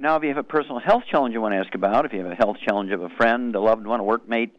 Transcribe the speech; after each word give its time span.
Now, 0.00 0.16
if 0.16 0.22
you 0.22 0.30
have 0.30 0.38
a 0.38 0.42
personal 0.42 0.80
health 0.80 1.02
challenge 1.10 1.34
you 1.34 1.42
want 1.42 1.52
to 1.52 1.58
ask 1.58 1.74
about, 1.74 2.06
if 2.06 2.12
you 2.14 2.20
have 2.20 2.32
a 2.32 2.34
health 2.34 2.56
challenge 2.66 2.90
of 2.90 3.02
a 3.02 3.10
friend, 3.10 3.54
a 3.54 3.60
loved 3.60 3.86
one, 3.86 4.00
a 4.00 4.02
workmate, 4.02 4.50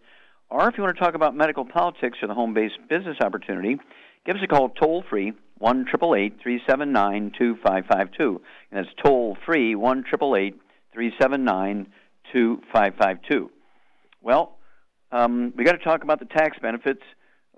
or 0.52 0.70
if 0.70 0.78
you 0.78 0.84
want 0.84 0.96
to 0.96 1.04
talk 1.04 1.16
about 1.16 1.36
medical 1.36 1.66
politics 1.66 2.20
or 2.22 2.28
the 2.28 2.34
home 2.36 2.54
based 2.54 2.76
business 2.88 3.18
opportunity, 3.20 3.78
give 4.26 4.36
us 4.36 4.42
a 4.44 4.48
call 4.48 4.70
toll 4.70 5.04
free, 5.10 5.34
1 5.58 5.86
379 5.88 7.32
2552. 7.38 8.42
And 8.72 8.86
that's 8.86 8.96
toll 9.04 9.36
free, 9.44 9.74
1 9.74 10.04
379 10.04 11.88
2552. 12.32 13.52
Well, 14.22 14.58
um, 15.12 15.54
we 15.58 15.64
got 15.64 15.72
to 15.72 15.84
talk 15.84 16.04
about 16.04 16.20
the 16.20 16.26
tax 16.26 16.60
benefits 16.62 17.02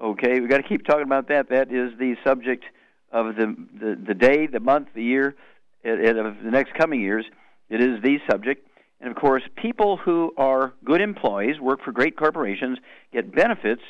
Okay, 0.02 0.40
we 0.40 0.48
got 0.48 0.58
to 0.58 0.64
keep 0.64 0.86
talking 0.86 1.04
about 1.04 1.28
that. 1.28 1.50
That 1.50 1.72
is 1.72 1.98
the 2.00 2.16
subject 2.26 2.66
of 3.12 3.36
the 3.36 3.56
the, 3.80 3.96
the 4.08 4.14
day, 4.14 4.48
the 4.48 4.60
month, 4.60 4.88
the 4.96 5.04
year, 5.04 5.36
it, 5.84 6.18
of 6.18 6.36
the 6.44 6.52
next 6.52 6.74
coming 6.74 7.00
years. 7.00 7.26
It 7.70 7.82
is 7.82 8.02
the 8.02 8.20
subject, 8.30 8.68
and 9.00 9.10
of 9.10 9.18
course, 9.18 9.44
people 9.56 9.98
who 9.98 10.32
are 10.38 10.74
good 10.86 11.02
employees, 11.02 11.60
work 11.60 11.82
for 11.84 11.92
great 11.92 12.18
corporations, 12.18 12.78
get 13.12 13.34
benefits 13.34 13.82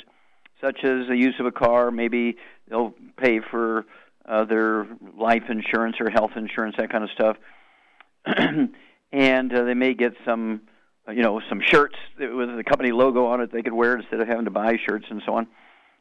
such 0.62 0.84
as 0.84 1.08
the 1.08 1.18
use 1.18 1.36
of 1.40 1.46
a 1.46 1.52
car. 1.52 1.92
Maybe 1.92 2.38
they'll 2.70 2.94
pay 3.18 3.40
for 3.52 3.86
uh, 4.26 4.46
their 4.46 4.88
life 5.18 5.44
insurance 5.50 5.98
or 6.00 6.10
health 6.10 6.32
insurance, 6.36 6.76
that 6.78 6.90
kind 6.90 7.04
of 7.04 7.10
stuff, 7.12 7.38
and 9.12 9.54
uh, 9.54 9.64
they 9.66 9.74
may 9.74 9.94
get 9.94 10.14
some, 10.26 10.62
you 11.10 11.22
know, 11.22 11.42
some 11.50 11.62
shirts 11.62 11.96
with 12.18 12.56
the 12.56 12.64
company 12.64 12.92
logo 12.92 13.26
on 13.26 13.42
it 13.42 13.52
they 13.52 13.62
could 13.62 13.74
wear 13.74 13.98
instead 13.98 14.22
of 14.22 14.28
having 14.28 14.46
to 14.46 14.52
buy 14.52 14.78
shirts 14.88 15.06
and 15.10 15.22
so 15.26 15.36
on. 15.36 15.48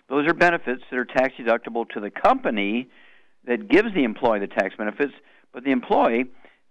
Those 0.08 0.28
are 0.28 0.34
benefits 0.34 0.82
that 0.90 0.96
are 0.96 1.04
tax 1.04 1.34
deductible 1.38 1.88
to 1.90 2.00
the 2.00 2.10
company 2.10 2.88
that 3.44 3.68
gives 3.68 3.92
the 3.94 4.04
employee 4.04 4.38
the 4.38 4.46
tax 4.46 4.74
benefits, 4.76 5.12
but 5.52 5.64
the 5.64 5.72
employee, 5.72 6.26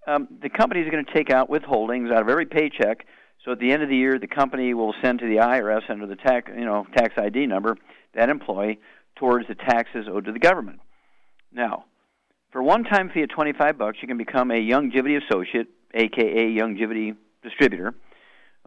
um, 0.08 0.28
the 0.42 0.50
company 0.50 0.82
is 0.82 0.90
going 0.90 1.06
to 1.06 1.14
take 1.14 1.30
out 1.30 1.50
withholdings 1.50 2.12
out 2.12 2.22
of 2.22 2.30
every 2.30 2.46
paycheck. 2.46 3.06
So 3.46 3.52
at 3.52 3.60
the 3.60 3.72
end 3.72 3.84
of 3.84 3.90
the 3.90 3.96
year, 3.96 4.20
the 4.20 4.28
company 4.28 4.74
will 4.74 4.94
send 5.04 5.20
to 5.20 5.26
the 5.26 5.38
IRS 5.38 5.90
under 5.90 6.06
the 6.06 6.16
tax, 6.16 6.52
you 6.56 6.66
know, 6.66 6.86
tax 6.96 7.16
ID 7.18 7.48
number 7.48 7.76
that 8.14 8.30
employee 8.30 8.80
towards 9.16 9.48
the 9.48 9.56
taxes 9.56 10.08
owed 10.10 10.26
to 10.26 10.32
the 10.32 10.40
government. 10.40 10.80
Now, 11.52 11.86
for 12.52 12.62
one-time 12.62 13.10
fee 13.14 13.24
of 13.24 13.30
25 13.30 13.78
bucks, 13.78 13.98
you 14.02 14.08
can 14.08 14.18
become 14.18 14.52
a 14.52 14.56
Youngevity 14.56 15.22
associate, 15.24 15.68
aka 15.94 16.48
Youngevity 16.48 17.16
distributor. 17.44 17.94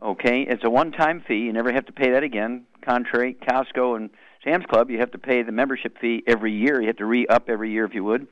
Okay, 0.02 0.42
it's 0.42 0.64
a 0.64 0.70
one-time 0.70 1.22
fee. 1.26 1.38
You 1.38 1.52
never 1.52 1.72
have 1.72 1.86
to 1.86 1.92
pay 1.92 2.10
that 2.10 2.22
again. 2.22 2.66
Contrary, 2.84 3.36
Costco 3.48 3.96
and 3.96 4.10
Sam's 4.42 4.66
Club, 4.66 4.90
you 4.90 4.98
have 4.98 5.12
to 5.12 5.18
pay 5.18 5.42
the 5.42 5.52
membership 5.52 5.98
fee 6.00 6.22
every 6.26 6.52
year. 6.52 6.80
You 6.80 6.88
have 6.88 6.96
to 6.96 7.06
re-up 7.06 7.48
every 7.48 7.70
year 7.70 7.84
if 7.84 7.94
you 7.94 8.04
would. 8.04 8.26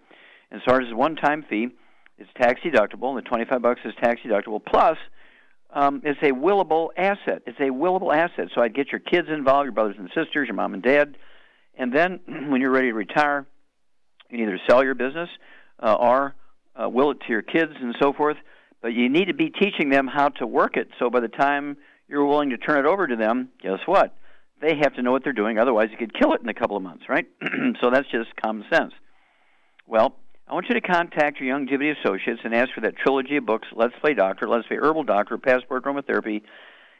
And 0.50 0.60
so 0.66 0.74
as 0.74 0.90
a 0.90 0.96
one-time 0.96 1.44
fee, 1.48 1.68
it's 2.22 2.30
tax 2.36 2.60
deductible. 2.62 3.08
and 3.08 3.18
The 3.18 3.28
25 3.28 3.62
bucks 3.62 3.80
is 3.84 3.92
tax 4.02 4.20
deductible. 4.24 4.60
Plus, 4.64 4.96
um, 5.70 6.02
it's 6.04 6.20
a 6.22 6.32
willable 6.32 6.88
asset. 6.96 7.42
It's 7.46 7.58
a 7.58 7.70
willable 7.70 8.14
asset. 8.14 8.48
So 8.54 8.60
I'd 8.60 8.74
get 8.74 8.92
your 8.92 9.00
kids 9.00 9.28
involved, 9.28 9.66
your 9.66 9.72
brothers 9.72 9.96
and 9.98 10.08
sisters, 10.08 10.48
your 10.48 10.54
mom 10.54 10.74
and 10.74 10.82
dad, 10.82 11.16
and 11.76 11.92
then 11.94 12.20
when 12.26 12.60
you're 12.60 12.70
ready 12.70 12.88
to 12.88 12.94
retire, 12.94 13.46
you 14.30 14.38
can 14.38 14.48
either 14.48 14.60
sell 14.68 14.84
your 14.84 14.94
business 14.94 15.28
uh, 15.82 15.94
or 15.94 16.34
uh, 16.80 16.88
will 16.88 17.10
it 17.10 17.20
to 17.20 17.28
your 17.28 17.42
kids 17.42 17.72
and 17.80 17.94
so 18.00 18.12
forth. 18.12 18.36
But 18.80 18.94
you 18.94 19.08
need 19.08 19.26
to 19.26 19.34
be 19.34 19.50
teaching 19.50 19.90
them 19.90 20.08
how 20.08 20.28
to 20.28 20.46
work 20.46 20.76
it. 20.76 20.88
So 20.98 21.10
by 21.10 21.20
the 21.20 21.28
time 21.28 21.76
you're 22.08 22.24
willing 22.24 22.50
to 22.50 22.58
turn 22.58 22.84
it 22.84 22.88
over 22.88 23.06
to 23.06 23.16
them, 23.16 23.50
guess 23.62 23.78
what? 23.86 24.14
they 24.62 24.76
have 24.76 24.94
to 24.94 25.02
know 25.02 25.10
what 25.10 25.24
they're 25.24 25.32
doing. 25.32 25.58
Otherwise, 25.58 25.88
you 25.90 25.98
could 25.98 26.14
kill 26.14 26.32
it 26.32 26.40
in 26.40 26.48
a 26.48 26.54
couple 26.54 26.76
of 26.76 26.82
months, 26.82 27.04
right? 27.08 27.26
so 27.82 27.90
that's 27.90 28.08
just 28.10 28.34
common 28.40 28.64
sense. 28.72 28.92
Well, 29.86 30.14
I 30.52 30.54
want 30.54 30.68
you 30.68 30.74
to 30.74 30.82
contact 30.82 31.40
your 31.40 31.58
Youngevity 31.58 31.98
associates 31.98 32.42
and 32.44 32.54
ask 32.54 32.74
for 32.74 32.82
that 32.82 32.94
trilogy 32.94 33.38
of 33.38 33.46
books, 33.46 33.68
Let's 33.74 33.94
Play 34.02 34.12
Doctor, 34.12 34.46
Let's 34.46 34.68
Play 34.68 34.76
Herbal 34.76 35.04
Doctor, 35.04 35.38
Passport 35.38 35.82
Aromatherapy, 35.82 36.42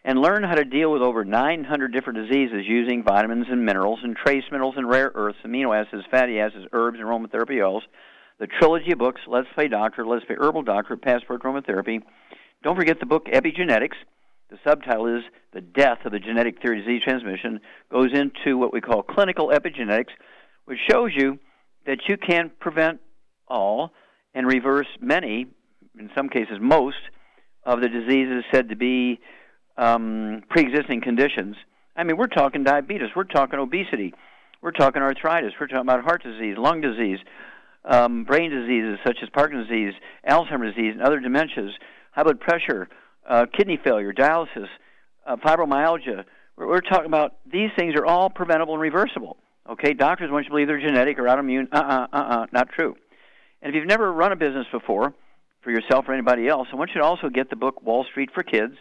and 0.06 0.18
learn 0.18 0.42
how 0.42 0.54
to 0.54 0.64
deal 0.64 0.90
with 0.90 1.02
over 1.02 1.22
900 1.22 1.92
different 1.92 2.26
diseases 2.26 2.64
using 2.66 3.04
vitamins 3.04 3.48
and 3.50 3.62
minerals 3.62 3.98
and 4.02 4.16
trace 4.16 4.44
minerals 4.50 4.76
and 4.78 4.88
rare 4.88 5.12
earths, 5.14 5.36
amino 5.44 5.78
acids, 5.78 6.02
fatty 6.10 6.40
acids, 6.40 6.64
herbs, 6.72 6.98
and 6.98 7.06
aromatherapy 7.06 7.62
oils. 7.62 7.82
The 8.40 8.46
trilogy 8.46 8.92
of 8.92 8.98
books, 8.98 9.20
Let's 9.26 9.48
Play 9.54 9.68
Doctor, 9.68 10.06
Let's 10.06 10.24
Play 10.24 10.36
Herbal 10.38 10.62
Doctor, 10.62 10.96
Passport 10.96 11.42
Aromatherapy. 11.42 12.00
Don't 12.62 12.76
forget 12.76 13.00
the 13.00 13.06
book 13.06 13.26
Epigenetics, 13.26 13.96
the 14.48 14.58
subtitle 14.66 15.14
is 15.14 15.24
The 15.52 15.60
Death 15.60 16.06
of 16.06 16.12
the 16.12 16.20
Genetic 16.20 16.62
Theory 16.62 16.78
of 16.78 16.86
Disease 16.86 17.02
Transmission, 17.02 17.60
goes 17.90 18.14
into 18.14 18.56
what 18.56 18.72
we 18.72 18.80
call 18.80 19.02
clinical 19.02 19.48
epigenetics, 19.48 20.12
which 20.64 20.78
shows 20.90 21.10
you 21.14 21.38
that 21.84 22.08
you 22.08 22.16
can 22.16 22.50
prevent 22.58 22.98
all 23.52 23.92
and 24.34 24.46
reverse 24.46 24.86
many, 25.00 25.46
in 25.98 26.10
some 26.16 26.28
cases 26.28 26.56
most, 26.60 26.96
of 27.64 27.80
the 27.80 27.88
diseases 27.88 28.44
said 28.52 28.70
to 28.70 28.76
be 28.76 29.20
um, 29.76 30.42
pre 30.48 30.62
existing 30.62 31.00
conditions. 31.00 31.56
I 31.96 32.04
mean, 32.04 32.16
we're 32.16 32.26
talking 32.26 32.64
diabetes, 32.64 33.10
we're 33.14 33.24
talking 33.24 33.58
obesity, 33.58 34.14
we're 34.62 34.72
talking 34.72 35.02
arthritis, 35.02 35.52
we're 35.60 35.66
talking 35.66 35.82
about 35.82 36.02
heart 36.02 36.22
disease, 36.22 36.56
lung 36.58 36.80
disease, 36.80 37.18
um, 37.84 38.24
brain 38.24 38.50
diseases 38.50 38.98
such 39.06 39.18
as 39.22 39.28
Parkinson's 39.30 39.68
disease, 39.68 39.94
Alzheimer's 40.28 40.74
disease, 40.74 40.94
and 40.94 41.02
other 41.02 41.20
dementias, 41.20 41.70
high 42.12 42.22
blood 42.22 42.40
pressure, 42.40 42.88
uh, 43.28 43.46
kidney 43.56 43.78
failure, 43.82 44.12
dialysis, 44.12 44.68
uh, 45.26 45.36
fibromyalgia. 45.36 46.24
We're, 46.56 46.68
we're, 46.68 46.80
talking 46.80 47.06
about 47.06 47.36
these 47.50 47.70
things 47.76 47.94
are 47.94 48.06
all 48.06 48.30
preventable 48.30 48.74
and 48.74 48.82
reversible. 48.82 49.36
Okay, 49.68 49.94
doctors 49.94 50.30
want 50.30 50.44
you 50.44 50.48
to 50.48 50.54
believe 50.54 50.66
they're 50.66 50.80
genetic 50.80 51.18
or 51.18 51.24
autoimmune. 51.24 51.68
Uh 51.72 51.76
uh-uh, 51.76 52.06
uh 52.12 52.16
uh, 52.16 52.46
not 52.52 52.68
true. 52.70 52.96
And 53.62 53.70
if 53.70 53.78
you've 53.78 53.88
never 53.88 54.12
run 54.12 54.32
a 54.32 54.36
business 54.36 54.66
before, 54.72 55.14
for 55.62 55.70
yourself 55.70 56.06
or 56.08 56.12
anybody 56.12 56.48
else, 56.48 56.68
I 56.72 56.76
want 56.76 56.90
you 56.94 57.00
to 57.00 57.06
also 57.06 57.28
get 57.28 57.48
the 57.48 57.56
book 57.56 57.82
Wall 57.82 58.04
Street 58.10 58.30
for 58.34 58.42
Kids 58.42 58.74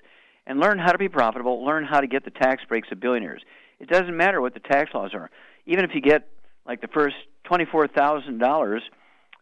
and 0.48 0.60
learn 0.60 0.80
how 0.80 0.92
to 0.92 0.98
be 0.98 1.08
profitable, 1.08 1.64
learn 1.64 1.86
how 1.86 2.00
to 2.00 2.08
get 2.08 2.26
the 2.26 2.32
tax 2.32 2.64
breaks 2.68 2.88
of 2.92 3.00
billionaires. 3.00 3.44
It 3.80 3.88
doesn't 3.88 4.18
matter 4.18 4.42
what 4.42 4.56
the 4.56 4.60
tax 4.60 4.92
laws 4.94 5.12
are. 5.14 5.30
Even 5.68 5.86
if 5.86 5.92
you 5.94 6.02
get 6.02 6.28
like 6.66 6.82
the 6.82 6.88
first 6.88 7.16
$24,000 7.46 8.80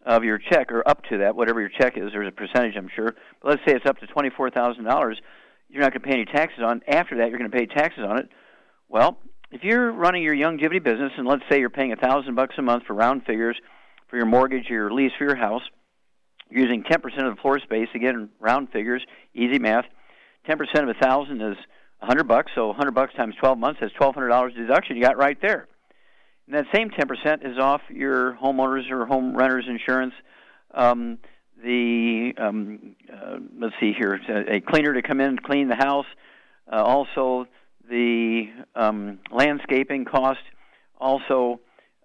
of 0.06 0.24
your 0.24 0.38
check, 0.38 0.72
or 0.72 0.88
up 0.88 1.04
to 1.10 1.20
that, 1.20 1.36
whatever 1.36 1.60
your 1.60 1.70
check 1.70 1.98
is. 1.98 2.12
There's 2.12 2.28
a 2.28 2.32
percentage, 2.32 2.76
I'm 2.78 2.90
sure. 2.96 3.16
But 3.42 3.50
let's 3.50 3.62
say 3.66 3.76
it's 3.76 3.86
up 3.86 4.00
to 4.00 4.08
twenty-four 4.08 4.50
thousand 4.52 4.86
dollars. 4.86 5.20
You're 5.70 5.82
not 5.82 5.92
going 5.92 6.02
to 6.02 6.08
pay 6.08 6.14
any 6.14 6.26
taxes 6.26 6.64
on. 6.66 6.82
After 6.88 7.18
that, 7.18 7.30
you're 7.30 7.38
going 7.38 7.52
to 7.52 7.58
pay 7.58 7.66
taxes 7.66 8.04
on 8.08 8.18
it. 8.18 8.30
Well, 8.88 9.18
if 9.52 9.64
you're 9.64 9.92
running 9.92 10.24
your 10.24 10.36
Youngevity 10.36 10.82
business, 10.82 11.12
and 11.18 11.28
let's 11.28 11.44
say 11.52 11.60
you're 11.60 11.70
paying 11.70 11.92
a 11.92 11.96
thousand 11.96 12.36
bucks 12.36 12.56
a 12.58 12.62
month 12.62 12.86
for 12.88 12.94
round 12.94 13.26
figures 13.26 13.58
for 14.10 14.18
your 14.18 14.26
mortgage 14.26 14.70
or 14.70 14.74
your 14.74 14.92
lease 14.92 15.12
for 15.18 15.24
your 15.24 15.36
house, 15.36 15.62
using 16.50 16.84
10% 16.84 16.96
of 17.28 17.36
the 17.36 17.42
floor 17.42 17.60
space. 17.60 17.88
Again, 17.94 18.30
round 18.40 18.72
figures, 18.72 19.06
easy 19.34 19.60
math. 19.60 19.86
10% 20.48 20.60
of 20.84 20.90
a 20.90 20.94
thousand 20.96 21.42
is 21.42 21.58
100 22.00 22.24
bucks. 22.28 22.52
So 22.56 22.68
100 22.68 22.92
bucks 22.92 23.14
times 23.14 23.36
12 23.40 23.58
months 23.58 23.82
is 23.82 23.92
$1,200 24.00 24.56
deduction. 24.56 24.98
You 24.98 25.04
got 25.04 25.18
right 25.18 25.38
there. 25.42 25.68
And 26.48 26.56
that 26.56 26.66
same 26.74 26.90
10% 26.90 27.46
is 27.46 27.60
off 27.60 27.82
your 27.90 28.34
homeowners 28.34 28.90
or 28.90 29.06
home 29.06 29.38
renters 29.38 29.66
insurance. 29.68 30.14
Um, 30.74 31.20
the 31.64 32.34
um, 32.38 32.96
uh, 33.12 33.38
let's 33.60 33.76
see 33.80 33.94
here, 33.94 34.14
a 34.14 34.62
cleaner 34.62 34.94
to 34.94 35.02
come 35.02 35.20
in 35.20 35.28
and 35.28 35.44
clean 35.44 35.68
the 35.68 35.76
house. 35.76 36.06
Uh, 36.72 36.82
also, 36.82 37.48
the 37.90 38.46
um, 38.76 39.20
landscaping 39.32 40.06
cost. 40.06 40.40
Also, 40.98 41.60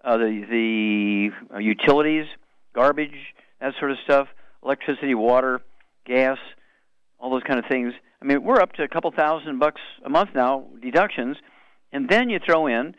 uh, 0.05 0.17
the 0.17 1.31
the 1.51 1.61
utilities, 1.61 2.25
garbage, 2.73 3.15
that 3.59 3.73
sort 3.79 3.91
of 3.91 3.97
stuff. 4.03 4.27
Electricity, 4.63 5.13
water, 5.13 5.61
gas, 6.05 6.37
all 7.19 7.29
those 7.29 7.43
kind 7.43 7.59
of 7.59 7.65
things. 7.69 7.93
I 8.21 8.25
mean, 8.25 8.43
we're 8.43 8.61
up 8.61 8.73
to 8.73 8.83
a 8.83 8.87
couple 8.87 9.11
thousand 9.11 9.59
bucks 9.59 9.81
a 10.03 10.09
month 10.09 10.29
now 10.33 10.65
deductions, 10.81 11.37
and 11.91 12.09
then 12.09 12.29
you 12.29 12.39
throw 12.45 12.67
in 12.67 12.95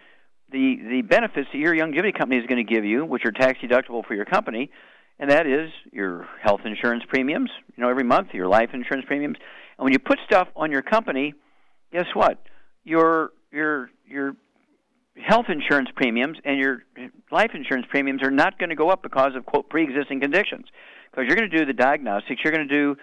the 0.50 0.76
the 0.91 1.03
benefits 1.03 1.49
that 1.53 1.58
your 1.58 1.75
Youngevity 1.75 2.17
company 2.17 2.41
is 2.41 2.47
going 2.47 2.64
to 2.64 2.75
give 2.75 2.85
you, 2.85 3.05
which 3.05 3.25
are 3.25 3.32
tax 3.32 3.59
deductible 3.61 4.05
for 4.06 4.14
your 4.14 4.25
company, 4.25 4.70
and 5.19 5.31
that 5.31 5.47
is 5.47 5.70
your 5.93 6.29
health 6.43 6.61
insurance 6.64 7.05
premiums, 7.09 7.50
you 7.76 7.82
know, 7.82 7.88
every 7.88 8.05
month, 8.05 8.29
your 8.32 8.49
life 8.49 8.70
insurance 8.73 9.05
premiums. 9.06 9.37
And 9.79 9.85
when 9.85 9.93
you 9.93 9.99
put 9.99 10.19
stuff 10.25 10.49
on 10.55 10.70
your 10.70 10.82
company, 10.82 11.35
guess 11.93 12.06
what? 12.14 12.38
Your 12.85 13.31
your 13.50 13.91
your 14.06 14.37
health 15.16 15.46
insurance 15.48 15.88
premiums 15.94 16.38
and 16.44 16.58
your 16.58 16.84
life 17.30 17.50
insurance 17.54 17.86
premiums 17.88 18.22
are 18.22 18.30
not 18.30 18.58
going 18.58 18.70
to 18.70 18.76
go 18.76 18.90
up 18.90 19.02
because 19.02 19.34
of 19.34 19.46
quote 19.46 19.68
pre-existing 19.68 20.20
conditions. 20.20 20.66
Because 21.10 21.26
you're 21.26 21.36
going 21.36 21.50
to 21.50 21.58
do 21.58 21.64
the 21.64 21.72
diagnostics 21.72 22.40
you're 22.44 22.52
going 22.52 22.68
to 22.68 22.74
do 22.74 22.96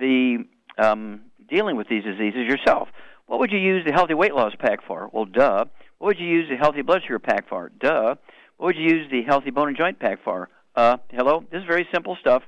the 0.00 0.44
um, 0.82 1.22
dealing 1.48 1.76
with 1.76 1.88
these 1.88 2.04
diseases 2.04 2.46
yourself. 2.48 2.88
What 3.26 3.40
would 3.40 3.52
you 3.52 3.58
use 3.58 3.84
the 3.84 3.92
healthy 3.92 4.14
weight 4.14 4.34
loss 4.34 4.52
pack 4.58 4.80
for? 4.86 5.10
Well 5.12 5.26
duh. 5.26 5.66
What 5.98 6.06
would 6.06 6.18
you 6.18 6.28
use 6.28 6.48
the 6.48 6.56
healthy 6.56 6.82
blood 6.82 7.02
sugar 7.02 7.18
pack 7.18 7.48
for? 7.48 7.70
Duh. 7.80 8.14
What 8.56 8.66
would 8.66 8.76
you 8.76 8.96
use 8.96 9.10
the 9.10 9.22
healthy 9.22 9.50
bone 9.50 9.68
and 9.68 9.76
joint 9.76 9.98
pack 9.98 10.22
for? 10.24 10.48
Uh, 10.74 10.98
hello? 11.10 11.44
This 11.50 11.60
is 11.60 11.66
very 11.66 11.86
simple 11.92 12.16
stuff 12.20 12.42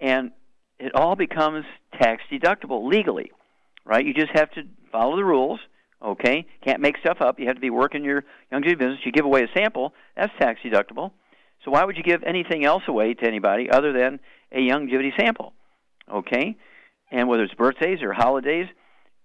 and 0.00 0.32
it 0.78 0.94
all 0.94 1.14
becomes 1.14 1.64
tax 2.00 2.22
deductible 2.32 2.88
legally 2.88 3.32
right? 3.84 4.04
You 4.04 4.14
just 4.14 4.30
have 4.34 4.50
to 4.52 4.62
follow 4.92 5.16
the 5.16 5.24
rules 5.24 5.60
Okay, 6.02 6.46
can't 6.64 6.80
make 6.80 6.96
stuff 6.98 7.18
up. 7.20 7.38
You 7.38 7.46
have 7.46 7.56
to 7.56 7.60
be 7.60 7.70
working 7.70 8.04
your 8.04 8.24
Youngevity 8.50 8.78
business. 8.78 9.00
You 9.04 9.12
give 9.12 9.26
away 9.26 9.42
a 9.42 9.48
sample, 9.54 9.92
that's 10.16 10.32
tax 10.38 10.60
deductible. 10.64 11.12
So 11.64 11.70
why 11.70 11.84
would 11.84 11.96
you 11.98 12.02
give 12.02 12.22
anything 12.22 12.64
else 12.64 12.82
away 12.88 13.12
to 13.14 13.26
anybody 13.26 13.68
other 13.70 13.92
than 13.92 14.18
a 14.50 14.58
Youngevity 14.58 15.10
sample? 15.18 15.52
Okay, 16.10 16.56
and 17.10 17.28
whether 17.28 17.42
it's 17.42 17.54
birthdays 17.54 18.02
or 18.02 18.14
holidays, 18.14 18.66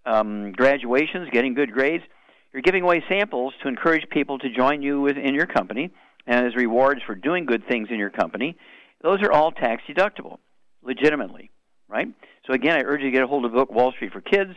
um, 0.06 0.52
graduations, 0.52 1.30
getting 1.32 1.54
good 1.54 1.72
grades, 1.72 2.04
you're 2.52 2.62
giving 2.62 2.84
away 2.84 3.04
samples 3.08 3.54
to 3.64 3.70
encourage 3.70 4.10
people 4.10 4.38
to 4.40 4.50
join 4.50 4.82
you 4.82 5.00
within 5.00 5.34
your 5.34 5.48
company, 5.48 5.92
and 6.28 6.46
as 6.46 6.56
rewards 6.56 7.02
for 7.06 7.16
doing 7.16 7.46
good 7.46 7.64
things 7.68 7.88
in 7.90 7.98
your 7.98 8.10
company. 8.10 8.58
Those 9.02 9.22
are 9.22 9.32
all 9.32 9.52
tax 9.52 9.84
deductible, 9.90 10.40
legitimately, 10.84 11.52
right? 11.88 12.08
So 12.48 12.54
again, 12.54 12.78
I 12.78 12.82
urge 12.84 13.00
you 13.00 13.08
to 13.08 13.12
get 13.12 13.24
a 13.24 13.28
hold 13.28 13.46
of 13.46 13.52
the 13.52 13.58
book 13.58 13.72
Wall 13.72 13.94
Street 13.94 14.12
for 14.12 14.22
Kids 14.22 14.52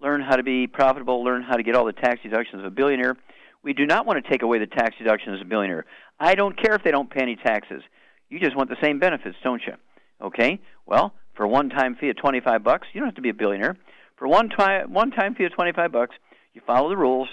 learn 0.00 0.20
how 0.20 0.36
to 0.36 0.42
be 0.42 0.66
profitable, 0.66 1.24
learn 1.24 1.42
how 1.42 1.56
to 1.56 1.62
get 1.62 1.74
all 1.74 1.84
the 1.84 1.92
tax 1.92 2.20
deductions 2.22 2.60
of 2.60 2.66
a 2.66 2.70
billionaire. 2.70 3.16
We 3.62 3.72
do 3.72 3.86
not 3.86 4.06
want 4.06 4.22
to 4.22 4.30
take 4.30 4.42
away 4.42 4.58
the 4.58 4.66
tax 4.66 4.96
deductions 4.98 5.40
of 5.40 5.46
a 5.46 5.48
billionaire. 5.48 5.86
I 6.20 6.34
don't 6.34 6.60
care 6.60 6.74
if 6.74 6.82
they 6.84 6.90
don't 6.90 7.10
pay 7.10 7.22
any 7.22 7.36
taxes. 7.36 7.82
You 8.28 8.40
just 8.40 8.56
want 8.56 8.70
the 8.70 8.76
same 8.82 8.98
benefits, 8.98 9.36
don't 9.42 9.62
you? 9.66 9.74
Okay? 10.20 10.60
Well, 10.86 11.14
for 11.34 11.44
a 11.44 11.48
one-time 11.48 11.96
fee 11.96 12.10
of 12.10 12.16
25 12.16 12.62
bucks, 12.62 12.88
you 12.92 13.00
don't 13.00 13.08
have 13.08 13.16
to 13.16 13.22
be 13.22 13.30
a 13.30 13.34
billionaire. 13.34 13.76
For 14.16 14.26
one 14.26 14.48
time 14.48 14.92
one-time 14.92 15.34
fee 15.34 15.44
of 15.44 15.52
25 15.52 15.92
bucks, 15.92 16.14
you 16.54 16.62
follow 16.66 16.88
the 16.88 16.96
rules. 16.96 17.28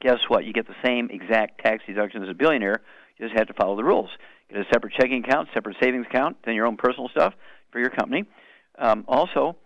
Guess 0.00 0.18
what? 0.28 0.44
You 0.44 0.52
get 0.52 0.66
the 0.66 0.74
same 0.84 1.08
exact 1.10 1.64
tax 1.64 1.82
deductions 1.86 2.24
as 2.24 2.30
a 2.30 2.34
billionaire. 2.34 2.82
You 3.16 3.26
just 3.26 3.38
have 3.38 3.48
to 3.48 3.54
follow 3.54 3.76
the 3.76 3.84
rules. 3.84 4.10
Get 4.50 4.60
a 4.60 4.64
separate 4.72 4.92
checking 4.92 5.24
account, 5.24 5.48
separate 5.54 5.76
savings 5.82 6.06
account, 6.06 6.36
then 6.44 6.54
your 6.54 6.66
own 6.66 6.76
personal 6.76 7.08
stuff 7.08 7.32
for 7.72 7.80
your 7.80 7.90
company. 7.90 8.24
Um, 8.78 9.04
also, 9.08 9.56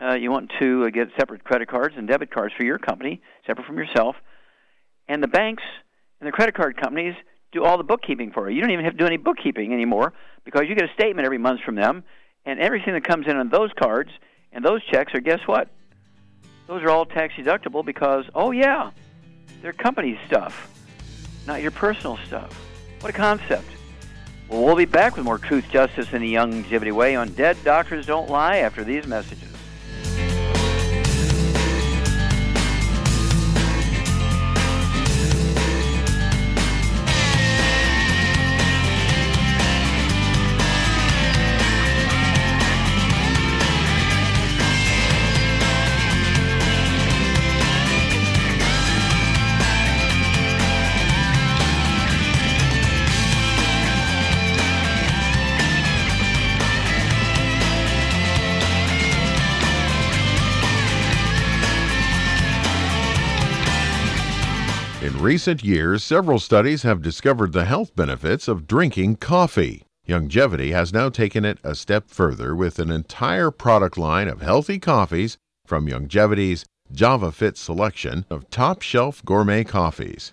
uh, 0.00 0.14
you 0.14 0.30
want 0.30 0.52
to 0.60 0.84
uh, 0.84 0.90
get 0.90 1.08
separate 1.18 1.44
credit 1.44 1.68
cards 1.68 1.94
and 1.96 2.08
debit 2.08 2.30
cards 2.30 2.54
for 2.56 2.64
your 2.64 2.78
company, 2.78 3.22
separate 3.46 3.66
from 3.66 3.78
yourself. 3.78 4.16
And 5.08 5.22
the 5.22 5.28
banks 5.28 5.62
and 6.20 6.26
the 6.26 6.32
credit 6.32 6.54
card 6.54 6.76
companies 6.80 7.14
do 7.52 7.64
all 7.64 7.78
the 7.78 7.84
bookkeeping 7.84 8.32
for 8.32 8.48
you. 8.48 8.56
You 8.56 8.62
don't 8.62 8.72
even 8.72 8.84
have 8.84 8.94
to 8.94 8.98
do 8.98 9.06
any 9.06 9.16
bookkeeping 9.16 9.72
anymore 9.72 10.12
because 10.44 10.64
you 10.68 10.74
get 10.74 10.88
a 10.88 10.92
statement 10.94 11.24
every 11.24 11.38
month 11.38 11.60
from 11.60 11.76
them, 11.76 12.04
and 12.44 12.60
everything 12.60 12.94
that 12.94 13.04
comes 13.04 13.26
in 13.26 13.36
on 13.36 13.48
those 13.48 13.70
cards 13.80 14.10
and 14.52 14.64
those 14.64 14.82
checks 14.84 15.14
are 15.14 15.20
guess 15.20 15.40
what? 15.46 15.68
Those 16.66 16.82
are 16.82 16.90
all 16.90 17.04
tax 17.04 17.34
deductible 17.34 17.84
because 17.84 18.24
oh 18.34 18.50
yeah, 18.50 18.90
they're 19.60 19.72
company 19.72 20.18
stuff, 20.26 20.70
not 21.46 21.62
your 21.62 21.70
personal 21.70 22.18
stuff. 22.26 22.58
What 23.00 23.10
a 23.10 23.16
concept. 23.16 23.68
Well, 24.48 24.62
we'll 24.64 24.76
be 24.76 24.84
back 24.84 25.16
with 25.16 25.24
more 25.24 25.38
truth, 25.38 25.68
justice, 25.70 26.12
and 26.12 26.22
the 26.22 26.34
Youngevity 26.34 26.92
way 26.92 27.16
on 27.16 27.32
Dead 27.32 27.56
Doctors 27.64 28.06
Don't 28.06 28.30
Lie 28.30 28.58
after 28.58 28.84
these 28.84 29.06
messages. 29.06 29.53
Recent 65.24 65.64
years, 65.64 66.04
several 66.04 66.38
studies 66.38 66.82
have 66.82 67.00
discovered 67.00 67.54
the 67.54 67.64
health 67.64 67.96
benefits 67.96 68.46
of 68.46 68.66
drinking 68.66 69.16
coffee. 69.16 69.84
Youngevity 70.06 70.72
has 70.72 70.92
now 70.92 71.08
taken 71.08 71.46
it 71.46 71.56
a 71.64 71.74
step 71.74 72.10
further 72.10 72.54
with 72.54 72.78
an 72.78 72.90
entire 72.90 73.50
product 73.50 73.96
line 73.96 74.28
of 74.28 74.42
healthy 74.42 74.78
coffees 74.78 75.38
from 75.64 75.86
Youngevity's 75.86 76.66
JavaFit 76.92 77.56
selection 77.56 78.26
of 78.28 78.50
top 78.50 78.82
shelf 78.82 79.24
gourmet 79.24 79.64
coffees. 79.64 80.32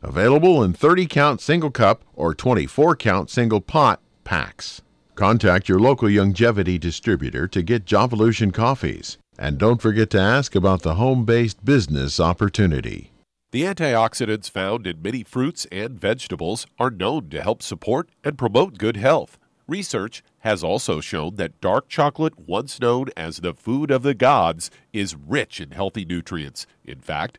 Available 0.00 0.62
in 0.62 0.74
30 0.74 1.06
count 1.06 1.40
single 1.40 1.72
cup 1.72 2.04
or 2.14 2.32
24 2.32 2.94
count 2.94 3.30
single 3.30 3.60
pot 3.60 4.00
packs. 4.22 4.80
Contact 5.16 5.68
your 5.68 5.80
local 5.80 6.08
Youngevity 6.08 6.78
distributor 6.78 7.48
to 7.48 7.62
get 7.62 7.84
Javalution 7.84 8.54
coffees. 8.54 9.18
And 9.36 9.58
don't 9.58 9.82
forget 9.82 10.10
to 10.10 10.20
ask 10.20 10.54
about 10.54 10.82
the 10.82 10.94
home 10.94 11.24
based 11.24 11.64
business 11.64 12.20
opportunity. 12.20 13.10
The 13.50 13.64
antioxidants 13.64 14.48
found 14.48 14.86
in 14.86 15.02
many 15.02 15.24
fruits 15.24 15.66
and 15.72 15.98
vegetables 15.98 16.66
are 16.78 16.90
known 16.90 17.28
to 17.30 17.42
help 17.42 17.60
support 17.60 18.08
and 18.22 18.38
promote 18.38 18.78
good 18.78 18.96
health. 18.96 19.36
Research 19.66 20.22
has 20.40 20.62
also 20.62 21.00
shown 21.00 21.34
that 21.36 21.60
dark 21.60 21.88
chocolate, 21.88 22.38
once 22.38 22.80
known 22.80 23.08
as 23.16 23.38
the 23.38 23.52
food 23.52 23.90
of 23.90 24.02
the 24.02 24.14
gods, 24.14 24.70
is 24.92 25.16
rich 25.16 25.60
in 25.60 25.72
healthy 25.72 26.04
nutrients. 26.04 26.66
In 26.84 27.00
fact, 27.00 27.38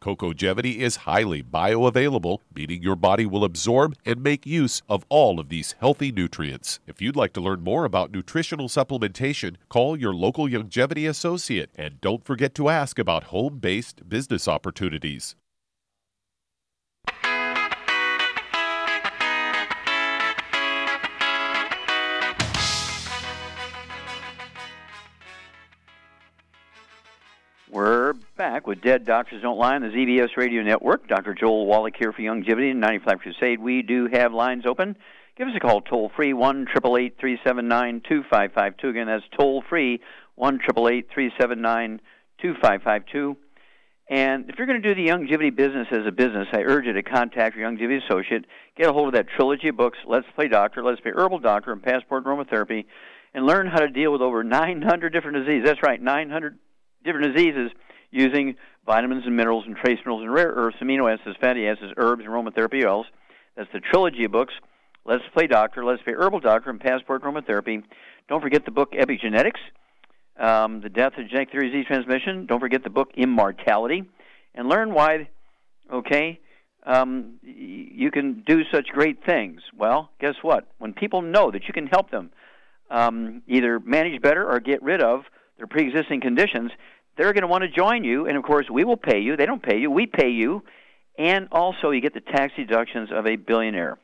CocoaJevity 0.00 0.76
is 0.76 0.96
highly 0.96 1.42
bioavailable, 1.42 2.38
meaning 2.54 2.82
your 2.82 2.96
body 2.96 3.26
will 3.26 3.44
absorb 3.44 3.96
and 4.04 4.22
make 4.22 4.46
use 4.46 4.82
of 4.88 5.04
all 5.08 5.40
of 5.40 5.48
these 5.48 5.74
healthy 5.80 6.12
nutrients. 6.12 6.80
If 6.86 7.02
you'd 7.02 7.16
like 7.16 7.32
to 7.34 7.40
learn 7.40 7.62
more 7.62 7.84
about 7.84 8.12
nutritional 8.12 8.68
supplementation, 8.68 9.56
call 9.68 9.98
your 9.98 10.14
local 10.14 10.46
Youngevity 10.46 11.08
associate 11.08 11.70
and 11.76 12.00
don't 12.00 12.24
forget 12.24 12.54
to 12.54 12.68
ask 12.68 12.98
about 12.98 13.24
home 13.24 13.58
based 13.58 14.08
business 14.08 14.46
opportunities. 14.46 15.34
We're 27.70 28.14
back 28.38 28.68
with 28.68 28.80
Dead 28.80 29.04
Doctors 29.04 29.42
Don't 29.42 29.58
Lie 29.58 29.74
on 29.74 29.82
the 29.82 29.88
ZBS 29.88 30.36
Radio 30.36 30.62
Network. 30.62 31.08
Dr. 31.08 31.34
Joel 31.34 31.66
Wallach 31.66 31.94
here 31.98 32.12
for 32.12 32.22
Youngevity 32.22 32.70
and 32.70 32.80
95 32.80 33.18
Crusade. 33.18 33.58
We 33.58 33.82
do 33.82 34.06
have 34.12 34.32
lines 34.32 34.64
open. 34.64 34.94
Give 35.36 35.48
us 35.48 35.54
a 35.56 35.60
call 35.60 35.80
toll 35.80 36.12
free, 36.14 36.32
1 36.32 36.66
379 36.72 38.02
2552. 38.08 38.88
Again, 38.88 39.08
that's 39.08 39.24
toll 39.36 39.64
free, 39.68 40.00
1 40.36 40.60
379 40.60 42.00
2552. 42.40 43.36
And 44.08 44.48
if 44.48 44.56
you're 44.56 44.68
going 44.68 44.80
to 44.80 44.94
do 44.94 44.94
the 44.94 45.10
Youngevity 45.10 45.54
business 45.54 45.88
as 45.90 46.06
a 46.06 46.12
business, 46.12 46.46
I 46.52 46.58
urge 46.58 46.84
you 46.84 46.92
to 46.92 47.02
contact 47.02 47.56
your 47.56 47.68
Youngevity 47.68 48.04
associate. 48.06 48.44
Get 48.76 48.88
a 48.88 48.92
hold 48.92 49.08
of 49.08 49.14
that 49.14 49.26
trilogy 49.34 49.66
of 49.66 49.76
books, 49.76 49.98
Let's 50.06 50.26
Play 50.36 50.46
Doctor, 50.46 50.84
Let's 50.84 51.00
Play 51.00 51.10
Herbal 51.12 51.40
Doctor, 51.40 51.72
and 51.72 51.82
Passport 51.82 52.24
Aromatherapy, 52.24 52.84
and 53.34 53.44
learn 53.44 53.66
how 53.66 53.80
to 53.80 53.88
deal 53.88 54.12
with 54.12 54.22
over 54.22 54.44
900 54.44 55.12
different 55.12 55.38
diseases. 55.38 55.66
That's 55.66 55.82
right, 55.82 56.00
900 56.00 56.56
different 57.02 57.34
diseases 57.34 57.72
using 58.10 58.56
vitamins 58.86 59.24
and 59.26 59.36
minerals 59.36 59.64
and 59.66 59.76
trace 59.76 59.98
minerals 59.98 60.22
and 60.22 60.32
rare 60.32 60.48
earths, 60.48 60.78
amino 60.80 61.12
acids, 61.12 61.36
fatty 61.40 61.66
acids, 61.68 61.92
herbs, 61.96 62.24
and 62.24 62.32
aromatherapy 62.32 62.84
oils. 62.84 63.06
That's 63.56 63.70
the 63.72 63.80
trilogy 63.80 64.24
of 64.24 64.32
books. 64.32 64.54
Let's 65.04 65.24
Play 65.32 65.46
Doctor, 65.46 65.84
Let's 65.84 66.02
Play 66.02 66.14
Herbal 66.14 66.40
Doctor, 66.40 66.70
and 66.70 66.80
Passport 66.80 67.22
Aromatherapy. 67.22 67.82
Don't 68.28 68.42
forget 68.42 68.64
the 68.64 68.70
book 68.70 68.92
Epigenetics, 68.92 69.58
um, 70.38 70.80
The 70.80 70.88
Death 70.88 71.12
of 71.18 71.28
Genetic 71.28 71.50
Theory 71.50 71.70
Disease 71.70 71.86
Transmission. 71.86 72.46
Don't 72.46 72.60
forget 72.60 72.84
the 72.84 72.90
book 72.90 73.10
Immortality. 73.16 74.04
And 74.54 74.68
learn 74.68 74.92
why, 74.92 75.28
okay, 75.92 76.40
um, 76.84 77.34
you 77.42 78.10
can 78.10 78.42
do 78.46 78.62
such 78.72 78.88
great 78.88 79.24
things. 79.24 79.62
Well, 79.76 80.10
guess 80.20 80.34
what? 80.42 80.66
When 80.78 80.92
people 80.94 81.22
know 81.22 81.50
that 81.50 81.64
you 81.66 81.72
can 81.72 81.86
help 81.86 82.10
them 82.10 82.30
um, 82.90 83.42
either 83.46 83.80
manage 83.80 84.20
better 84.22 84.48
or 84.48 84.60
get 84.60 84.82
rid 84.82 85.02
of 85.02 85.24
their 85.56 85.66
pre 85.66 85.86
existing 85.86 86.20
conditions, 86.20 86.70
they're 87.18 87.34
going 87.34 87.42
to 87.42 87.48
want 87.48 87.62
to 87.64 87.68
join 87.68 88.04
you. 88.04 88.26
And 88.26 88.36
of 88.38 88.42
course, 88.44 88.66
we 88.70 88.84
will 88.84 88.96
pay 88.96 89.18
you. 89.18 89.36
They 89.36 89.44
don't 89.44 89.62
pay 89.62 89.78
you, 89.78 89.90
we 89.90 90.06
pay 90.06 90.30
you. 90.30 90.62
And 91.18 91.48
also, 91.52 91.90
you 91.90 92.00
get 92.00 92.14
the 92.14 92.20
tax 92.20 92.54
deductions 92.56 93.10
of 93.12 93.26
a 93.26 93.36
billionaire. 93.36 93.98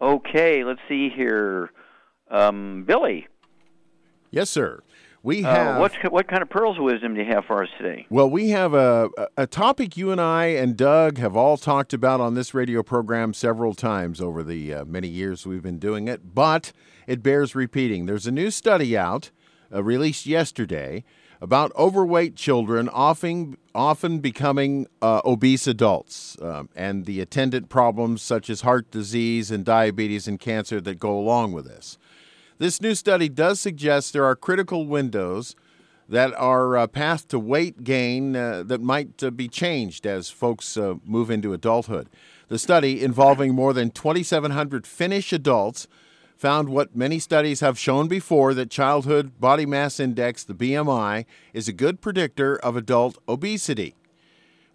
Okay, 0.00 0.62
let's 0.62 0.80
see 0.88 1.08
here. 1.08 1.70
Um, 2.30 2.84
Billy. 2.86 3.26
Yes, 4.30 4.50
sir. 4.50 4.82
We 5.22 5.44
Uh, 5.44 5.52
have. 5.52 5.80
what 5.80 5.92
what 6.12 6.28
kind 6.28 6.42
of 6.42 6.48
pearls 6.48 6.78
of 6.78 6.84
wisdom 6.84 7.14
do 7.14 7.20
you 7.20 7.26
have 7.26 7.44
for 7.46 7.62
us 7.62 7.68
today? 7.76 8.06
Well, 8.08 8.30
we 8.30 8.50
have 8.50 8.72
a, 8.72 9.10
a 9.36 9.46
topic 9.46 9.96
you 9.96 10.12
and 10.12 10.20
I 10.20 10.46
and 10.46 10.76
Doug 10.76 11.18
have 11.18 11.36
all 11.36 11.56
talked 11.58 11.92
about 11.92 12.20
on 12.20 12.34
this 12.34 12.54
radio 12.54 12.82
program 12.82 13.34
several 13.34 13.74
times 13.74 14.20
over 14.20 14.42
the 14.42 14.72
uh, 14.72 14.84
many 14.86 15.08
years 15.08 15.46
we've 15.46 15.62
been 15.62 15.78
doing 15.78 16.08
it, 16.08 16.34
but 16.34 16.72
it 17.06 17.22
bears 17.22 17.54
repeating. 17.54 18.06
There's 18.06 18.26
a 18.26 18.32
new 18.32 18.50
study 18.50 18.96
out, 18.96 19.30
uh, 19.74 19.82
released 19.82 20.24
yesterday, 20.24 21.04
about 21.40 21.74
overweight 21.76 22.36
children 22.36 22.88
often, 22.90 23.56
often 23.74 24.18
becoming 24.18 24.86
uh, 25.00 25.22
obese 25.24 25.66
adults 25.66 26.36
um, 26.42 26.68
and 26.76 27.06
the 27.06 27.20
attendant 27.20 27.68
problems 27.68 28.20
such 28.20 28.50
as 28.50 28.60
heart 28.60 28.90
disease 28.90 29.50
and 29.50 29.64
diabetes 29.64 30.28
and 30.28 30.38
cancer 30.38 30.80
that 30.80 30.98
go 30.98 31.18
along 31.18 31.52
with 31.52 31.64
this. 31.64 31.96
This 32.58 32.82
new 32.82 32.94
study 32.94 33.30
does 33.30 33.58
suggest 33.58 34.12
there 34.12 34.24
are 34.24 34.36
critical 34.36 34.86
windows 34.86 35.56
that 36.10 36.34
are 36.34 36.76
a 36.76 36.88
path 36.88 37.26
to 37.28 37.38
weight 37.38 37.84
gain 37.84 38.36
uh, 38.36 38.62
that 38.64 38.82
might 38.82 39.22
uh, 39.22 39.30
be 39.30 39.48
changed 39.48 40.04
as 40.04 40.28
folks 40.28 40.76
uh, 40.76 40.96
move 41.04 41.30
into 41.30 41.54
adulthood. 41.54 42.08
The 42.48 42.58
study, 42.58 43.02
involving 43.02 43.54
more 43.54 43.72
than 43.72 43.90
2,700 43.90 44.86
Finnish 44.86 45.32
adults, 45.32 45.86
found 46.40 46.70
what 46.70 46.96
many 46.96 47.18
studies 47.18 47.60
have 47.60 47.78
shown 47.78 48.08
before 48.08 48.54
that 48.54 48.70
childhood 48.70 49.38
body 49.38 49.66
mass 49.66 50.00
index, 50.00 50.42
the 50.42 50.54
BMI, 50.54 51.26
is 51.52 51.68
a 51.68 51.72
good 51.72 52.00
predictor 52.00 52.56
of 52.56 52.76
adult 52.76 53.18
obesity. 53.28 53.94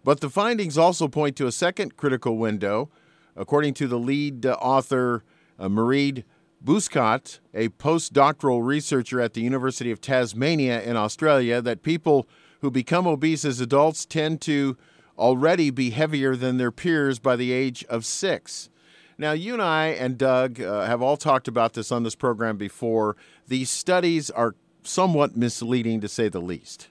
But 0.04 0.20
the 0.20 0.30
findings 0.30 0.78
also 0.78 1.08
point 1.08 1.34
to 1.36 1.48
a 1.48 1.52
second 1.52 1.96
critical 1.96 2.38
window, 2.38 2.88
according 3.34 3.74
to 3.74 3.88
the 3.88 3.98
lead 3.98 4.46
uh, 4.46 4.52
author, 4.60 5.24
uh, 5.58 5.66
Mareed 5.66 6.22
Buscot, 6.64 7.40
a 7.52 7.70
postdoctoral 7.70 8.64
researcher 8.64 9.20
at 9.20 9.34
the 9.34 9.40
University 9.40 9.90
of 9.90 10.00
Tasmania 10.00 10.80
in 10.82 10.96
Australia, 10.96 11.60
that 11.60 11.82
people 11.82 12.28
who 12.60 12.70
become 12.70 13.08
obese 13.08 13.44
as 13.44 13.60
adults 13.60 14.06
tend 14.06 14.40
to 14.42 14.76
already 15.18 15.70
be 15.70 15.90
heavier 15.90 16.36
than 16.36 16.58
their 16.58 16.70
peers 16.70 17.18
by 17.18 17.34
the 17.34 17.50
age 17.50 17.84
of 17.88 18.06
six. 18.06 18.70
Now, 19.18 19.32
you 19.32 19.54
and 19.54 19.62
I 19.62 19.86
and 19.88 20.18
Doug 20.18 20.60
uh, 20.60 20.84
have 20.84 21.00
all 21.00 21.16
talked 21.16 21.48
about 21.48 21.72
this 21.72 21.90
on 21.90 22.02
this 22.02 22.14
program 22.14 22.56
before. 22.58 23.16
These 23.48 23.70
studies 23.70 24.30
are 24.30 24.54
somewhat 24.82 25.36
misleading, 25.36 26.00
to 26.02 26.08
say 26.08 26.28
the 26.28 26.40
least. 26.40 26.88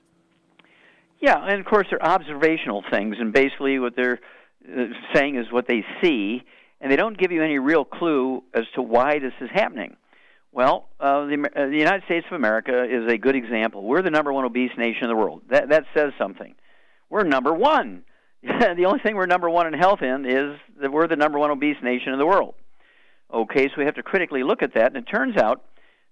Yeah, 1.20 1.38
and 1.46 1.60
of 1.60 1.66
course 1.66 1.88
they're 1.90 2.04
observational 2.04 2.84
things, 2.92 3.18
and 3.20 3.32
basically 3.32 3.80
what 3.80 3.96
they're 3.96 4.20
uh, 4.68 4.86
saying 5.14 5.36
is 5.38 5.52
what 5.52 5.68
they 5.68 5.86
see, 6.02 6.44
and 6.82 6.92
they 6.92 6.96
don't 6.96 7.18
give 7.18 7.32
you 7.32 7.44
any 7.44 7.60
real 7.60 7.86
clue 7.86 8.44
as 8.54 8.64
to 8.76 8.82
why 8.82 9.20
this 9.20 9.34
is 9.40 9.50
happening. 9.54 9.96
Well, 10.52 10.90
uh, 11.00 11.26
the, 11.26 11.50
uh, 11.56 11.68
the 11.68 11.78
United 11.78 12.04
States 12.06 12.26
of 12.30 12.36
America 12.36 12.86
is 12.86 13.12
a 13.12 13.18
good 13.18 13.36
example. 13.36 13.84
We're 13.84 14.02
the 14.02 14.10
number 14.10 14.32
one 14.32 14.46
obese 14.46 14.72
nation 14.78 15.04
in 15.04 15.10
the 15.10 15.16
world. 15.16 15.44
That 15.50 15.70
that 15.70 15.86
says 15.96 16.14
something. 16.18 16.56
We're 17.10 17.24
number 17.24 17.54
one. 17.54 18.04
the 18.78 18.86
only 18.86 19.00
thing 19.00 19.16
we're 19.16 19.26
number 19.26 19.50
one 19.50 19.66
in 19.66 19.74
health 19.74 20.02
in 20.02 20.26
is 20.26 20.60
that 20.80 20.92
we're 20.92 21.08
the 21.08 21.16
number 21.16 21.40
one 21.40 21.50
obese 21.50 21.78
nation 21.82 22.14
in 22.14 22.20
the 22.20 22.26
world. 22.26 22.54
Okay, 23.34 23.68
so 23.68 23.74
we 23.78 23.86
have 23.86 23.96
to 23.96 24.04
critically 24.04 24.44
look 24.44 24.62
at 24.62 24.76
that, 24.76 24.88
and 24.88 24.98
it 24.98 25.06
turns 25.12 25.36
out 25.38 25.64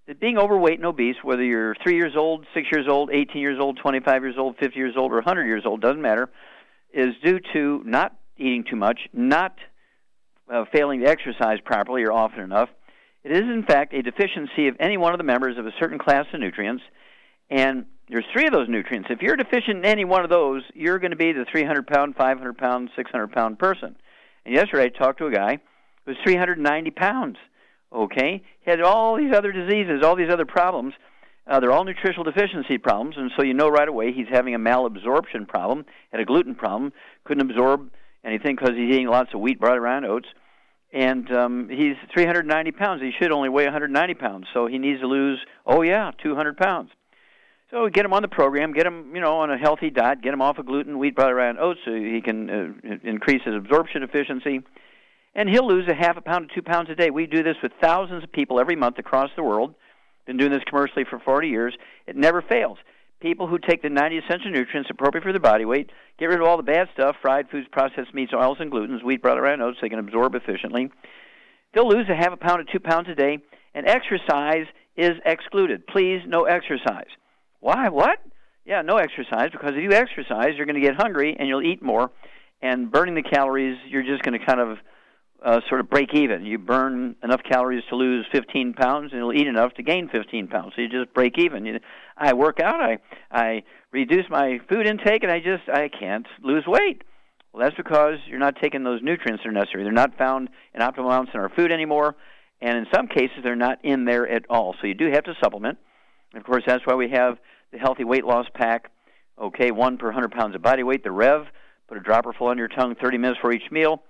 that 0.08 0.20
being 0.20 0.36
overweight 0.36 0.78
and 0.78 0.86
obese, 0.86 1.16
whether 1.22 1.44
you're 1.44 1.76
three 1.82 1.94
years 1.94 2.14
old, 2.16 2.44
six 2.52 2.66
years 2.72 2.86
old, 2.88 3.10
18 3.12 3.40
years 3.40 3.58
old, 3.60 3.78
25 3.80 4.22
years 4.22 4.34
old, 4.36 4.56
50 4.58 4.76
years 4.76 4.94
old, 4.96 5.12
or 5.12 5.16
100 5.16 5.46
years 5.46 5.62
old, 5.64 5.80
doesn't 5.80 6.02
matter, 6.02 6.28
is 6.92 7.14
due 7.24 7.38
to 7.52 7.82
not 7.84 8.16
eating 8.36 8.64
too 8.68 8.76
much, 8.76 8.98
not 9.12 9.54
uh, 10.52 10.64
failing 10.72 11.00
to 11.00 11.06
exercise 11.06 11.58
properly 11.64 12.02
or 12.02 12.12
often 12.12 12.40
enough. 12.40 12.68
It 13.22 13.32
is, 13.32 13.42
in 13.42 13.64
fact, 13.66 13.94
a 13.94 14.02
deficiency 14.02 14.68
of 14.68 14.76
any 14.80 14.96
one 14.96 15.14
of 15.14 15.18
the 15.18 15.24
members 15.24 15.56
of 15.56 15.66
a 15.66 15.72
certain 15.80 15.98
class 15.98 16.26
of 16.34 16.40
nutrients, 16.40 16.82
and 17.50 17.86
there's 18.08 18.24
three 18.32 18.46
of 18.46 18.52
those 18.52 18.68
nutrients. 18.68 19.08
If 19.10 19.22
you're 19.22 19.36
deficient 19.36 19.78
in 19.78 19.84
any 19.84 20.04
one 20.04 20.24
of 20.24 20.30
those, 20.30 20.62
you're 20.74 20.98
going 20.98 21.12
to 21.12 21.16
be 21.16 21.32
the 21.32 21.46
300 21.50 21.86
pound, 21.86 22.16
500 22.16 22.58
pound, 22.58 22.90
600 22.94 23.32
pound 23.32 23.58
person. 23.58 23.96
And 24.44 24.54
yesterday 24.54 24.84
I 24.84 24.88
talked 24.88 25.18
to 25.18 25.26
a 25.26 25.32
guy 25.32 25.58
who 26.04 26.10
was 26.10 26.16
390 26.24 26.90
pounds. 26.90 27.36
Okay, 27.92 28.42
he 28.60 28.70
had 28.70 28.80
all 28.80 29.16
these 29.16 29.32
other 29.32 29.52
diseases, 29.52 30.02
all 30.02 30.16
these 30.16 30.30
other 30.30 30.44
problems. 30.44 30.94
Uh, 31.46 31.60
they're 31.60 31.72
all 31.72 31.84
nutritional 31.84 32.24
deficiency 32.24 32.78
problems, 32.78 33.16
and 33.16 33.30
so 33.36 33.44
you 33.44 33.54
know 33.54 33.68
right 33.68 33.88
away 33.88 34.12
he's 34.12 34.26
having 34.30 34.54
a 34.54 34.58
malabsorption 34.58 35.46
problem, 35.46 35.84
had 36.10 36.20
a 36.20 36.24
gluten 36.24 36.54
problem, 36.54 36.92
couldn't 37.24 37.48
absorb 37.48 37.90
anything 38.24 38.56
because 38.56 38.74
he's 38.74 38.90
eating 38.90 39.06
lots 39.06 39.32
of 39.34 39.40
wheat, 39.40 39.60
brought 39.60 39.76
around 39.76 40.06
oats, 40.06 40.26
and 40.92 41.30
um, 41.32 41.68
he's 41.68 41.96
390 42.14 42.72
pounds. 42.72 43.02
He 43.02 43.12
should 43.20 43.30
only 43.30 43.50
weigh 43.50 43.64
190 43.64 44.14
pounds, 44.14 44.46
so 44.54 44.66
he 44.66 44.78
needs 44.78 45.00
to 45.00 45.06
lose, 45.06 45.38
oh 45.66 45.82
yeah, 45.82 46.12
200 46.22 46.56
pounds. 46.56 46.90
So 47.74 47.88
get 47.88 48.04
him 48.04 48.12
on 48.12 48.22
the 48.22 48.28
program, 48.28 48.72
get 48.72 48.86
him, 48.86 49.10
you 49.16 49.20
know, 49.20 49.38
on 49.38 49.50
a 49.50 49.58
healthy 49.58 49.90
diet, 49.90 50.22
get 50.22 50.32
him 50.32 50.40
off 50.40 50.58
of 50.58 50.66
gluten, 50.66 50.96
wheat, 50.96 51.16
brought 51.16 51.36
and 51.36 51.58
oats, 51.58 51.80
so 51.84 51.92
he 51.92 52.20
can 52.24 52.48
uh, 52.48 52.96
increase 53.02 53.42
his 53.44 53.56
absorption 53.56 54.04
efficiency 54.04 54.60
and 55.34 55.48
he'll 55.48 55.66
lose 55.66 55.88
a 55.88 55.94
half 55.94 56.16
a 56.16 56.20
pound 56.20 56.48
to 56.48 56.54
two 56.54 56.62
pounds 56.62 56.88
a 56.88 56.94
day. 56.94 57.10
We 57.10 57.26
do 57.26 57.42
this 57.42 57.56
with 57.60 57.72
thousands 57.82 58.22
of 58.22 58.30
people 58.30 58.60
every 58.60 58.76
month 58.76 58.98
across 58.98 59.30
the 59.34 59.42
world. 59.42 59.74
Been 60.24 60.36
doing 60.36 60.52
this 60.52 60.62
commercially 60.68 61.04
for 61.08 61.18
40 61.18 61.48
years. 61.48 61.74
It 62.06 62.14
never 62.14 62.42
fails. 62.42 62.78
People 63.20 63.48
who 63.48 63.58
take 63.58 63.82
the 63.82 63.90
90 63.90 64.18
essential 64.18 64.52
nutrients 64.52 64.88
appropriate 64.88 65.24
for 65.24 65.32
their 65.32 65.40
body 65.40 65.64
weight, 65.64 65.90
get 66.18 66.26
rid 66.26 66.40
of 66.40 66.46
all 66.46 66.56
the 66.56 66.62
bad 66.62 66.88
stuff, 66.94 67.16
fried 67.20 67.50
foods, 67.50 67.66
processed 67.72 68.14
meats, 68.14 68.32
oils, 68.32 68.58
and 68.60 68.70
glutens, 68.70 69.02
wheat, 69.02 69.20
brought 69.20 69.42
and 69.44 69.62
oats, 69.62 69.78
they 69.82 69.88
can 69.88 69.98
absorb 69.98 70.36
efficiently. 70.36 70.90
They'll 71.74 71.88
lose 71.88 72.08
a 72.08 72.14
half 72.14 72.32
a 72.32 72.36
pound 72.36 72.64
to 72.64 72.72
two 72.72 72.80
pounds 72.80 73.08
a 73.08 73.14
day, 73.16 73.38
and 73.74 73.88
exercise 73.88 74.66
is 74.96 75.12
excluded. 75.24 75.86
Please, 75.86 76.20
no 76.26 76.44
exercise. 76.44 77.08
Why? 77.64 77.88
What? 77.88 78.18
Yeah, 78.66 78.82
no 78.82 78.98
exercise, 78.98 79.48
because 79.50 79.70
if 79.74 79.82
you 79.82 79.92
exercise, 79.92 80.50
you're 80.54 80.66
going 80.66 80.78
to 80.78 80.86
get 80.86 80.96
hungry 80.96 81.34
and 81.38 81.48
you'll 81.48 81.62
eat 81.62 81.82
more. 81.82 82.10
And 82.60 82.92
burning 82.92 83.14
the 83.14 83.22
calories, 83.22 83.78
you're 83.88 84.02
just 84.02 84.22
going 84.22 84.38
to 84.38 84.44
kind 84.44 84.60
of 84.60 84.76
uh, 85.42 85.60
sort 85.70 85.80
of 85.80 85.88
break 85.88 86.12
even. 86.12 86.44
You 86.44 86.58
burn 86.58 87.16
enough 87.22 87.40
calories 87.42 87.82
to 87.88 87.96
lose 87.96 88.26
15 88.32 88.74
pounds, 88.74 89.12
and 89.12 89.18
you'll 89.18 89.32
eat 89.32 89.46
enough 89.46 89.72
to 89.74 89.82
gain 89.82 90.10
15 90.10 90.48
pounds. 90.48 90.74
So 90.76 90.82
you 90.82 90.90
just 90.90 91.14
break 91.14 91.38
even. 91.38 91.64
You, 91.64 91.80
I 92.18 92.34
work 92.34 92.60
out, 92.60 92.82
I 92.82 92.98
I 93.30 93.62
reduce 93.92 94.28
my 94.28 94.58
food 94.68 94.86
intake, 94.86 95.22
and 95.22 95.32
I 95.32 95.38
just 95.38 95.66
I 95.72 95.88
can't 95.88 96.26
lose 96.42 96.64
weight. 96.66 97.02
Well, 97.54 97.62
that's 97.62 97.76
because 97.76 98.18
you're 98.26 98.38
not 98.38 98.56
taking 98.60 98.84
those 98.84 99.00
nutrients 99.02 99.42
that 99.42 99.48
are 99.48 99.52
necessary. 99.52 99.84
They're 99.84 99.92
not 99.92 100.18
found 100.18 100.50
in 100.74 100.82
optimal 100.82 101.06
amounts 101.06 101.30
in 101.32 101.40
our 101.40 101.48
food 101.48 101.72
anymore, 101.72 102.14
and 102.60 102.76
in 102.76 102.86
some 102.94 103.08
cases 103.08 103.38
they're 103.42 103.56
not 103.56 103.82
in 103.82 104.04
there 104.04 104.28
at 104.28 104.44
all. 104.50 104.74
So 104.82 104.86
you 104.86 104.94
do 104.94 105.10
have 105.10 105.24
to 105.24 105.34
supplement. 105.42 105.78
Of 106.36 106.44
course, 106.44 106.64
that's 106.66 106.84
why 106.84 106.94
we 106.94 107.10
have 107.10 107.38
the 107.74 107.80
healthy 107.80 108.04
weight 108.04 108.24
loss 108.24 108.46
pack. 108.54 108.90
Okay, 109.38 109.72
one 109.72 109.98
per 109.98 110.06
100 110.06 110.30
pounds 110.30 110.54
of 110.54 110.62
body 110.62 110.82
weight. 110.82 111.02
The 111.02 111.10
Rev. 111.10 111.46
Put 111.88 111.98
a 111.98 112.00
dropper 112.00 112.32
full 112.32 112.46
on 112.46 112.56
your 112.56 112.68
tongue 112.68 112.94
30 112.94 113.18
minutes 113.18 113.40
for 113.40 113.52
each 113.52 113.70
meal. 113.70 114.02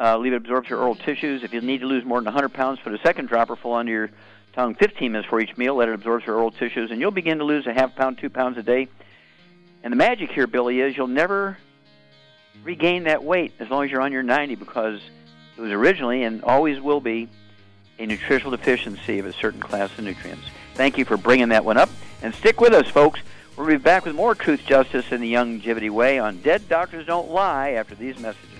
Uh, 0.00 0.16
leave 0.16 0.32
it 0.32 0.36
absorb 0.36 0.66
your 0.68 0.78
oral 0.78 0.94
tissues. 0.94 1.42
If 1.42 1.52
you 1.52 1.60
need 1.60 1.80
to 1.80 1.86
lose 1.86 2.04
more 2.04 2.18
than 2.18 2.24
100 2.24 2.54
pounds, 2.54 2.78
put 2.82 2.94
a 2.94 2.98
second 2.98 3.28
dropper 3.28 3.56
full 3.56 3.74
under 3.74 3.92
your 3.92 4.10
tongue 4.54 4.74
15 4.76 5.12
minutes 5.12 5.28
for 5.28 5.38
each 5.40 5.54
meal. 5.58 5.74
Let 5.74 5.88
it 5.88 5.94
absorb 5.94 6.24
your 6.24 6.36
oral 6.36 6.50
tissues, 6.50 6.90
and 6.90 7.00
you'll 7.00 7.10
begin 7.10 7.38
to 7.38 7.44
lose 7.44 7.66
a 7.66 7.74
half 7.74 7.94
pound, 7.94 8.18
two 8.18 8.30
pounds 8.30 8.56
a 8.56 8.62
day. 8.62 8.88
And 9.82 9.92
the 9.92 9.96
magic 9.96 10.30
here, 10.30 10.46
Billy, 10.46 10.80
is 10.80 10.96
you'll 10.96 11.08
never 11.08 11.58
regain 12.62 13.04
that 13.04 13.22
weight 13.22 13.52
as 13.58 13.68
long 13.68 13.84
as 13.84 13.90
you're 13.90 14.00
on 14.00 14.12
your 14.12 14.22
90 14.22 14.54
because 14.54 15.00
it 15.58 15.60
was 15.60 15.72
originally 15.72 16.22
and 16.22 16.42
always 16.44 16.80
will 16.80 17.00
be 17.00 17.28
a 17.98 18.06
nutritional 18.06 18.52
deficiency 18.52 19.18
of 19.18 19.26
a 19.26 19.32
certain 19.32 19.60
class 19.60 19.90
of 19.98 20.04
nutrients. 20.04 20.44
Thank 20.74 20.96
you 20.96 21.04
for 21.04 21.16
bringing 21.16 21.50
that 21.50 21.64
one 21.64 21.76
up. 21.76 21.90
And 22.22 22.34
stick 22.34 22.60
with 22.60 22.72
us, 22.72 22.88
folks. 22.88 23.20
We'll 23.56 23.66
be 23.66 23.76
back 23.76 24.04
with 24.04 24.14
more 24.14 24.34
Truth, 24.34 24.64
Justice, 24.66 25.12
and 25.12 25.22
the 25.22 25.32
Youngevity 25.32 25.90
Way 25.90 26.18
on 26.18 26.38
Dead 26.38 26.68
Doctors 26.68 27.06
Don't 27.06 27.30
Lie 27.30 27.70
after 27.70 27.94
these 27.94 28.18
messages. 28.18 28.59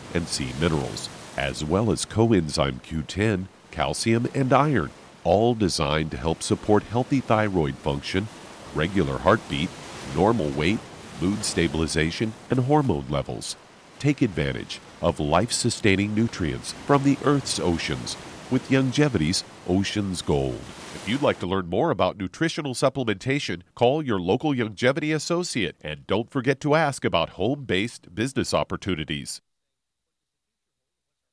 and 0.13 0.27
sea 0.27 0.51
minerals, 0.59 1.09
as 1.37 1.63
well 1.63 1.91
as 1.91 2.05
coenzyme 2.05 2.81
Q10, 2.81 3.47
calcium, 3.71 4.27
and 4.33 4.51
iron, 4.53 4.91
all 5.23 5.55
designed 5.55 6.11
to 6.11 6.17
help 6.17 6.41
support 6.41 6.83
healthy 6.83 7.19
thyroid 7.19 7.75
function, 7.75 8.27
regular 8.73 9.17
heartbeat, 9.19 9.69
normal 10.15 10.49
weight, 10.49 10.79
mood 11.21 11.45
stabilization, 11.45 12.33
and 12.49 12.59
hormone 12.61 13.05
levels. 13.09 13.55
Take 13.99 14.21
advantage 14.21 14.79
of 15.01 15.19
life 15.19 15.51
sustaining 15.51 16.15
nutrients 16.15 16.73
from 16.85 17.03
the 17.03 17.17
Earth's 17.23 17.59
oceans 17.59 18.17
with 18.49 18.69
Youngevity's 18.69 19.43
Ocean's 19.67 20.21
Gold. 20.21 20.59
If 20.93 21.07
you'd 21.07 21.21
like 21.21 21.39
to 21.39 21.47
learn 21.47 21.67
more 21.67 21.89
about 21.89 22.17
nutritional 22.17 22.73
supplementation, 22.73 23.61
call 23.75 24.03
your 24.03 24.19
local 24.19 24.53
Youngevity 24.53 25.15
associate 25.15 25.77
and 25.81 26.05
don't 26.05 26.29
forget 26.29 26.59
to 26.61 26.75
ask 26.75 27.05
about 27.05 27.31
home 27.31 27.63
based 27.63 28.13
business 28.13 28.53
opportunities. 28.53 29.41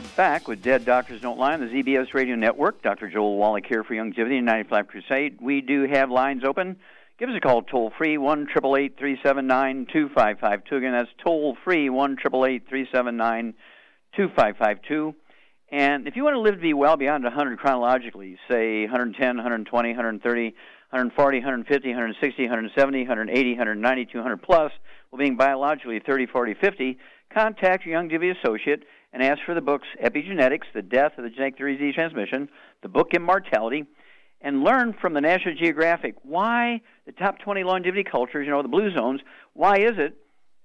We're 0.00 0.16
back 0.16 0.48
with 0.48 0.62
Dead 0.62 0.86
Doctors 0.86 1.20
Don't 1.20 1.38
Lie 1.38 1.52
on 1.52 1.60
the 1.60 1.66
ZBS 1.66 2.14
Radio 2.14 2.34
Network. 2.34 2.80
Dr. 2.80 3.10
Joel 3.10 3.36
Wallach 3.36 3.66
here 3.66 3.84
for 3.84 3.92
Youngevity 3.92 4.38
and 4.38 4.46
95 4.46 4.88
Crusade. 4.88 5.38
We 5.42 5.60
do 5.60 5.86
have 5.86 6.10
lines 6.10 6.42
open. 6.42 6.76
Give 7.18 7.28
us 7.28 7.34
a 7.36 7.40
call 7.40 7.60
toll 7.60 7.92
free, 7.98 8.16
1 8.16 8.46
379 8.46 9.86
2552. 9.92 10.74
Again, 10.74 10.92
that's 10.92 11.10
toll 11.22 11.54
free, 11.62 11.90
1 11.90 12.16
379 12.16 13.54
2552. 14.16 15.14
And 15.70 16.08
if 16.08 16.16
you 16.16 16.24
want 16.24 16.32
to 16.32 16.40
live 16.40 16.54
to 16.54 16.62
be 16.62 16.72
well 16.72 16.96
beyond 16.96 17.24
100 17.24 17.58
chronologically, 17.58 18.38
say 18.50 18.84
110, 18.84 19.36
120, 19.36 19.88
130, 19.90 20.44
140, 20.44 21.38
150, 21.38 21.88
160, 21.90 22.42
170, 22.44 22.98
180, 23.00 23.50
190, 23.50 24.06
200 24.06 24.42
plus, 24.42 24.72
while 25.10 25.18
being 25.18 25.36
biologically 25.36 26.00
30, 26.00 26.24
40, 26.24 26.54
50, 26.54 26.98
contact 27.34 27.84
your 27.84 28.02
Youngevity 28.02 28.34
associate 28.42 28.84
and 29.12 29.22
ask 29.22 29.40
for 29.44 29.54
the 29.54 29.60
books 29.60 29.86
Epigenetics, 30.02 30.72
The 30.74 30.82
Death 30.82 31.12
of 31.18 31.24
the 31.24 31.30
Genetic 31.30 31.58
Disease 31.58 31.94
Transmission, 31.94 32.48
the 32.82 32.88
book 32.88 33.08
Immortality, 33.14 33.84
and 34.40 34.62
learn 34.62 34.94
from 35.00 35.14
the 35.14 35.20
National 35.20 35.54
Geographic 35.54 36.14
why 36.22 36.80
the 37.06 37.12
top 37.12 37.38
20 37.40 37.64
longevity 37.64 38.04
cultures, 38.04 38.44
you 38.46 38.50
know, 38.50 38.62
the 38.62 38.68
blue 38.68 38.90
zones, 38.94 39.20
why 39.52 39.78
is 39.78 39.98
it 39.98 40.16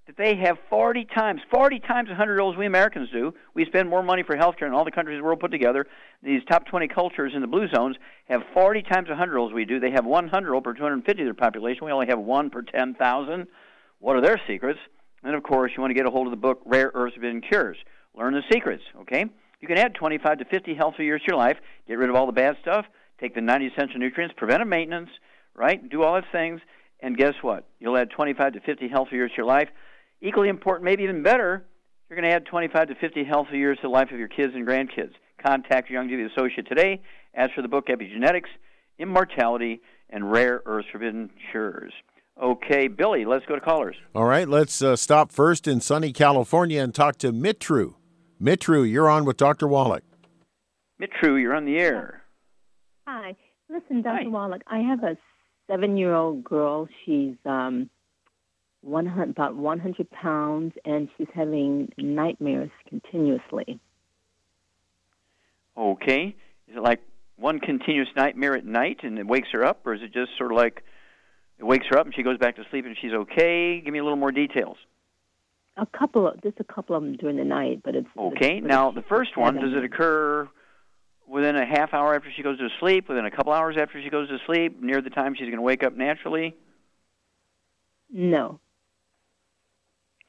that 0.07 0.17
they 0.17 0.35
have 0.35 0.57
40 0.69 1.05
times, 1.05 1.41
40 1.49 1.79
times 1.79 2.09
100 2.09 2.33
year 2.33 2.41
olds 2.41 2.57
we 2.57 2.67
Americans 2.67 3.09
do. 3.11 3.33
We 3.55 3.65
spend 3.65 3.89
more 3.89 4.03
money 4.03 4.23
for 4.23 4.35
healthcare 4.35 4.61
than 4.61 4.73
all 4.73 4.85
the 4.85 4.91
countries 4.91 5.15
in 5.15 5.21
the 5.21 5.25
world 5.25 5.39
put 5.39 5.51
together. 5.51 5.87
These 6.21 6.43
top 6.47 6.67
20 6.67 6.87
cultures 6.89 7.31
in 7.33 7.41
the 7.41 7.47
blue 7.47 7.67
zones 7.73 7.95
have 8.29 8.43
40 8.53 8.83
times 8.83 9.09
100 9.09 9.31
year 9.31 9.39
olds 9.39 9.53
we 9.53 9.65
do. 9.65 9.79
They 9.79 9.91
have 9.91 10.05
100 10.05 10.45
year 10.45 10.53
old 10.53 10.63
per 10.63 10.73
250 10.73 11.21
of 11.21 11.25
their 11.25 11.33
population. 11.33 11.85
We 11.85 11.91
only 11.91 12.07
have 12.07 12.19
one 12.19 12.51
per 12.51 12.61
10,000. 12.61 13.47
What 13.99 14.15
are 14.15 14.21
their 14.21 14.39
secrets? 14.47 14.79
And 15.23 15.33
of 15.33 15.41
course, 15.41 15.71
you 15.75 15.81
want 15.81 15.89
to 15.89 15.95
get 15.95 16.05
a 16.05 16.11
hold 16.11 16.27
of 16.27 16.31
the 16.31 16.37
book 16.37 16.61
Rare 16.65 16.91
Earths 16.93 17.15
Forbidden 17.15 17.41
Cures. 17.41 17.77
Learn 18.15 18.33
the 18.33 18.43
secrets, 18.51 18.83
okay? 19.01 19.25
you 19.65 19.67
can 19.67 19.83
add 19.83 19.95
25 19.95 20.37
to 20.39 20.45
50 20.45 20.75
healthy 20.75 21.05
years 21.05 21.21
to 21.21 21.31
your 21.31 21.37
life, 21.37 21.57
get 21.87 21.97
rid 21.97 22.09
of 22.09 22.15
all 22.15 22.27
the 22.27 22.31
bad 22.31 22.55
stuff, 22.61 22.85
take 23.19 23.33
the 23.33 23.41
90 23.41 23.67
essential 23.67 23.99
nutrients, 23.99 24.35
preventive 24.37 24.67
maintenance, 24.67 25.09
right? 25.55 25.89
Do 25.89 26.03
all 26.03 26.13
those 26.13 26.29
things, 26.31 26.61
and 26.99 27.17
guess 27.17 27.33
what? 27.41 27.67
You'll 27.79 27.97
add 27.97 28.11
25 28.11 28.53
to 28.53 28.59
50 28.59 28.87
healthy 28.87 29.15
years 29.15 29.31
to 29.31 29.37
your 29.37 29.47
life. 29.47 29.69
Equally 30.21 30.49
important, 30.49 30.85
maybe 30.85 31.03
even 31.03 31.23
better, 31.23 31.65
you're 32.07 32.19
going 32.19 32.29
to 32.29 32.35
add 32.35 32.45
25 32.45 32.89
to 32.89 32.95
50 32.95 33.23
healthy 33.23 33.57
years 33.57 33.77
to 33.77 33.83
the 33.83 33.89
life 33.89 34.11
of 34.11 34.19
your 34.19 34.27
kids 34.27 34.53
and 34.53 34.67
grandkids. 34.67 35.13
Contact 35.43 35.89
your 35.89 36.01
Young 36.01 36.11
Youngevity 36.11 36.31
associate 36.31 36.67
today. 36.67 37.01
Ask 37.33 37.53
for 37.55 37.63
the 37.63 37.67
book 37.67 37.87
Epigenetics, 37.87 38.49
Immortality, 38.99 39.81
and 40.11 40.31
Rare 40.31 40.61
Earths 40.67 40.87
Forbidden 40.91 41.31
Cures. 41.51 41.93
Okay, 42.41 42.87
Billy, 42.87 43.25
let's 43.25 43.45
go 43.45 43.55
to 43.55 43.61
callers. 43.61 43.95
All 44.13 44.25
right, 44.25 44.47
let's 44.47 44.81
uh, 44.81 44.95
stop 44.95 45.31
first 45.31 45.67
in 45.67 45.81
sunny 45.81 46.13
California 46.13 46.81
and 46.83 46.93
talk 46.93 47.17
to 47.17 47.31
Mitru. 47.31 47.95
Mitru, 48.41 48.89
you're 48.89 49.09
on 49.09 49.25
with 49.25 49.37
Dr. 49.37 49.67
Wallach. 49.67 50.03
Mitru, 51.01 51.41
you're 51.41 51.53
on 51.55 51.65
the 51.65 51.77
air. 51.77 52.21
Hi. 53.07 53.35
Listen, 53.69 54.01
Dr. 54.01 54.23
Hi. 54.23 54.27
Wallach, 54.27 54.61
I 54.67 54.79
have 54.79 55.03
a 55.03 55.17
seven 55.67 55.97
year 55.97 56.13
old 56.13 56.43
girl. 56.43 56.87
She's 57.05 57.35
um, 57.45 57.89
100, 58.81 59.29
about 59.29 59.55
100 59.55 60.09
pounds, 60.11 60.73
and 60.85 61.09
she's 61.17 61.27
having 61.33 61.91
nightmares 61.97 62.71
continuously. 62.87 63.79
Okay. 65.77 66.35
Is 66.67 66.77
it 66.77 66.81
like 66.81 67.01
one 67.37 67.59
continuous 67.59 68.09
nightmare 68.15 68.55
at 68.55 68.65
night 68.65 68.99
and 69.03 69.19
it 69.19 69.27
wakes 69.27 69.49
her 69.51 69.63
up, 69.63 69.85
or 69.85 69.93
is 69.93 70.01
it 70.01 70.13
just 70.13 70.31
sort 70.37 70.51
of 70.51 70.57
like 70.57 70.83
it 71.57 71.63
wakes 71.63 71.85
her 71.89 71.97
up 71.97 72.05
and 72.05 72.15
she 72.15 72.23
goes 72.23 72.37
back 72.37 72.55
to 72.55 72.63
sleep 72.69 72.85
and 72.85 72.95
she's 73.01 73.13
okay? 73.13 73.81
Give 73.81 73.91
me 73.91 73.99
a 73.99 74.03
little 74.03 74.17
more 74.17 74.31
details. 74.31 74.77
A 75.77 75.85
couple 75.85 76.27
of, 76.27 76.41
just 76.41 76.59
a 76.59 76.63
couple 76.63 76.95
of 76.95 77.03
them 77.03 77.17
during 77.17 77.35
the 77.35 77.43
night, 77.43 77.81
but 77.83 77.95
it's 77.95 78.07
Okay. 78.17 78.61
but 78.61 78.67
Now, 78.69 78.87
it's 78.89 78.95
the 78.95 79.01
first 79.03 79.35
one, 79.35 79.55
does 79.55 79.73
it 79.73 79.83
occur 79.83 80.47
within 81.27 81.55
a 81.57 81.65
half 81.65 81.93
hour 81.93 82.15
after 82.15 82.31
she 82.35 82.43
goes 82.43 82.57
to 82.59 82.69
sleep, 82.79 83.09
within 83.09 83.25
a 83.25 83.31
couple 83.31 83.51
hours 83.51 83.75
after 83.77 84.01
she 84.01 84.09
goes 84.09 84.29
to 84.29 84.37
sleep, 84.45 84.81
near 84.81 85.01
the 85.01 85.09
time 85.09 85.33
she's 85.33 85.47
going 85.47 85.57
to 85.57 85.61
wake 85.61 85.83
up 85.83 85.93
naturally? 85.97 86.55
No. 88.09 88.59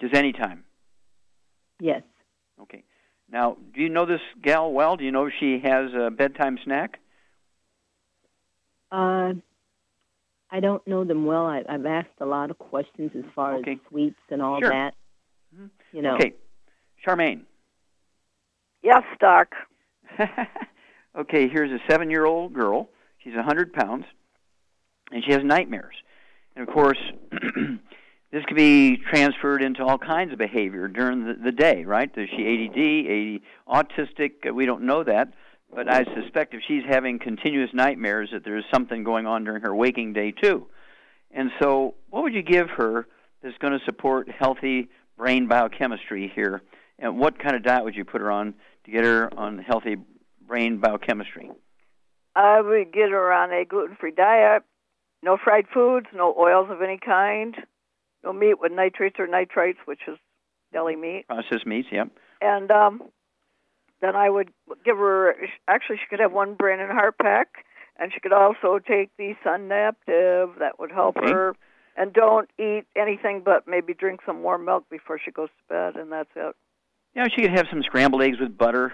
Just 0.00 0.14
any 0.14 0.32
time. 0.32 0.64
Yes. 1.80 2.02
Okay. 2.60 2.82
Now, 3.30 3.56
do 3.74 3.82
you 3.82 3.88
know 3.88 4.06
this 4.06 4.20
gal 4.42 4.72
well? 4.72 4.96
Do 4.96 5.04
you 5.04 5.12
know 5.12 5.26
if 5.26 5.34
she 5.38 5.60
has 5.62 5.92
a 5.94 6.10
bedtime 6.10 6.58
snack? 6.64 6.98
Uh, 8.90 9.34
I 10.50 10.60
don't 10.60 10.86
know 10.86 11.04
them 11.04 11.26
well. 11.26 11.46
I, 11.46 11.62
I've 11.68 11.86
asked 11.86 12.08
a 12.20 12.26
lot 12.26 12.50
of 12.50 12.58
questions 12.58 13.10
as 13.16 13.24
far 13.34 13.56
Okay. 13.56 13.72
as 13.72 13.78
sweets 13.90 14.18
and 14.30 14.40
all 14.42 14.60
Sure. 14.60 14.70
that. 14.70 14.94
You 15.96 16.02
know. 16.02 16.16
Okay. 16.16 16.34
Charmaine. 17.06 17.44
Yes, 18.82 19.02
Doc. 19.18 19.54
okay, 21.18 21.48
here's 21.48 21.70
a 21.70 21.78
seven 21.90 22.10
year 22.10 22.26
old 22.26 22.52
girl. 22.52 22.90
She's 23.24 23.32
a 23.32 23.38
100 23.38 23.72
pounds, 23.72 24.04
and 25.10 25.24
she 25.24 25.32
has 25.32 25.42
nightmares. 25.42 25.94
And 26.54 26.68
of 26.68 26.74
course, 26.74 26.98
this 28.30 28.44
could 28.44 28.58
be 28.58 28.98
transferred 29.10 29.62
into 29.62 29.82
all 29.82 29.96
kinds 29.96 30.34
of 30.34 30.38
behavior 30.38 30.86
during 30.86 31.24
the, 31.24 31.32
the 31.32 31.50
day, 31.50 31.84
right? 31.84 32.10
Is 32.14 32.28
she 32.28 32.44
ADD, 32.44 33.40
AD, 33.72 33.88
autistic? 33.88 34.52
We 34.52 34.66
don't 34.66 34.82
know 34.82 35.02
that. 35.02 35.32
But 35.74 35.90
I 35.90 36.04
suspect 36.14 36.52
if 36.52 36.60
she's 36.68 36.84
having 36.86 37.18
continuous 37.18 37.70
nightmares, 37.72 38.28
that 38.34 38.44
there's 38.44 38.66
something 38.70 39.02
going 39.02 39.26
on 39.26 39.44
during 39.44 39.62
her 39.62 39.74
waking 39.74 40.12
day, 40.12 40.30
too. 40.30 40.66
And 41.30 41.50
so, 41.58 41.94
what 42.10 42.22
would 42.22 42.34
you 42.34 42.42
give 42.42 42.68
her 42.76 43.06
that's 43.42 43.56
going 43.58 43.72
to 43.72 43.84
support 43.86 44.28
healthy 44.28 44.90
brain 45.16 45.48
biochemistry 45.48 46.30
here? 46.34 46.62
And 46.98 47.18
what 47.18 47.38
kind 47.38 47.56
of 47.56 47.62
diet 47.62 47.84
would 47.84 47.94
you 47.96 48.04
put 48.04 48.20
her 48.20 48.30
on 48.30 48.54
to 48.84 48.90
get 48.90 49.04
her 49.04 49.32
on 49.38 49.58
healthy 49.58 49.96
brain 50.46 50.78
biochemistry? 50.78 51.50
I 52.34 52.60
would 52.60 52.92
get 52.92 53.10
her 53.10 53.32
on 53.32 53.52
a 53.52 53.64
gluten-free 53.64 54.12
diet. 54.12 54.62
No 55.22 55.36
fried 55.42 55.66
foods, 55.72 56.06
no 56.14 56.34
oils 56.38 56.68
of 56.70 56.82
any 56.82 56.98
kind, 56.98 57.56
no 58.22 58.32
meat 58.32 58.60
with 58.60 58.72
nitrates 58.72 59.16
or 59.18 59.26
nitrites, 59.26 59.78
which 59.86 60.00
is 60.06 60.18
deli 60.72 60.96
meat. 60.96 61.24
Processed 61.26 61.66
meats, 61.66 61.88
yep. 61.90 62.08
And 62.40 62.70
um, 62.70 63.02
then 64.02 64.14
I 64.14 64.28
would 64.28 64.50
give 64.84 64.98
her. 64.98 65.34
Actually, 65.66 65.96
she 65.96 66.06
could 66.10 66.20
have 66.20 66.32
one 66.32 66.54
brain 66.54 66.80
and 66.80 66.90
heart 66.92 67.16
pack, 67.20 67.48
and 67.98 68.12
she 68.12 68.20
could 68.20 68.32
also 68.34 68.78
take 68.78 69.10
the 69.16 69.34
Synaptive. 69.42 70.58
That 70.58 70.78
would 70.78 70.92
help 70.92 71.16
Okay. 71.16 71.30
her. 71.30 71.54
And 71.96 72.12
don't 72.12 72.50
eat 72.58 72.84
anything 72.94 73.42
but 73.44 73.66
maybe 73.66 73.94
drink 73.94 74.20
some 74.26 74.42
warm 74.42 74.66
milk 74.66 74.84
before 74.90 75.18
she 75.18 75.30
goes 75.30 75.48
to 75.48 75.74
bed, 75.74 75.96
and 75.96 76.12
that's 76.12 76.30
it. 76.36 76.54
Yeah, 77.14 77.26
she 77.34 77.40
could 77.40 77.52
have 77.52 77.66
some 77.70 77.82
scrambled 77.82 78.22
eggs 78.22 78.38
with 78.38 78.56
butter. 78.56 78.92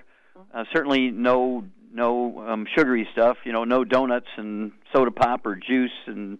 Uh, 0.54 0.64
certainly 0.72 1.10
no 1.10 1.64
no 1.92 2.46
um, 2.48 2.66
sugary 2.74 3.08
stuff. 3.12 3.38
You 3.44 3.52
know, 3.52 3.64
no 3.64 3.84
donuts 3.84 4.28
and 4.36 4.72
soda 4.92 5.10
pop 5.10 5.44
or 5.44 5.56
juice 5.56 5.90
and 6.06 6.38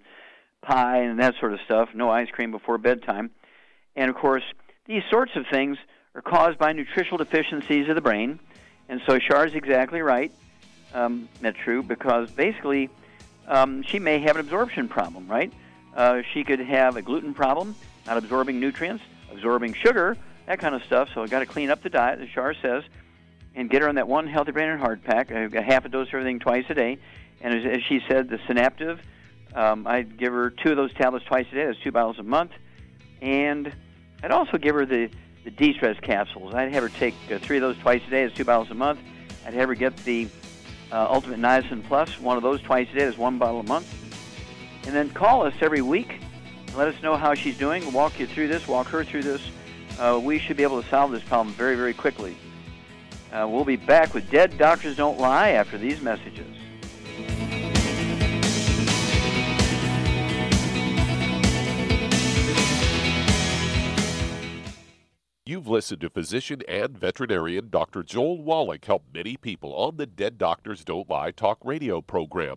pie 0.62 1.02
and 1.02 1.18
that 1.20 1.34
sort 1.40 1.52
of 1.52 1.58
stuff. 1.64 1.88
No 1.94 2.10
ice 2.10 2.28
cream 2.30 2.52
before 2.52 2.78
bedtime. 2.78 3.32
And 3.96 4.08
of 4.08 4.16
course, 4.16 4.44
these 4.86 5.02
sorts 5.10 5.32
of 5.34 5.44
things 5.50 5.76
are 6.14 6.22
caused 6.22 6.58
by 6.58 6.72
nutritional 6.72 7.18
deficiencies 7.18 7.88
of 7.88 7.96
the 7.96 8.00
brain. 8.00 8.38
And 8.88 9.00
so 9.06 9.18
Char's 9.18 9.54
exactly 9.54 10.00
right, 10.00 10.32
um, 10.94 11.28
that's 11.40 11.58
true, 11.58 11.82
because 11.82 12.30
basically 12.30 12.90
um, 13.48 13.82
she 13.82 13.98
may 13.98 14.18
have 14.20 14.36
an 14.36 14.40
absorption 14.40 14.88
problem, 14.88 15.26
right? 15.28 15.52
Uh, 15.94 16.22
she 16.32 16.44
could 16.44 16.60
have 16.60 16.96
a 16.96 17.02
gluten 17.02 17.34
problem, 17.34 17.74
not 18.06 18.16
absorbing 18.16 18.58
nutrients, 18.60 19.02
absorbing 19.30 19.74
sugar, 19.74 20.16
that 20.46 20.58
kind 20.58 20.74
of 20.74 20.82
stuff. 20.84 21.08
So 21.14 21.22
I've 21.22 21.30
got 21.30 21.40
to 21.40 21.46
clean 21.46 21.70
up 21.70 21.82
the 21.82 21.90
diet, 21.90 22.20
as 22.20 22.28
Char 22.30 22.54
says, 22.54 22.84
and 23.54 23.68
get 23.68 23.82
her 23.82 23.88
on 23.88 23.96
that 23.96 24.08
one 24.08 24.26
healthy 24.26 24.52
brain 24.52 24.70
and 24.70 24.80
heart 24.80 25.04
pack, 25.04 25.30
a, 25.30 25.46
a 25.46 25.62
half 25.62 25.84
a 25.84 25.88
dose 25.88 26.08
of 26.08 26.14
everything 26.14 26.38
twice 26.38 26.64
a 26.70 26.74
day. 26.74 26.98
And 27.40 27.54
as, 27.54 27.78
as 27.78 27.82
she 27.88 28.00
said, 28.08 28.30
the 28.30 28.38
Synaptive, 28.46 29.00
um, 29.54 29.86
I'd 29.86 30.16
give 30.16 30.32
her 30.32 30.50
two 30.50 30.70
of 30.70 30.76
those 30.76 30.94
tablets 30.94 31.26
twice 31.26 31.46
a 31.52 31.54
day. 31.54 31.66
That's 31.66 31.78
two 31.80 31.92
bottles 31.92 32.18
a 32.18 32.22
month. 32.22 32.52
And 33.20 33.72
I'd 34.22 34.30
also 34.30 34.56
give 34.56 34.74
her 34.74 34.86
the, 34.86 35.10
the 35.44 35.50
de-stress 35.50 35.98
capsules. 36.00 36.54
I'd 36.54 36.72
have 36.72 36.82
her 36.82 36.88
take 36.88 37.14
uh, 37.30 37.38
three 37.38 37.58
of 37.58 37.62
those 37.62 37.76
twice 37.78 38.00
a 38.06 38.10
day. 38.10 38.24
That's 38.24 38.36
two 38.36 38.44
bottles 38.44 38.70
a 38.70 38.74
month. 38.74 39.00
I'd 39.44 39.54
have 39.54 39.68
her 39.68 39.74
get 39.74 39.96
the 40.04 40.28
uh, 40.90 41.06
Ultimate 41.10 41.40
Niacin 41.40 41.84
Plus, 41.84 42.18
one 42.18 42.36
of 42.36 42.42
those 42.42 42.62
twice 42.62 42.88
a 42.92 42.94
day. 42.94 43.04
That's 43.04 43.18
one 43.18 43.38
bottle 43.38 43.60
a 43.60 43.64
month. 43.64 43.86
And 44.86 44.94
then 44.94 45.10
call 45.10 45.42
us 45.44 45.54
every 45.60 45.82
week. 45.82 46.20
Let 46.76 46.88
us 46.88 47.02
know 47.02 47.16
how 47.16 47.34
she's 47.34 47.58
doing. 47.58 47.92
Walk 47.92 48.18
you 48.18 48.26
through 48.26 48.48
this, 48.48 48.66
walk 48.66 48.86
her 48.88 49.04
through 49.04 49.22
this. 49.22 49.42
Uh, 49.98 50.20
we 50.22 50.38
should 50.38 50.56
be 50.56 50.62
able 50.62 50.82
to 50.82 50.88
solve 50.88 51.10
this 51.10 51.22
problem 51.22 51.54
very, 51.54 51.76
very 51.76 51.94
quickly. 51.94 52.36
Uh, 53.32 53.46
we'll 53.48 53.64
be 53.64 53.76
back 53.76 54.14
with 54.14 54.30
Dead 54.30 54.56
Doctors 54.58 54.96
Don't 54.96 55.18
Lie 55.18 55.50
after 55.50 55.78
these 55.78 56.00
messages. 56.00 56.46
You've 65.44 65.68
listened 65.68 66.00
to 66.00 66.08
physician 66.08 66.62
and 66.66 66.96
veterinarian 66.96 67.68
Dr. 67.68 68.02
Joel 68.02 68.42
Wallach 68.42 68.84
help 68.84 69.04
many 69.12 69.36
people 69.36 69.74
on 69.74 69.96
the 69.96 70.06
Dead 70.06 70.38
Doctors 70.38 70.84
Don't 70.84 71.10
Lie 71.10 71.32
talk 71.32 71.58
radio 71.62 72.00
program. 72.00 72.56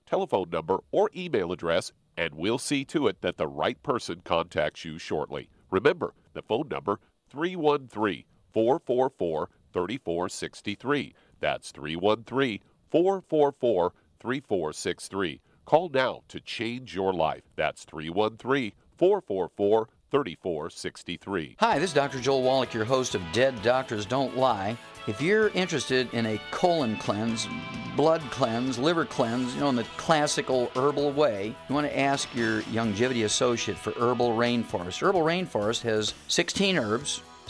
telephone 0.11 0.49
number, 0.51 0.79
or 0.91 1.09
email 1.15 1.53
address, 1.53 1.93
and 2.17 2.33
we'll 2.33 2.57
see 2.57 2.83
to 2.83 3.07
it 3.07 3.21
that 3.21 3.37
the 3.37 3.47
right 3.47 3.81
person 3.81 4.21
contacts 4.25 4.83
you 4.83 4.97
shortly. 4.97 5.47
Remember, 5.69 6.13
the 6.33 6.41
phone 6.41 6.67
number 6.67 6.99
313 7.29 8.25
444 8.51 9.49
3463. 9.71 11.13
That's 11.39 11.71
313 11.71 12.59
444 12.89 13.93
3463. 14.19 15.41
Call 15.63 15.87
now 15.87 16.23
to 16.27 16.41
change 16.41 16.93
your 16.93 17.13
life. 17.13 17.43
That's 17.55 17.85
313 17.85 18.73
444 18.97 19.87
3463. 20.11 21.55
Hi, 21.59 21.79
this 21.79 21.91
is 21.91 21.93
Dr. 21.93 22.19
Joel 22.19 22.43
Wallach, 22.43 22.73
your 22.73 22.83
host 22.83 23.15
of 23.15 23.21
Dead 23.31 23.55
Doctors 23.61 24.05
Don't 24.05 24.35
Lie. 24.35 24.77
If 25.07 25.19
you're 25.19 25.49
interested 25.49 26.13
in 26.13 26.27
a 26.27 26.39
colon 26.51 26.95
cleanse, 26.97 27.47
blood 27.95 28.21
cleanse, 28.29 28.77
liver 28.77 29.03
cleanse, 29.03 29.55
you 29.55 29.61
know, 29.61 29.69
in 29.69 29.75
the 29.75 29.83
classical 29.97 30.71
herbal 30.75 31.11
way, 31.13 31.55
you 31.67 31.75
want 31.75 31.87
to 31.87 31.99
ask 31.99 32.33
your 32.35 32.61
Youngevity 32.63 33.25
associate 33.25 33.79
for 33.79 33.91
Herbal 33.93 34.37
Rainforest. 34.37 35.01
Herbal 35.01 35.21
Rainforest 35.21 35.81
has 35.81 36.13
16 36.27 36.77
herbs, 36.77 37.23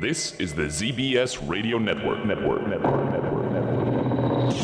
This 0.00 0.34
is 0.40 0.54
the 0.54 0.62
ZBS 0.62 1.46
Radio 1.46 1.76
Network. 1.76 2.24
Network. 2.24 2.66
Network. 2.66 3.12
Network. 3.12 3.52
Network. 3.52 4.54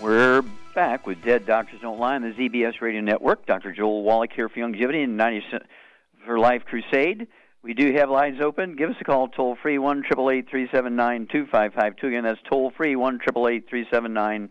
We're 0.00 0.42
back 0.74 1.06
with 1.06 1.22
Dead 1.22 1.44
Doctors 1.44 1.82
Don't 1.82 1.98
Lie 1.98 2.14
on 2.14 2.22
the 2.22 2.30
ZBS 2.30 2.80
Radio 2.80 3.02
Network. 3.02 3.44
Dr. 3.44 3.72
Joel 3.72 4.02
Wallach 4.02 4.32
here 4.32 4.48
for 4.48 4.60
Youngevity 4.60 5.04
and 5.04 5.18
90 5.18 5.44
for 6.24 6.38
Life 6.38 6.64
Crusade. 6.64 7.28
We 7.62 7.74
do 7.74 7.92
have 7.92 8.08
lines 8.08 8.40
open. 8.40 8.74
Give 8.74 8.88
us 8.88 8.96
a 9.00 9.04
call 9.04 9.28
toll 9.28 9.56
free 9.62 9.76
one 9.76 10.02
triple 10.02 10.30
eight 10.30 10.48
three 10.48 10.66
seven 10.72 10.96
nine 10.96 11.28
two 11.30 11.46
five 11.52 11.74
five 11.74 11.94
two. 11.96 12.06
Again, 12.06 12.24
that's 12.24 12.40
toll 12.48 12.72
free 12.74 12.96
one 12.96 13.18
triple 13.18 13.48
eight 13.48 13.68
three 13.68 13.86
seven 13.92 14.14
nine 14.14 14.48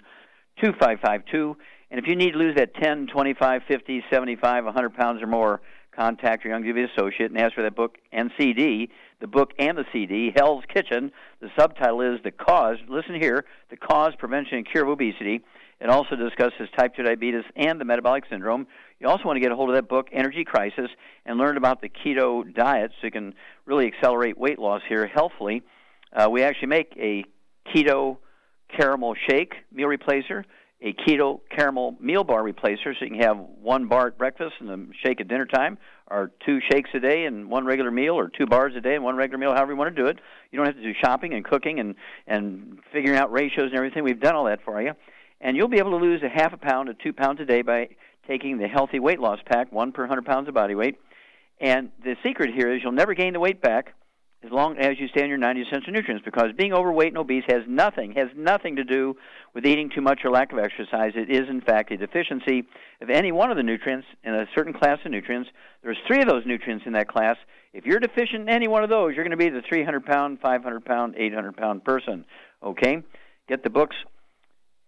two 0.63 0.73
five 0.79 0.99
five 1.03 1.23
two. 1.31 1.57
And 1.89 1.99
if 1.99 2.07
you 2.07 2.15
need 2.15 2.33
to 2.33 2.37
lose 2.37 2.55
that 2.55 2.75
10, 2.75 3.07
25, 3.07 3.63
50, 3.67 4.03
75, 4.11 4.65
100 4.65 4.93
pounds 4.93 5.23
or 5.23 5.27
more, 5.27 5.59
contact 5.95 6.45
your 6.45 6.55
Youngevity 6.55 6.87
associate 6.95 7.31
and 7.31 7.39
ask 7.39 7.55
for 7.55 7.63
that 7.63 7.75
book 7.75 7.97
and 8.11 8.29
CD. 8.37 8.91
The 9.21 9.27
book 9.27 9.53
and 9.57 9.75
the 9.75 9.85
CD, 9.91 10.31
Hell's 10.35 10.63
Kitchen. 10.71 11.11
The 11.41 11.49
subtitle 11.57 12.01
is 12.01 12.19
The 12.23 12.29
Cause. 12.29 12.77
Listen 12.87 13.15
here 13.19 13.43
The 13.71 13.77
Cause, 13.77 14.13
Prevention, 14.19 14.57
and 14.57 14.69
Cure 14.69 14.83
of 14.83 14.89
Obesity. 14.89 15.41
It 15.81 15.89
also 15.89 16.15
discusses 16.15 16.67
type 16.77 16.95
2 16.95 17.03
diabetes 17.03 17.43
and 17.55 17.79
the 17.79 17.85
metabolic 17.85 18.25
syndrome. 18.29 18.67
You 18.99 19.07
also 19.07 19.23
want 19.25 19.37
to 19.37 19.39
get 19.39 19.51
a 19.51 19.55
hold 19.55 19.69
of 19.69 19.75
that 19.75 19.87
book, 19.87 20.09
Energy 20.11 20.43
Crisis, 20.43 20.89
and 21.25 21.37
learn 21.37 21.55
about 21.55 21.81
the 21.81 21.89
keto 21.89 22.53
diet 22.53 22.91
so 22.99 23.07
you 23.07 23.11
can 23.11 23.33
really 23.65 23.87
accelerate 23.87 24.37
weight 24.37 24.59
loss 24.59 24.81
here 24.89 25.07
healthfully. 25.07 25.63
Uh, 26.11 26.27
we 26.29 26.43
actually 26.43 26.67
make 26.67 26.93
a 26.97 27.23
keto 27.73 28.17
caramel 28.75 29.15
shake 29.29 29.53
meal 29.71 29.87
replacer, 29.87 30.43
a 30.81 30.93
keto 30.93 31.39
caramel 31.55 31.95
meal 31.99 32.25
bar 32.25 32.43
replacer, 32.43 32.93
so 32.97 33.05
you 33.05 33.11
can 33.11 33.21
have 33.21 33.37
one 33.37 33.87
bar 33.87 34.07
at 34.07 34.17
breakfast 34.17 34.55
and 34.59 34.69
a 34.69 34.93
shake 35.05 35.21
at 35.21 35.29
dinner 35.29 35.45
time, 35.45 35.77
or 36.11 36.31
two 36.45 36.59
shakes 36.71 36.89
a 36.93 36.99
day 36.99 37.25
and 37.25 37.49
one 37.49 37.65
regular 37.65 37.91
meal, 37.91 38.15
or 38.15 38.29
two 38.29 38.45
bars 38.45 38.73
a 38.75 38.81
day 38.81 38.95
and 38.95 39.03
one 39.03 39.15
regular 39.15 39.37
meal, 39.37 39.53
however 39.53 39.71
you 39.71 39.77
want 39.77 39.95
to 39.95 40.01
do 40.01 40.07
it. 40.09 40.19
You 40.51 40.57
don't 40.57 40.65
have 40.65 40.75
to 40.75 40.81
do 40.81 40.93
shopping 41.01 41.33
and 41.33 41.45
cooking 41.45 41.79
and, 41.79 41.95
and 42.27 42.79
figuring 42.91 43.17
out 43.17 43.31
ratios 43.31 43.67
and 43.67 43.75
everything. 43.75 44.03
We've 44.03 44.19
done 44.19 44.35
all 44.35 44.45
that 44.45 44.59
for 44.65 44.81
you. 44.81 44.93
And 45.41 45.55
you'll 45.55 45.67
be 45.67 45.79
able 45.79 45.91
to 45.91 45.97
lose 45.97 46.21
a 46.23 46.29
half 46.29 46.53
a 46.53 46.57
pound 46.57 46.87
to 46.87 46.93
two 46.93 47.13
pounds 47.13 47.39
a 47.39 47.45
day 47.45 47.61
by 47.61 47.89
taking 48.27 48.57
the 48.57 48.67
healthy 48.67 48.99
weight 48.99 49.19
loss 49.19 49.39
pack, 49.45 49.71
one 49.71 49.91
per 49.91 50.03
100 50.03 50.25
pounds 50.25 50.47
of 50.47 50.53
body 50.53 50.75
weight. 50.75 50.99
And 51.59 51.89
the 52.03 52.15
secret 52.23 52.53
here 52.53 52.73
is 52.73 52.81
you'll 52.83 52.91
never 52.91 53.13
gain 53.13 53.33
the 53.33 53.39
weight 53.39 53.61
back 53.61 53.93
as 54.43 54.51
long 54.51 54.77
as 54.77 54.97
you 54.97 55.07
stay 55.09 55.21
on 55.21 55.29
your 55.29 55.37
90 55.37 55.63
essential 55.63 55.91
nutrients 55.91 56.23
because 56.23 56.53
being 56.57 56.71
overweight 56.71 57.09
and 57.09 57.17
obese 57.17 57.43
has 57.49 57.63
nothing 57.67 58.13
has 58.13 58.29
nothing 58.35 58.77
to 58.77 58.85
do 58.85 59.15
with 59.53 59.65
eating 59.65 59.89
too 59.93 60.01
much 60.01 60.21
or 60.23 60.31
lack 60.31 60.53
of 60.53 60.59
exercise. 60.59 61.11
It 61.15 61.29
is 61.29 61.49
in 61.49 61.61
fact 61.61 61.91
a 61.91 61.97
deficiency 61.97 62.63
of 63.01 63.09
any 63.09 63.31
one 63.33 63.51
of 63.51 63.57
the 63.57 63.63
nutrients 63.63 64.07
in 64.23 64.33
a 64.33 64.45
certain 64.55 64.73
class 64.73 64.99
of 65.03 65.11
nutrients. 65.11 65.49
There's 65.83 65.97
three 66.07 66.21
of 66.21 66.29
those 66.29 66.43
nutrients 66.45 66.85
in 66.85 66.93
that 66.93 67.09
class. 67.09 67.35
If 67.73 67.85
you're 67.85 67.99
deficient 67.99 68.43
in 68.43 68.49
any 68.49 68.67
one 68.69 68.83
of 68.83 68.89
those 68.89 69.13
you're 69.15 69.25
going 69.25 69.37
to 69.37 69.37
be 69.37 69.49
the 69.49 69.63
300 69.67 70.05
pound 70.05 70.39
500 70.39 70.85
pound 70.85 71.15
800 71.17 71.57
pound 71.57 71.83
person 71.83 72.25
okay? 72.63 73.03
Get 73.49 73.63
the 73.63 73.69
books 73.69 73.95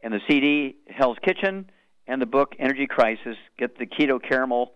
and 0.03 0.13
the 0.13 0.19
cd 0.27 0.75
hell's 0.87 1.17
kitchen 1.23 1.69
and 2.07 2.21
the 2.21 2.25
book 2.25 2.55
Energy 2.59 2.87
Crisis. 2.87 3.37
Get 3.57 3.77
the 3.77 3.85
keto 3.85 4.19
caramel 4.21 4.73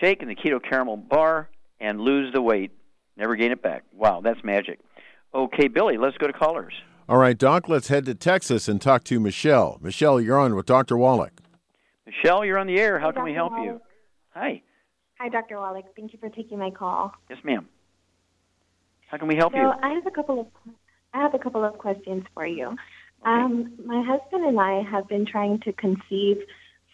shake 0.00 0.22
and 0.22 0.30
the 0.30 0.34
keto 0.34 0.60
caramel 0.62 0.96
bar 0.96 1.48
and 1.80 2.00
lose 2.00 2.32
the 2.32 2.42
weight. 2.42 2.72
Never 3.16 3.36
gain 3.36 3.52
it 3.52 3.62
back. 3.62 3.84
Wow, 3.92 4.20
that's 4.22 4.42
magic. 4.42 4.80
Okay, 5.34 5.68
Billy, 5.68 5.96
let's 5.96 6.16
go 6.18 6.26
to 6.26 6.32
callers. 6.32 6.74
All 7.08 7.18
right, 7.18 7.36
Doc, 7.36 7.68
let's 7.68 7.88
head 7.88 8.04
to 8.06 8.14
Texas 8.14 8.68
and 8.68 8.80
talk 8.80 9.04
to 9.04 9.18
Michelle. 9.20 9.78
Michelle, 9.80 10.20
you're 10.20 10.38
on 10.38 10.54
with 10.54 10.66
Dr. 10.66 10.96
Wallach. 10.96 11.32
Michelle, 12.06 12.44
you're 12.44 12.58
on 12.58 12.66
the 12.66 12.78
air. 12.78 12.98
How 12.98 13.06
Hi, 13.06 13.12
can 13.12 13.24
we 13.24 13.32
help 13.32 13.52
Wallach. 13.52 13.66
you? 13.66 13.80
Hi. 14.30 14.62
Hi, 15.18 15.28
Dr. 15.28 15.58
Wallach. 15.58 15.84
Thank 15.96 16.12
you 16.12 16.18
for 16.18 16.28
taking 16.30 16.58
my 16.58 16.70
call. 16.70 17.12
Yes, 17.28 17.38
ma'am. 17.44 17.68
How 19.08 19.18
can 19.18 19.28
we 19.28 19.36
help 19.36 19.52
so 19.52 19.58
you? 19.58 19.72
I 19.82 19.90
have 19.90 20.06
a 20.06 20.10
couple 20.10 20.40
of 20.40 20.46
I 21.12 21.20
have 21.20 21.34
a 21.34 21.38
couple 21.38 21.64
of 21.64 21.76
questions 21.78 22.24
for 22.32 22.46
you. 22.46 22.76
Um, 23.24 23.74
my 23.84 24.02
husband 24.02 24.44
and 24.46 24.58
I 24.58 24.82
have 24.90 25.08
been 25.08 25.26
trying 25.26 25.60
to 25.60 25.72
conceive 25.72 26.38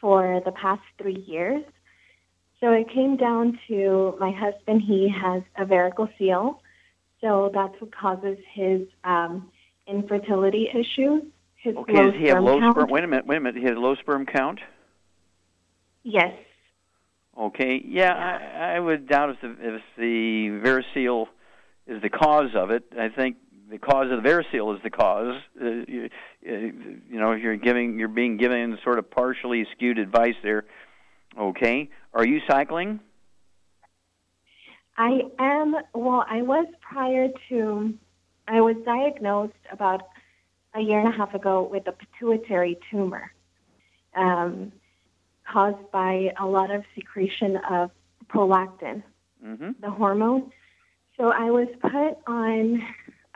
for 0.01 0.41
the 0.45 0.53
past 0.53 0.83
three 1.01 1.25
years. 1.27 1.65
So 2.61 2.73
it 2.73 2.89
came 2.93 3.17
down 3.17 3.59
to 3.69 4.17
my 4.19 4.33
husband. 4.33 4.83
He 4.83 5.09
has 5.09 5.43
a 5.57 5.65
varicocele, 5.65 6.59
so 7.21 7.51
that's 7.53 7.75
what 7.81 7.95
causes 7.95 8.39
his 8.55 8.83
um, 9.05 9.51
infertility 9.87 10.69
issues. 10.71 11.23
His 11.57 11.77
Okay, 11.77 11.93
low 11.93 12.11
does 12.11 12.21
he 12.21 12.27
have 12.29 12.37
sperm 12.37 12.45
low 12.45 12.61
count. 12.61 12.77
sperm? 12.77 12.91
Wait 12.91 13.05
a 13.05 13.07
minute, 13.07 13.27
wait 13.27 13.37
a 13.37 13.41
minute. 13.41 13.61
He 13.61 13.69
has 13.69 13.77
low 13.77 13.95
sperm 13.97 14.27
count? 14.27 14.61
Yes. 16.03 16.33
Okay, 17.39 17.83
yeah, 17.85 18.12
I, 18.15 18.77
I 18.77 18.81
would 18.81 19.07
doubt 19.07 19.31
if 19.31 19.41
the, 19.43 19.51
if 19.61 19.83
the 19.99 20.49
varicocele 20.65 21.27
is 21.87 22.01
the 22.01 22.09
cause 22.09 22.51
of 22.55 22.71
it. 22.71 22.85
I 22.99 23.11
think 23.11 23.37
the 23.71 23.79
cause 23.79 24.11
of 24.11 24.23
the 24.23 24.29
varicocele 24.29 24.77
is 24.77 24.83
the 24.83 24.91
cause. 24.91 25.41
Uh, 25.61 25.65
you, 25.89 26.09
uh, 26.47 26.53
you 26.53 27.19
know, 27.21 27.33
you're 27.33 27.57
giving, 27.57 27.99
you're 27.99 28.09
being 28.09 28.37
given 28.37 28.79
sort 28.85 28.99
of 28.99 29.11
partially 29.11 29.67
skewed 29.73 29.99
advice 29.99 30.35
there. 30.43 30.65
Okay, 31.39 31.91
are 32.15 32.27
you 32.27 32.41
cycling? 32.49 33.01
I 34.97 35.21
am, 35.39 35.77
well, 35.95 36.25
I 36.29 36.43
was 36.43 36.67
prior 36.81 37.29
to, 37.51 37.95
I 38.49 38.61
was 38.63 38.77
diagnosed 38.87 39.53
about 39.71 40.03
a 40.75 40.81
year 40.81 40.99
and 41.01 41.13
a 41.13 41.17
half 41.17 41.35
ago 41.35 41.69
with 41.71 41.87
a 41.87 41.93
pituitary 41.93 42.79
tumor 42.91 43.33
um, 44.15 44.73
caused 45.51 45.91
by 45.91 46.33
a 46.39 46.47
lot 46.47 46.71
of 46.71 46.85
secretion 46.95 47.57
of 47.71 47.91
prolactin, 48.29 49.03
Mm-hmm. 49.45 49.73
the 49.81 49.91
hormone. 49.91 50.51
So 51.17 51.31
I 51.31 51.51
was 51.51 51.69
put 51.81 52.17
on 52.27 52.83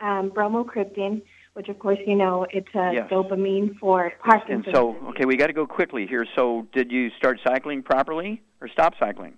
um, 0.01 0.31
bromocriptine, 0.31 1.21
which 1.53 1.69
of 1.69 1.77
course 1.79 1.99
you 2.05 2.15
know 2.15 2.45
it's 2.51 2.73
a 2.75 2.91
Yes. 2.93 3.09
dopamine 3.11 3.77
for 3.79 4.05
And 4.05 4.13
Parkinson's. 4.23 4.73
so, 4.75 4.95
okay, 5.09 5.25
we 5.25 5.35
got 5.37 5.47
to 5.47 5.53
go 5.53 5.67
quickly 5.67 6.07
here. 6.07 6.25
So, 6.35 6.67
did 6.73 6.91
you 6.91 7.09
start 7.17 7.39
cycling 7.45 7.83
properly 7.83 8.41
or 8.61 8.67
stop 8.67 8.93
cycling? 8.99 9.37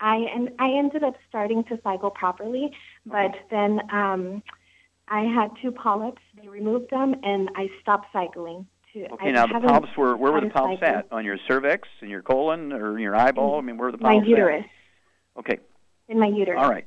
I 0.00 0.16
and 0.34 0.50
I 0.58 0.72
ended 0.72 1.02
up 1.02 1.14
starting 1.28 1.64
to 1.64 1.78
cycle 1.82 2.10
properly, 2.10 2.70
but 3.06 3.32
then 3.50 3.80
um, 3.90 4.42
I 5.08 5.22
had 5.22 5.50
two 5.62 5.72
polyps. 5.72 6.20
They 6.40 6.48
removed 6.48 6.90
them, 6.90 7.14
and 7.22 7.48
I 7.56 7.68
stopped 7.80 8.08
cycling. 8.12 8.66
To 8.92 9.04
Okay, 9.14 9.28
I 9.28 9.30
now 9.30 9.46
the 9.46 9.58
polyps 9.66 9.96
were 9.96 10.16
where 10.16 10.32
were 10.32 10.42
the 10.42 10.48
polyps 10.50 10.80
cycling. 10.82 10.98
at? 10.98 11.12
On 11.12 11.24
your 11.24 11.38
cervix, 11.48 11.88
in 12.02 12.10
your 12.10 12.20
colon, 12.22 12.72
or 12.74 12.96
in 12.96 13.02
your 13.02 13.16
eyeball? 13.16 13.58
I 13.58 13.62
mean, 13.62 13.78
where 13.78 13.88
are 13.88 13.92
the 13.92 13.98
polyps? 13.98 14.24
My 14.24 14.28
uterus. 14.28 14.64
Okay, 15.38 15.58
In 16.08 16.18
my 16.20 16.26
uterus. 16.28 16.58
all 16.62 16.68
right. 16.70 16.86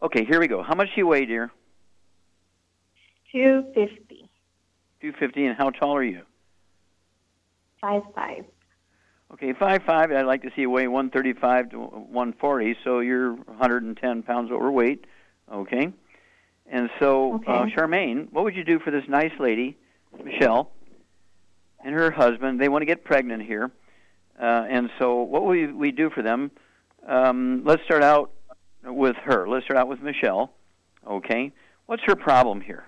Okay, 0.00 0.24
here 0.24 0.38
we 0.38 0.46
go. 0.46 0.62
How 0.62 0.74
much 0.74 0.88
do 0.94 1.00
you 1.00 1.06
weigh, 1.06 1.26
dear? 1.26 1.50
Two 3.32 3.64
fifty. 3.74 4.30
Two 5.00 5.12
fifty, 5.18 5.46
and 5.46 5.56
how 5.56 5.70
tall 5.70 5.96
are 5.96 6.04
you? 6.04 6.22
Five 7.80 8.02
five. 8.14 8.44
Okay, 9.32 9.52
five 9.58 9.82
five. 9.84 10.12
I'd 10.12 10.22
like 10.22 10.42
to 10.42 10.50
see 10.54 10.62
you 10.62 10.70
weigh 10.70 10.86
one 10.86 11.10
thirty 11.10 11.32
five 11.32 11.70
to 11.70 11.78
one 11.78 12.32
forty. 12.32 12.76
So 12.84 13.00
you're 13.00 13.32
110 13.34 14.22
pounds 14.22 14.52
overweight. 14.52 15.04
Okay, 15.52 15.92
and 16.70 16.90
so 17.00 17.42
uh, 17.46 17.66
Charmaine, 17.66 18.32
what 18.32 18.44
would 18.44 18.54
you 18.54 18.64
do 18.64 18.78
for 18.78 18.90
this 18.90 19.04
nice 19.08 19.32
lady, 19.40 19.76
Michelle, 20.24 20.70
and 21.84 21.94
her 21.94 22.12
husband? 22.12 22.60
They 22.60 22.68
want 22.68 22.82
to 22.82 22.86
get 22.86 23.02
pregnant 23.02 23.42
here, 23.42 23.72
uh, 24.40 24.66
and 24.68 24.90
so 24.98 25.22
what 25.22 25.44
would 25.44 25.52
we, 25.52 25.72
we 25.72 25.90
do 25.90 26.08
for 26.10 26.22
them? 26.22 26.52
Um, 27.06 27.62
let's 27.64 27.82
start 27.84 28.02
out 28.02 28.30
with 28.88 29.16
her. 29.24 29.48
Let's 29.48 29.64
start 29.64 29.78
out 29.78 29.88
with 29.88 30.00
Michelle. 30.00 30.52
Okay, 31.06 31.52
what's 31.86 32.02
her 32.06 32.16
problem 32.16 32.60
here? 32.60 32.84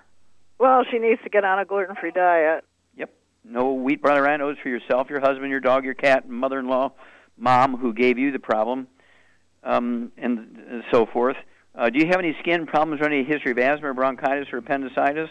Well, 0.59 0.83
she 0.91 0.99
needs 0.99 1.21
to 1.23 1.29
get 1.29 1.43
on 1.43 1.59
a 1.59 1.65
gluten-free 1.65 2.11
diet. 2.11 2.63
Yep. 2.97 3.09
No 3.45 3.73
wheat, 3.73 4.01
brother, 4.01 4.27
I 4.27 4.37
knows 4.37 4.57
for 4.61 4.69
yourself, 4.69 5.09
your 5.09 5.19
husband, 5.19 5.49
your 5.49 5.59
dog, 5.59 5.83
your 5.85 5.95
cat, 5.95 6.29
mother-in-law, 6.29 6.91
mom 7.37 7.77
who 7.77 7.93
gave 7.93 8.19
you 8.19 8.31
the 8.31 8.39
problem, 8.39 8.87
um, 9.63 10.11
and 10.17 10.83
so 10.91 11.05
forth. 11.05 11.37
Uh, 11.73 11.89
do 11.89 11.99
you 11.99 12.07
have 12.07 12.19
any 12.19 12.35
skin 12.41 12.67
problems 12.67 13.01
or 13.01 13.05
any 13.05 13.23
history 13.23 13.51
of 13.51 13.57
asthma 13.57 13.89
or 13.89 13.93
bronchitis 13.93 14.47
or 14.51 14.57
appendicitis? 14.57 15.29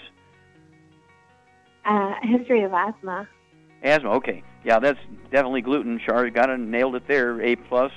Uh, 1.85 2.15
history 2.23 2.65
of 2.65 2.73
asthma. 2.73 3.29
Asthma, 3.83 4.11
okay. 4.13 4.43
Yeah, 4.65 4.79
that's 4.79 4.99
definitely 5.31 5.63
gluten. 5.63 6.01
Char 6.05 6.29
got 6.31 6.51
it, 6.51 6.59
nailed 6.59 6.97
it 6.97 7.07
there, 7.07 7.41
A 7.41 7.57
plus. 7.57 7.93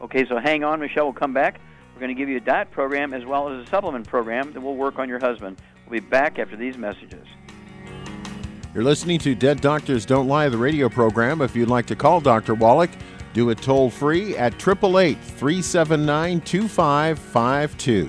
Okay, 0.00 0.24
so 0.28 0.38
hang 0.38 0.62
on, 0.62 0.80
Michelle. 0.80 1.04
We'll 1.04 1.14
come 1.14 1.34
back. 1.34 1.60
We're 1.96 2.00
going 2.00 2.14
to 2.14 2.20
give 2.20 2.28
you 2.28 2.36
a 2.36 2.40
diet 2.40 2.70
program 2.70 3.14
as 3.14 3.24
well 3.24 3.48
as 3.48 3.66
a 3.66 3.70
supplement 3.70 4.06
program 4.06 4.52
that 4.52 4.60
will 4.60 4.76
work 4.76 4.98
on 4.98 5.08
your 5.08 5.18
husband. 5.18 5.56
We'll 5.88 5.98
be 5.98 6.06
back 6.06 6.38
after 6.38 6.54
these 6.54 6.76
messages. 6.76 7.26
You're 8.74 8.84
listening 8.84 9.18
to 9.20 9.34
Dead 9.34 9.62
Doctors 9.62 10.04
Don't 10.04 10.28
Lie, 10.28 10.50
the 10.50 10.58
radio 10.58 10.90
program. 10.90 11.40
If 11.40 11.56
you'd 11.56 11.70
like 11.70 11.86
to 11.86 11.96
call 11.96 12.20
Dr. 12.20 12.54
Wallach, 12.54 12.90
do 13.32 13.48
it 13.48 13.62
toll 13.62 13.88
free 13.88 14.36
at 14.36 14.52
888 14.52 15.18
379 15.18 16.42
2552. 16.42 18.08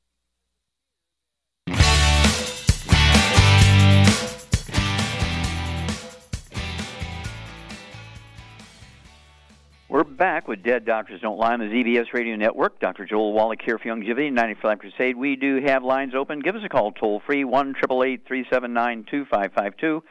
We're 9.91 10.05
back 10.05 10.47
with 10.47 10.63
Dead 10.63 10.85
Doctors 10.85 11.19
Don't 11.19 11.37
Lie 11.37 11.51
on 11.51 11.59
the 11.59 11.65
ZBS 11.65 12.13
Radio 12.13 12.37
Network. 12.37 12.79
Dr. 12.79 13.05
Joel 13.05 13.33
Wallach 13.33 13.59
here 13.61 13.77
for 13.77 13.89
Youngevity, 13.89 14.31
95 14.31 14.79
Crusade. 14.79 15.17
We 15.17 15.35
do 15.35 15.59
have 15.65 15.83
lines 15.83 16.13
open. 16.15 16.39
Give 16.39 16.55
us 16.55 16.61
a 16.63 16.69
call 16.69 16.93
toll 16.93 17.21
free, 17.25 17.43
1 17.43 17.73
379 17.73 19.05
2552. 19.11 20.03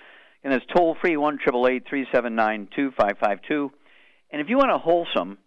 And 0.44 0.52
that's 0.52 0.66
toll 0.76 0.98
free, 1.00 1.16
1 1.16 1.38
379 1.38 2.68
2552. 2.76 3.72
And 4.30 4.42
if 4.42 4.50
you 4.50 4.59
want 4.59 4.70
a 4.70 4.76
wholesome, 4.76 5.38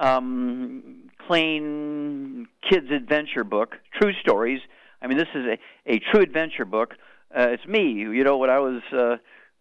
um, 0.00 1.10
clean 1.26 2.48
kids' 2.70 2.90
adventure 2.90 3.44
book, 3.44 3.76
true 4.00 4.14
stories, 4.22 4.62
I 5.02 5.08
mean, 5.08 5.18
this 5.18 5.28
is 5.34 5.44
a, 5.44 5.92
a 5.92 6.00
true 6.10 6.22
adventure 6.22 6.64
book. 6.64 6.94
Uh, 7.38 7.48
it's 7.50 7.66
me. 7.66 7.92
You 7.92 8.24
know, 8.24 8.38
when 8.38 8.48
I 8.48 8.60
was. 8.60 8.80
Uh, 8.90 9.16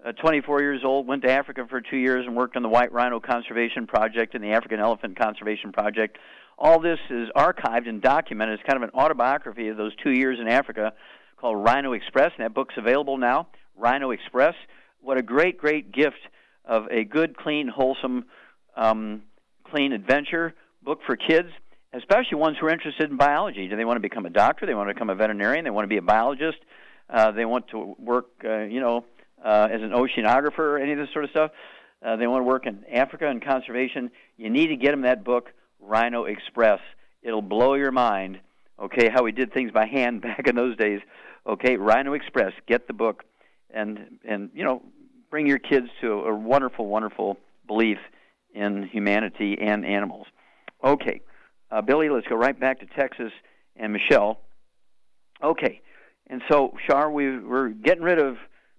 uh, 0.05 0.11
24 0.11 0.61
years 0.61 0.81
old, 0.83 1.07
went 1.07 1.23
to 1.23 1.31
Africa 1.31 1.65
for 1.69 1.81
two 1.81 1.97
years 1.97 2.25
and 2.25 2.35
worked 2.35 2.55
on 2.55 2.63
the 2.63 2.69
White 2.69 2.91
Rhino 2.91 3.19
Conservation 3.19 3.87
Project 3.87 4.35
and 4.35 4.43
the 4.43 4.51
African 4.51 4.79
Elephant 4.79 5.17
Conservation 5.17 5.71
Project. 5.71 6.17
All 6.57 6.79
this 6.79 6.99
is 7.09 7.29
archived 7.35 7.87
and 7.87 8.01
documented. 8.01 8.59
It's 8.59 8.67
kind 8.67 8.81
of 8.81 8.89
an 8.89 8.99
autobiography 8.99 9.69
of 9.69 9.77
those 9.77 9.95
two 10.03 10.11
years 10.11 10.39
in 10.39 10.47
Africa 10.47 10.93
called 11.37 11.63
Rhino 11.63 11.93
Express, 11.93 12.31
and 12.37 12.43
that 12.43 12.53
book's 12.53 12.75
available 12.77 13.17
now. 13.17 13.47
Rhino 13.75 14.11
Express. 14.11 14.55
What 15.01 15.17
a 15.17 15.21
great, 15.21 15.57
great 15.57 15.91
gift 15.91 16.19
of 16.65 16.87
a 16.91 17.03
good, 17.03 17.37
clean, 17.37 17.67
wholesome, 17.67 18.25
um, 18.75 19.23
clean 19.63 19.93
adventure 19.93 20.53
book 20.83 20.99
for 21.05 21.15
kids, 21.15 21.49
especially 21.93 22.37
ones 22.37 22.57
who 22.59 22.67
are 22.67 22.71
interested 22.71 23.09
in 23.09 23.17
biology. 23.17 23.67
Do 23.67 23.75
they 23.75 23.85
want 23.85 23.97
to 23.97 24.01
become 24.01 24.25
a 24.25 24.29
doctor? 24.29 24.65
They 24.65 24.73
want 24.73 24.89
to 24.89 24.93
become 24.93 25.09
a 25.09 25.15
veterinarian? 25.15 25.63
They 25.63 25.71
want 25.71 25.85
to 25.85 25.89
be 25.89 25.97
a 25.97 26.01
biologist? 26.01 26.57
Uh, 27.09 27.31
they 27.31 27.45
want 27.45 27.67
to 27.69 27.95
work, 27.99 28.27
uh, 28.43 28.59
you 28.63 28.79
know, 28.79 29.05
uh, 29.43 29.67
as 29.71 29.81
an 29.81 29.91
oceanographer 29.91 30.59
or 30.59 30.77
any 30.77 30.93
of 30.93 30.97
this 30.97 31.09
sort 31.13 31.25
of 31.25 31.31
stuff. 31.31 31.51
Uh, 32.05 32.15
they 32.15 32.27
want 32.27 32.41
to 32.41 32.45
work 32.45 32.65
in 32.65 32.83
Africa 32.91 33.27
and 33.27 33.43
conservation. 33.43 34.11
You 34.37 34.49
need 34.49 34.67
to 34.67 34.75
get 34.75 34.91
them 34.91 35.01
that 35.01 35.23
book, 35.23 35.51
Rhino 35.79 36.25
Express. 36.25 36.79
It'll 37.21 37.41
blow 37.41 37.73
your 37.73 37.91
mind. 37.91 38.39
Okay, 38.79 39.09
how 39.09 39.23
we 39.23 39.31
did 39.31 39.53
things 39.53 39.71
by 39.71 39.87
hand 39.87 40.21
back 40.21 40.47
in 40.47 40.55
those 40.55 40.77
days. 40.77 41.01
Okay, 41.45 41.77
Rhino 41.77 42.13
Express. 42.13 42.53
Get 42.67 42.87
the 42.87 42.93
book, 42.93 43.23
and 43.71 44.19
and 44.27 44.49
you 44.53 44.63
know, 44.63 44.83
bring 45.29 45.47
your 45.47 45.59
kids 45.59 45.87
to 46.01 46.11
a 46.11 46.35
wonderful, 46.35 46.85
wonderful 46.85 47.37
belief 47.65 47.97
in 48.53 48.83
humanity 48.83 49.57
and 49.59 49.85
animals. 49.85 50.27
Okay, 50.83 51.21
uh, 51.71 51.81
Billy, 51.81 52.09
let's 52.09 52.27
go 52.27 52.35
right 52.35 52.57
back 52.59 52.79
to 52.81 52.85
Texas 52.85 53.31
and 53.75 53.93
Michelle. 53.93 54.39
Okay, 55.43 55.81
and 56.27 56.41
so 56.49 56.75
Shar, 56.87 57.09
we 57.09 57.39
we're 57.39 57.69
getting 57.69 58.03
rid 58.03 58.19
of 58.19 58.37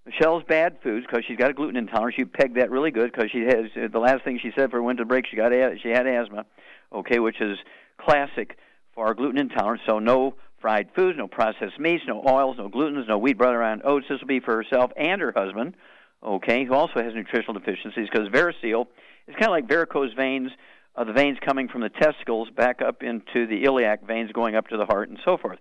Michelle's 0.08 0.42
bad 0.48 0.78
foods 0.82 1.06
because 1.06 1.24
she's 1.26 1.36
got 1.36 1.50
a 1.50 1.54
gluten 1.54 1.76
intolerance. 1.76 2.16
You 2.16 2.26
pegged 2.26 2.56
that 2.56 2.70
really 2.70 2.90
good 2.90 3.12
because 3.12 3.30
she 3.30 3.40
has 3.40 3.66
uh, 3.76 3.88
the 3.92 3.98
last 3.98 4.24
thing 4.24 4.38
she 4.40 4.52
said 4.56 4.70
for 4.70 4.82
winter 4.82 5.04
break 5.04 5.26
she 5.26 5.36
got 5.36 5.52
she 5.82 5.88
had 5.88 6.06
asthma, 6.06 6.46
okay, 6.92 7.18
which 7.18 7.40
is 7.40 7.58
classic 7.98 8.56
for 8.94 9.12
gluten 9.14 9.38
intolerance. 9.38 9.82
So 9.86 9.98
no 9.98 10.34
fried 10.60 10.88
foods, 10.94 11.18
no 11.18 11.28
processed 11.28 11.78
meats, 11.78 12.04
no 12.06 12.22
oils, 12.26 12.56
no 12.58 12.68
glutens, 12.68 13.06
no 13.06 13.18
wheat, 13.18 13.36
butter, 13.38 13.62
and 13.62 13.82
oats. 13.84 14.06
This 14.08 14.20
will 14.20 14.28
be 14.28 14.40
for 14.40 14.56
herself 14.56 14.90
and 14.96 15.20
her 15.20 15.32
husband, 15.36 15.74
okay, 16.22 16.64
who 16.64 16.74
also 16.74 17.02
has 17.02 17.14
nutritional 17.14 17.54
deficiencies 17.54 18.08
because 18.10 18.28
varicocele 18.28 18.86
is 19.26 19.34
kind 19.34 19.46
of 19.46 19.50
like 19.50 19.68
varicose 19.68 20.14
veins, 20.16 20.50
uh, 20.96 21.04
the 21.04 21.12
veins 21.12 21.38
coming 21.44 21.68
from 21.68 21.82
the 21.82 21.90
testicles 21.90 22.48
back 22.50 22.80
up 22.80 23.02
into 23.02 23.46
the 23.46 23.64
iliac 23.64 24.06
veins 24.06 24.32
going 24.32 24.56
up 24.56 24.68
to 24.68 24.78
the 24.78 24.86
heart 24.86 25.10
and 25.10 25.18
so 25.24 25.36
forth, 25.36 25.58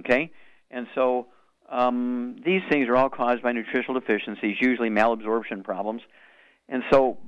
okay, 0.00 0.30
and 0.70 0.86
so 0.94 1.26
um, 1.68 2.36
these 2.44 2.62
things 2.70 2.88
are 2.88 2.96
all 2.96 3.10
caused 3.10 3.42
by 3.42 3.52
nutritional 3.52 3.98
deficiencies, 4.00 4.56
usually 4.60 4.88
malabsorption 4.88 5.62
problems. 5.62 6.02
And 6.68 6.82
so 6.90 7.18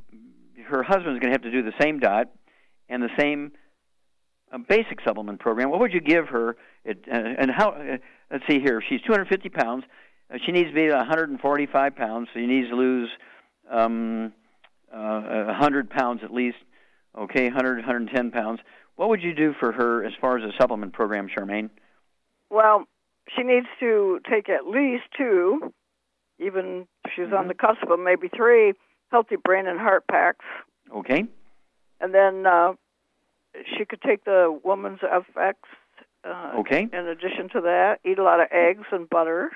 her 0.69 0.83
husband's 0.83 1.21
going 1.21 1.33
to 1.33 1.39
have 1.39 1.43
to 1.43 1.51
do 1.51 1.63
the 1.63 1.75
same 1.81 1.99
diet 1.99 2.29
and 2.89 3.03
the 3.03 3.11
same 3.19 3.53
uh, 4.53 4.59
basic 4.69 5.01
supplement 5.05 5.41
program. 5.41 5.71
What 5.71 5.81
would 5.81 5.93
you 5.93 6.01
give 6.01 6.29
her? 6.29 6.57
Uh, 6.89 6.93
and 7.13 7.51
how? 7.51 7.71
Uh, 7.71 7.99
let's 8.31 8.45
see 8.49 8.61
here. 8.61 8.83
She's 8.89 9.01
250 9.03 9.49
pounds. 9.51 9.85
Uh, 10.33 10.39
she 10.45 10.53
needs 10.53 10.69
to 10.69 10.75
be 10.75 10.89
145 10.89 11.97
pounds. 11.97 12.29
So 12.33 12.41
she 12.41 12.47
needs 12.47 12.69
to 12.71 12.77
lose 12.77 13.11
um, 13.71 14.33
uh, 14.93 15.45
100 15.47 15.91
pounds 15.91 16.21
at 16.25 16.33
least. 16.33 16.59
Okay, 17.19 17.45
100, 17.45 17.77
110 17.79 18.31
pounds. 18.31 18.61
What 18.97 19.09
would 19.09 19.23
you 19.23 19.35
do 19.35 19.55
for 19.59 19.73
her 19.73 20.05
as 20.05 20.13
far 20.21 20.39
as 20.39 20.45
a 20.45 20.53
supplement 20.59 20.93
program, 20.93 21.29
Charmaine? 21.29 21.71
Well, 22.51 22.85
she 23.37 23.43
needs 23.43 23.67
to 23.81 24.21
take 24.29 24.49
at 24.49 24.67
least 24.67 25.05
two, 25.17 25.73
even 26.39 26.87
if 27.05 27.13
she's 27.15 27.27
mm-hmm. 27.27 27.35
on 27.35 27.49
the 27.49 27.55
cusp 27.55 27.89
of 27.91 28.01
maybe 28.01 28.29
three, 28.35 28.73
healthy 29.11 29.37
brain 29.37 29.67
and 29.67 29.79
heart 29.79 30.05
packs. 30.11 30.45
Okay. 30.95 31.25
And 32.01 32.15
then 32.15 32.47
uh, 32.47 32.73
she 33.77 33.85
could 33.85 34.01
take 34.03 34.25
the 34.25 34.59
woman's 34.65 35.01
FX. 35.01 35.55
Uh, 36.25 36.61
okay. 36.61 36.89
In 36.93 37.07
addition 37.07 37.49
to 37.53 37.61
that, 37.63 37.99
eat 38.05 38.19
a 38.19 38.23
lot 38.23 38.41
of 38.41 38.49
eggs 38.53 38.87
and 38.93 39.09
butter. 39.09 39.51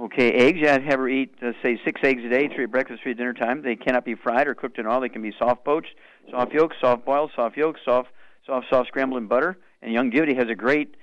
Okay, 0.00 0.30
eggs. 0.30 0.58
Yeah, 0.62 0.74
I'd 0.74 0.84
have 0.84 1.00
her 1.00 1.08
eat, 1.08 1.34
uh, 1.42 1.52
say, 1.62 1.78
six 1.84 2.00
eggs 2.04 2.22
a 2.24 2.28
day, 2.28 2.48
three 2.54 2.64
at 2.64 2.70
breakfast, 2.70 3.02
three 3.02 3.12
at 3.12 3.18
dinner 3.18 3.32
time. 3.32 3.62
They 3.62 3.74
cannot 3.74 4.04
be 4.04 4.14
fried 4.14 4.46
or 4.46 4.54
cooked 4.54 4.78
in 4.78 4.86
oil. 4.86 5.00
They 5.00 5.08
can 5.08 5.22
be 5.22 5.32
soft 5.36 5.64
poached, 5.64 5.94
soft 6.30 6.52
yolks, 6.52 6.76
soft 6.80 7.04
boiled, 7.04 7.32
soft 7.34 7.56
yolks, 7.56 7.80
soft, 7.84 8.10
soft, 8.46 8.66
soft 8.70 8.88
scrambled 8.88 9.20
in 9.20 9.26
butter. 9.26 9.58
And 9.82 9.94
Youngevity 9.94 10.36
has 10.36 10.48
a 10.48 10.54
great 10.54 10.94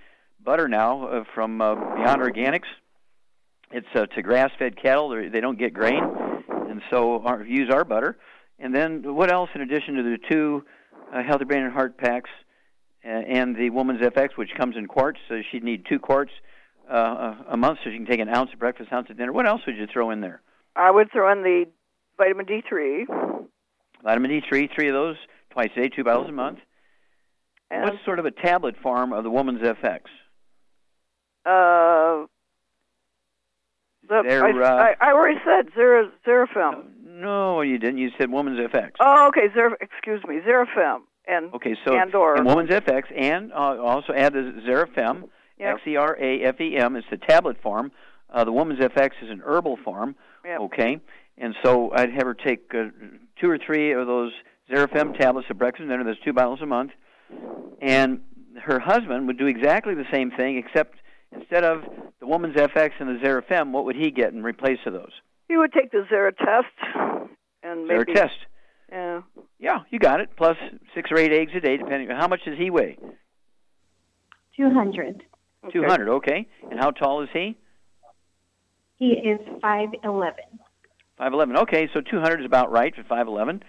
butter 0.46 0.68
now 0.68 1.08
uh, 1.08 1.24
from 1.34 1.60
uh, 1.60 1.76
Beyond 1.76 2.22
Organics. 2.22 2.68
It's 3.72 3.88
uh, 3.96 4.06
to 4.06 4.22
grass-fed 4.22 4.82
cattle; 4.82 5.10
They're, 5.10 5.30
they 5.30 5.42
don't 5.42 5.58
get 5.58 5.74
grain, 5.74 6.02
and 6.70 6.82
so 6.92 7.22
our, 7.24 7.44
use 7.44 7.70
our 7.74 7.84
butter. 7.84 8.18
And 8.60 8.74
then 8.74 9.16
what 9.16 9.34
else 9.34 9.50
in 9.56 9.62
addition 9.62 9.96
to 9.96 10.04
the 10.04 10.18
two 10.30 10.64
uh, 11.14 11.24
Healthy 11.24 11.46
Brain 11.46 11.64
and 11.64 11.74
Heart 11.74 11.98
packs 11.98 12.30
uh, 13.04 13.10
and 13.10 13.56
the 13.56 13.72
Woman's 13.72 14.02
FX, 14.02 14.38
which 14.38 14.52
comes 14.58 14.78
in 14.78 14.86
quarts? 14.88 15.20
So 15.28 15.42
she'd 15.52 15.64
need 15.64 15.86
two 15.90 16.00
quarts 16.00 16.32
uh, 16.90 17.34
a 17.50 17.58
month, 17.58 17.80
so 17.84 17.90
she 17.90 17.98
can 17.98 18.06
take 18.06 18.20
an 18.20 18.30
ounce 18.30 18.52
at 18.54 18.60
breakfast, 18.60 18.94
ounce 18.94 19.08
at 19.10 19.18
dinner. 19.18 19.34
What 19.34 19.48
else 19.48 19.62
would 19.66 19.76
you 19.76 19.88
throw 19.92 20.12
in 20.12 20.22
there? 20.22 20.42
I 20.76 20.92
would 20.92 21.12
throw 21.12 21.32
in 21.32 21.42
the 21.42 21.66
vitamin 22.18 22.46
D3. 22.46 23.48
Vitamin 24.04 24.32
D3, 24.32 24.70
three 24.74 24.88
of 24.88 24.94
those 24.94 25.16
twice 25.50 25.70
a 25.76 25.82
day, 25.82 25.90
two 25.90 26.04
bottles 26.04 26.30
a 26.30 26.32
month. 26.32 26.60
And 27.72 27.84
What's 27.84 28.06
sort 28.06 28.20
of 28.20 28.26
a 28.26 28.32
tablet 28.32 28.76
form 28.82 29.12
of 29.12 29.24
the 29.24 29.32
Woman's 29.32 29.62
FX? 29.62 30.02
Uh, 31.46 32.26
the, 34.08 34.16
I, 34.16 34.52
uh, 34.52 34.76
I, 34.76 34.96
I, 35.02 35.12
already 35.14 35.40
said 35.46 35.74
zero 35.74 36.12
Xerafem. 36.28 36.84
No, 37.04 37.62
you 37.62 37.78
didn't. 37.80 37.98
You 37.98 38.12
said 38.20 38.32
Woman's 38.32 38.60
FX. 38.60 38.92
Oh, 39.00 39.28
okay. 39.30 39.54
Zero, 39.54 39.76
excuse 39.82 40.24
me, 40.28 40.40
Xerafem 40.48 41.02
and 41.28 41.54
okay, 41.54 41.76
so 41.86 41.98
and 41.98 42.14
or 42.14 42.36
and 42.36 42.46
Woman's 42.46 42.70
FX, 42.70 43.04
and 43.16 43.52
uh, 43.52 43.78
also 43.82 44.14
add 44.14 44.34
the 44.34 44.62
Xerafem, 44.68 45.30
yep. 45.60 45.76
X 45.76 45.82
E 45.88 45.96
R 45.96 46.18
A 46.20 46.44
F 46.44 46.62
E 46.62 46.78
M. 46.78 46.96
It's 46.96 47.08
the 47.10 47.18
tablet 47.18 47.62
form. 47.62 47.92
Uh, 48.30 48.44
the 48.44 48.52
Woman's 48.52 48.80
FX 48.80 49.12
is 49.22 49.30
an 49.30 49.42
herbal 49.44 49.78
form. 49.84 50.16
Yep. 50.44 50.60
Okay, 50.62 51.00
and 51.38 51.56
so 51.64 51.92
I'd 51.94 52.12
have 52.12 52.24
her 52.24 52.34
take 52.34 52.72
uh, 52.74 52.86
two 53.40 53.50
or 53.50 53.58
three 53.58 53.94
of 53.94 54.08
those 54.08 54.32
Xerafem 54.72 55.18
tablets 55.18 55.48
at 55.50 55.58
breakfast 55.58 55.82
and 55.82 55.90
dinner. 55.90 56.04
That's 56.04 56.24
two 56.24 56.34
bottles 56.34 56.62
a 56.62 56.66
month, 56.66 56.92
and 57.82 58.22
her 58.64 58.80
husband 58.80 59.28
would 59.28 59.38
do 59.38 59.48
exactly 59.48 59.96
the 59.96 60.06
same 60.12 60.32
thing, 60.32 60.58
except 60.58 60.98
instead 61.36 61.64
of 61.64 61.84
the 62.20 62.28
woman's 62.28 62.56
FX 62.56 62.92
and 63.00 63.10
the 63.10 63.26
Xerafem, 63.26 63.72
what 63.72 63.86
would 63.86 63.96
he 63.96 64.12
get 64.12 64.34
in 64.34 64.44
replace 64.44 64.80
of 64.86 64.94
those? 64.94 65.12
He 65.48 65.58
would 65.58 65.74
take 65.74 65.92
the 65.92 66.06
Xeratest 66.12 67.28
and 67.64 67.88
maybe 67.88 68.14
Xeratest. 68.14 68.30
Yeah. 68.92 69.22
Yeah, 69.60 69.80
you 69.90 70.00
got 70.00 70.20
it. 70.20 70.30
Plus 70.38 70.58
six 70.94 71.12
or 71.12 71.18
eight 71.18 71.32
eggs 71.32 71.52
a 71.56 71.60
day, 71.60 71.78
depending. 71.78 72.10
on 72.12 72.20
How 72.20 72.28
much 72.28 72.42
does 72.46 72.58
he 72.58 72.70
weigh? 72.70 72.98
Two 74.56 74.70
hundred. 74.70 75.24
Two 75.72 75.84
hundred. 75.84 76.10
Okay. 76.10 76.48
And 76.70 76.80
how 76.80 76.92
tall 76.92 77.24
is 77.24 77.30
he? 77.34 77.58
He 78.98 79.08
is 79.08 79.40
five 79.62 79.90
eleven. 80.04 80.44
Five 81.18 81.34
eleven. 81.34 81.58
Okay, 81.58 81.90
so 81.94 82.02
two 82.02 82.20
hundred 82.20 82.42
is 82.42 82.46
about 82.46 82.72
right 82.72 82.96
for 82.96 83.04
five 83.04 83.28
eleven. 83.28 83.64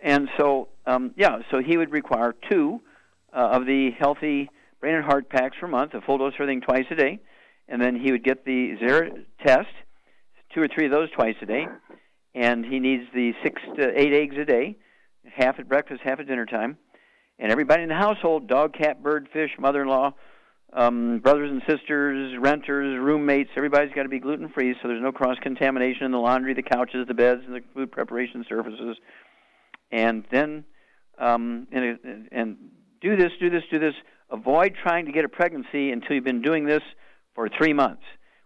And 0.00 0.28
so, 0.38 0.68
um, 0.86 1.12
yeah, 1.16 1.38
so 1.50 1.60
he 1.60 1.76
would 1.76 1.90
require 1.90 2.34
two 2.50 2.80
uh, 3.34 3.50
of 3.52 3.66
the 3.66 3.90
healthy 3.98 4.50
brain 4.80 4.94
and 4.94 5.04
heart 5.04 5.28
packs 5.28 5.56
per 5.60 5.68
month, 5.68 5.94
a 5.94 6.00
full 6.00 6.18
dose 6.18 6.34
of 6.34 6.40
everything 6.40 6.60
twice 6.62 6.86
a 6.90 6.94
day, 6.94 7.20
and 7.68 7.80
then 7.80 7.98
he 7.98 8.10
would 8.12 8.24
get 8.24 8.44
the 8.44 8.76
Xer 8.82 9.24
test, 9.44 9.68
two 10.54 10.62
or 10.62 10.68
three 10.68 10.86
of 10.86 10.90
those 10.90 11.10
twice 11.12 11.36
a 11.42 11.46
day, 11.46 11.66
and 12.34 12.64
he 12.64 12.80
needs 12.80 13.04
the 13.14 13.32
six 13.42 13.60
to 13.76 14.00
eight 14.00 14.12
eggs 14.12 14.36
a 14.38 14.44
day, 14.44 14.76
half 15.32 15.58
at 15.58 15.68
breakfast, 15.68 16.00
half 16.02 16.18
at 16.18 16.26
dinner 16.26 16.46
time, 16.46 16.78
and 17.38 17.52
everybody 17.52 17.82
in 17.82 17.88
the 17.88 17.94
household, 17.94 18.48
dog, 18.48 18.74
cat, 18.74 19.02
bird, 19.02 19.28
fish, 19.32 19.50
mother-in-law, 19.58 20.14
um, 20.72 21.18
brothers 21.18 21.50
and 21.50 21.62
sisters, 21.68 22.36
renters, 22.38 22.98
roommates, 22.98 23.50
everybody's 23.56 23.92
got 23.92 24.04
to 24.04 24.08
be 24.08 24.20
gluten 24.20 24.48
free 24.48 24.74
so 24.80 24.88
there's 24.88 25.02
no 25.02 25.10
cross 25.10 25.36
contamination 25.42 26.04
in 26.04 26.12
the 26.12 26.18
laundry, 26.18 26.54
the 26.54 26.62
couches, 26.62 27.06
the 27.08 27.14
beds, 27.14 27.42
and 27.44 27.54
the 27.54 27.60
food 27.74 27.90
preparation 27.90 28.44
surfaces. 28.48 28.96
And 29.90 30.24
then, 30.30 30.64
um, 31.18 31.66
and, 31.72 32.28
and 32.30 32.56
do 33.00 33.16
this, 33.16 33.32
do 33.40 33.50
this, 33.50 33.62
do 33.70 33.80
this 33.80 33.94
avoid 34.30 34.74
trying 34.82 35.06
to 35.06 35.12
get 35.12 35.24
a 35.24 35.28
pregnancy 35.28 35.90
until 35.90 36.14
you've 36.14 36.24
been 36.24 36.42
doing 36.42 36.64
this 36.64 36.82
for 37.34 37.48
three 37.48 37.72
months. 37.72 38.02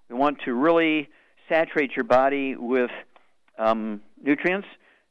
We 0.09 0.17
want 0.17 0.39
to 0.45 0.55
really 0.55 1.09
saturate 1.49 1.93
your 1.97 2.05
body 2.05 2.57
with 2.57 2.91
um, 3.59 4.01
nutrients 4.23 4.67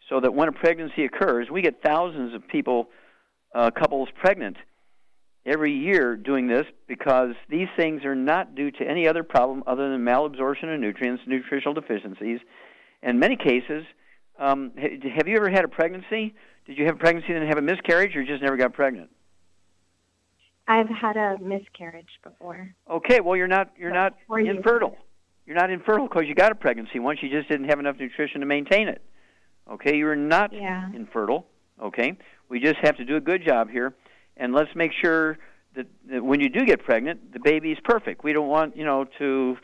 so 0.09 0.19
that 0.19 0.33
when 0.33 0.49
a 0.49 0.51
pregnancy 0.51 1.05
occurs, 1.05 1.47
we 1.51 1.61
get 1.61 1.81
thousands 1.83 2.33
of 2.33 2.47
people, 2.47 2.89
uh, 3.55 3.71
couples 3.71 4.09
pregnant 4.19 4.57
every 5.45 5.73
year 5.73 6.15
doing 6.15 6.47
this 6.47 6.65
because 6.87 7.31
these 7.49 7.67
things 7.77 8.05
are 8.05 8.15
not 8.15 8.55
due 8.55 8.71
to 8.71 8.83
any 8.83 9.07
other 9.07 9.23
problem 9.23 9.63
other 9.67 9.89
than 9.89 10.03
malabsorption 10.03 10.73
of 10.73 10.79
nutrients, 10.79 11.23
nutritional 11.27 11.73
deficiencies. 11.73 12.39
In 13.01 13.19
many 13.19 13.35
cases, 13.35 13.83
um, 14.39 14.71
have 14.77 15.27
you 15.27 15.35
ever 15.35 15.49
had 15.49 15.65
a 15.65 15.67
pregnancy? 15.67 16.33
Did 16.65 16.77
you 16.77 16.85
have 16.85 16.95
a 16.95 16.97
pregnancy 16.97 17.33
and 17.33 17.41
then 17.41 17.47
have 17.47 17.57
a 17.57 17.61
miscarriage, 17.61 18.15
or 18.15 18.23
just 18.23 18.41
never 18.41 18.57
got 18.57 18.73
pregnant? 18.73 19.09
I've 20.67 20.89
had 20.89 21.17
a 21.17 21.37
miscarriage 21.41 22.19
before. 22.23 22.73
Okay, 22.89 23.19
well 23.19 23.35
you're 23.35 23.47
not 23.47 23.71
you're 23.77 23.93
not 23.93 24.13
infertile. 24.29 24.97
You're 25.45 25.57
not 25.57 25.69
infertile 25.69 26.07
because 26.07 26.23
you 26.25 26.35
got 26.35 26.51
a 26.51 26.55
pregnancy 26.55 26.99
once. 26.99 27.19
You 27.21 27.29
just 27.29 27.49
didn't 27.49 27.69
have 27.69 27.79
enough 27.79 27.97
nutrition 27.99 28.39
to 28.39 28.45
maintain 28.45 28.87
it. 28.87 29.01
Okay, 29.69 29.97
you're 29.97 30.15
not 30.15 30.53
yeah. 30.53 30.89
infertile. 30.93 31.45
Okay, 31.81 32.17
we 32.49 32.59
just 32.59 32.77
have 32.83 32.97
to 32.97 33.05
do 33.05 33.17
a 33.17 33.21
good 33.21 33.45
job 33.45 33.69
here, 33.69 33.93
and 34.37 34.53
let's 34.53 34.69
make 34.75 34.91
sure 35.01 35.37
that, 35.75 35.87
that 36.09 36.23
when 36.23 36.39
you 36.39 36.49
do 36.49 36.65
get 36.65 36.83
pregnant, 36.83 37.33
the 37.33 37.39
baby's 37.39 37.77
perfect. 37.83 38.23
We 38.23 38.31
don't 38.31 38.47
want 38.47 38.77
you 38.77 38.85
know 38.85 39.05
to 39.19 39.57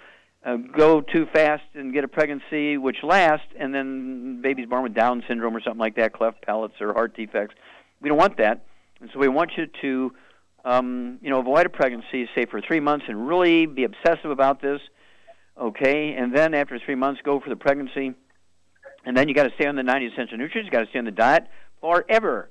uh, 0.45 0.57
go 0.75 0.99
too 1.01 1.27
fast 1.33 1.63
and 1.75 1.93
get 1.93 2.03
a 2.03 2.07
pregnancy 2.09 2.77
which 2.77 2.97
lasts, 3.03 3.47
and 3.57 3.73
then 3.73 4.41
baby's 4.41 4.67
born 4.67 4.83
with 4.83 4.93
Down 4.93 5.23
syndrome 5.27 5.55
or 5.55 5.61
something 5.61 5.79
like 5.79 5.95
that, 5.95 6.13
cleft 6.13 6.41
palates 6.41 6.75
or 6.81 6.93
heart 6.93 7.15
defects. 7.15 7.55
We 8.01 8.09
don't 8.09 8.17
want 8.17 8.37
that, 8.37 8.65
and 8.99 9.09
so 9.13 9.19
we 9.19 9.29
want 9.29 9.51
you 9.55 9.67
to 9.81 10.11
um, 10.69 11.17
you 11.21 11.29
know, 11.31 11.39
avoid 11.39 11.65
a 11.65 11.69
pregnancy, 11.69 12.29
say 12.35 12.45
for 12.45 12.61
three 12.61 12.79
months, 12.79 13.05
and 13.07 13.27
really 13.27 13.65
be 13.65 13.85
obsessive 13.85 14.29
about 14.29 14.61
this. 14.61 14.79
Okay, 15.59 16.13
and 16.13 16.35
then 16.35 16.53
after 16.53 16.79
three 16.79 16.95
months, 16.95 17.21
go 17.23 17.39
for 17.39 17.49
the 17.49 17.55
pregnancy, 17.55 18.13
and 19.03 19.17
then 19.17 19.27
you 19.27 19.33
got 19.33 19.43
to 19.43 19.53
stay 19.55 19.65
on 19.65 19.75
the 19.75 19.83
90 19.83 20.07
essential 20.07 20.37
nutrients. 20.37 20.67
You 20.67 20.71
got 20.71 20.85
to 20.85 20.89
stay 20.89 20.99
on 20.99 21.05
the 21.05 21.11
diet 21.11 21.47
forever. 21.81 22.49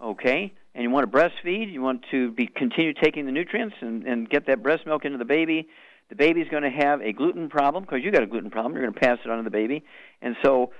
Okay, 0.00 0.54
and 0.74 0.82
you 0.84 0.90
want 0.90 1.10
to 1.10 1.18
breastfeed. 1.18 1.72
You 1.72 1.82
want 1.82 2.04
to 2.12 2.30
be 2.30 2.46
continue 2.46 2.94
taking 2.94 3.26
the 3.26 3.32
nutrients 3.32 3.74
and, 3.80 4.04
and 4.06 4.30
get 4.30 4.46
that 4.46 4.62
breast 4.62 4.86
milk 4.86 5.04
into 5.04 5.18
the 5.18 5.24
baby. 5.24 5.68
The 6.10 6.14
baby's 6.14 6.48
going 6.48 6.62
to 6.62 6.70
have 6.70 7.02
a 7.02 7.12
gluten 7.12 7.48
problem 7.50 7.82
because 7.82 8.02
you 8.02 8.12
got 8.12 8.22
a 8.22 8.26
gluten 8.26 8.50
problem. 8.50 8.74
You're 8.74 8.82
going 8.82 8.94
to 8.94 9.00
pass 9.00 9.18
it 9.24 9.30
on 9.30 9.38
to 9.38 9.42
the 9.42 9.50
baby, 9.50 9.82
and 10.22 10.36
so 10.42 10.70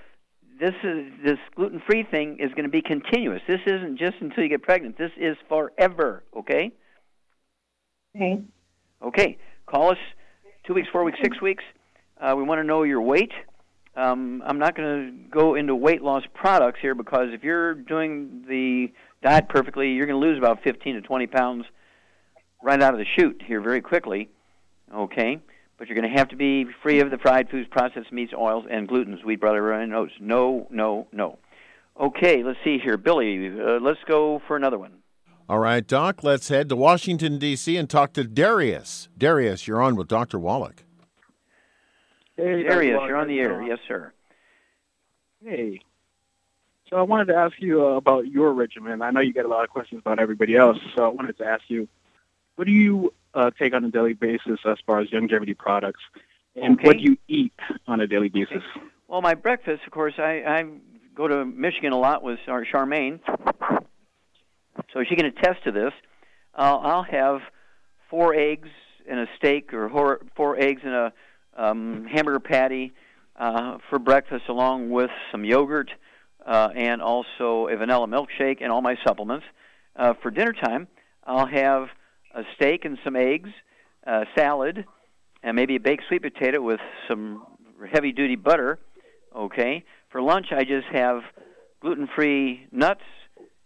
this 0.58 0.74
is 0.82 1.12
this 1.24 1.38
gluten-free 1.54 2.04
thing 2.10 2.38
is 2.40 2.50
going 2.50 2.64
to 2.64 2.70
be 2.70 2.82
continuous. 2.82 3.42
This 3.46 3.60
isn't 3.66 3.98
just 3.98 4.16
until 4.20 4.42
you 4.42 4.48
get 4.48 4.62
pregnant. 4.62 4.98
This 4.98 5.12
is 5.16 5.36
forever. 5.48 6.24
Okay. 6.36 6.72
Okay. 8.16 8.42
Okay. 9.02 9.38
Call 9.66 9.90
us 9.90 9.98
two 10.66 10.74
weeks, 10.74 10.88
four 10.90 11.04
weeks, 11.04 11.18
six 11.22 11.40
weeks. 11.40 11.64
Uh, 12.20 12.34
we 12.36 12.42
want 12.42 12.58
to 12.58 12.64
know 12.64 12.82
your 12.82 13.00
weight. 13.00 13.32
Um, 13.94 14.42
I'm 14.46 14.58
not 14.58 14.76
going 14.76 15.06
to 15.06 15.30
go 15.30 15.54
into 15.54 15.74
weight 15.74 16.02
loss 16.02 16.22
products 16.34 16.78
here 16.80 16.94
because 16.94 17.28
if 17.32 17.42
you're 17.42 17.74
doing 17.74 18.44
the 18.48 18.92
diet 19.22 19.48
perfectly, 19.48 19.90
you're 19.90 20.06
going 20.06 20.20
to 20.20 20.26
lose 20.26 20.38
about 20.38 20.62
15 20.62 20.94
to 20.94 21.00
20 21.00 21.26
pounds 21.26 21.64
right 22.62 22.80
out 22.80 22.94
of 22.94 23.00
the 23.00 23.06
chute 23.16 23.42
here 23.46 23.60
very 23.60 23.80
quickly. 23.80 24.28
Okay? 24.94 25.40
But 25.78 25.88
you're 25.88 25.94
going 25.94 26.12
to 26.12 26.18
have 26.18 26.28
to 26.28 26.36
be 26.36 26.66
free 26.82 27.00
of 27.00 27.10
the 27.10 27.18
fried 27.18 27.48
foods, 27.48 27.68
processed 27.70 28.12
meats, 28.12 28.32
oils, 28.36 28.66
and 28.68 28.88
glutens, 28.88 29.24
wheat, 29.24 29.40
butter, 29.40 29.72
and 29.72 29.94
oats. 29.94 30.12
No, 30.20 30.66
no, 30.70 31.06
no. 31.12 31.38
Okay, 31.98 32.42
let's 32.42 32.58
see 32.64 32.78
here. 32.78 32.96
Billy, 32.96 33.48
uh, 33.48 33.78
let's 33.80 34.00
go 34.06 34.42
for 34.46 34.56
another 34.56 34.78
one. 34.78 34.92
All 35.48 35.60
right, 35.60 35.86
Doc, 35.86 36.22
let's 36.22 36.48
head 36.48 36.68
to 36.68 36.76
Washington, 36.76 37.38
D.C. 37.38 37.76
and 37.76 37.88
talk 37.88 38.12
to 38.14 38.24
Darius. 38.24 39.08
Darius, 39.16 39.66
you're 39.66 39.80
on 39.80 39.96
with 39.96 40.06
Dr. 40.06 40.38
Wallach. 40.38 40.84
Hey, 42.36 42.64
Darius, 42.64 43.00
you're 43.06 43.16
on 43.16 43.28
the 43.28 43.40
air. 43.40 43.62
Yes, 43.62 43.78
sir. 43.88 44.12
Hey. 45.42 45.80
So 46.90 46.96
I 46.96 47.02
wanted 47.02 47.26
to 47.26 47.34
ask 47.34 47.54
you 47.58 47.84
uh, 47.84 47.96
about 47.96 48.26
your 48.26 48.52
regimen. 48.52 49.02
I 49.02 49.10
know 49.10 49.20
you 49.20 49.32
get 49.32 49.44
a 49.44 49.48
lot 49.48 49.64
of 49.64 49.70
questions 49.70 50.00
about 50.00 50.18
everybody 50.18 50.56
else, 50.56 50.78
so 50.96 51.04
I 51.04 51.08
wanted 51.08 51.36
to 51.38 51.44
ask 51.44 51.62
you, 51.68 51.88
what 52.56 52.66
do 52.66 52.72
you 52.72 53.12
uh, 53.38 53.50
take 53.58 53.72
on 53.74 53.84
a 53.84 53.90
daily 53.90 54.14
basis 54.14 54.58
as 54.66 54.78
far 54.84 55.00
as 55.00 55.08
Youngevity 55.08 55.56
products, 55.56 56.00
and 56.56 56.74
Okay. 56.74 56.86
what 56.86 56.96
do 56.98 57.02
you 57.04 57.16
eat 57.28 57.52
on 57.86 58.00
a 58.00 58.06
daily 58.06 58.28
basis? 58.28 58.62
Well, 59.06 59.22
my 59.22 59.34
breakfast, 59.34 59.82
of 59.86 59.92
course, 59.92 60.14
I, 60.18 60.42
I 60.46 60.64
go 61.14 61.28
to 61.28 61.44
Michigan 61.44 61.92
a 61.92 61.98
lot 61.98 62.22
with 62.22 62.40
our 62.48 62.64
Charmaine, 62.64 63.20
so 64.92 65.04
she 65.08 65.14
can 65.16 65.26
attest 65.26 65.64
to 65.64 65.72
this. 65.72 65.92
Uh, 66.54 66.76
I'll 66.78 67.04
have 67.04 67.40
four 68.10 68.34
eggs 68.34 68.68
and 69.08 69.20
a 69.20 69.26
steak, 69.36 69.72
or 69.72 69.88
hor- 69.88 70.20
four 70.36 70.58
eggs 70.58 70.82
and 70.84 70.94
a 70.94 71.12
um, 71.56 72.06
hamburger 72.06 72.40
patty 72.40 72.92
uh, 73.36 73.78
for 73.88 73.98
breakfast, 73.98 74.44
along 74.48 74.90
with 74.90 75.10
some 75.30 75.44
yogurt 75.44 75.90
uh, 76.44 76.68
and 76.74 77.00
also 77.00 77.68
a 77.68 77.76
vanilla 77.76 78.06
milkshake 78.06 78.58
and 78.60 78.70
all 78.72 78.82
my 78.82 78.96
supplements. 79.06 79.46
Uh, 79.96 80.14
for 80.22 80.30
dinner 80.30 80.52
time, 80.52 80.88
I'll 81.24 81.46
have 81.46 81.88
a 82.38 82.42
steak 82.54 82.84
and 82.84 82.98
some 83.02 83.16
eggs, 83.16 83.50
uh, 84.06 84.24
salad, 84.36 84.84
and 85.42 85.56
maybe 85.56 85.76
a 85.76 85.80
baked 85.80 86.04
sweet 86.08 86.22
potato 86.22 86.60
with 86.60 86.80
some 87.08 87.44
heavy 87.92 88.12
duty 88.12 88.36
butter. 88.36 88.78
Okay. 89.34 89.84
For 90.10 90.22
lunch, 90.22 90.46
I 90.52 90.64
just 90.64 90.86
have 90.92 91.22
gluten 91.80 92.08
free 92.14 92.66
nuts 92.70 93.02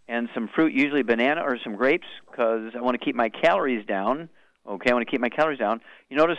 and 0.09 0.29
some 0.35 0.49
fruit, 0.55 0.73
usually 0.73 1.03
banana 1.03 1.43
or 1.43 1.57
some 1.63 1.77
grapes, 1.77 2.07
because 2.31 2.73
I 2.77 2.81
want 2.81 2.99
to 2.99 3.05
keep 3.05 3.15
my 3.15 3.29
calories 3.29 3.87
down. 3.87 4.29
Okay. 4.67 4.91
I 4.91 4.95
want 4.95 5.07
to 5.07 5.11
keep 5.11 5.21
my 5.21 5.29
calories 5.29 5.59
down. 5.59 5.81
You 6.09 6.17
notice, 6.17 6.39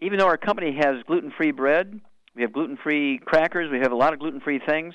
even 0.00 0.18
though 0.18 0.26
our 0.26 0.38
company 0.38 0.76
has 0.80 1.02
gluten 1.06 1.32
free 1.36 1.52
bread, 1.52 2.00
we 2.34 2.42
have 2.42 2.52
gluten 2.52 2.78
free 2.82 3.20
crackers, 3.22 3.70
we 3.70 3.78
have 3.78 3.92
a 3.92 3.96
lot 3.96 4.14
of 4.14 4.18
gluten 4.18 4.40
free 4.40 4.60
things. 4.66 4.94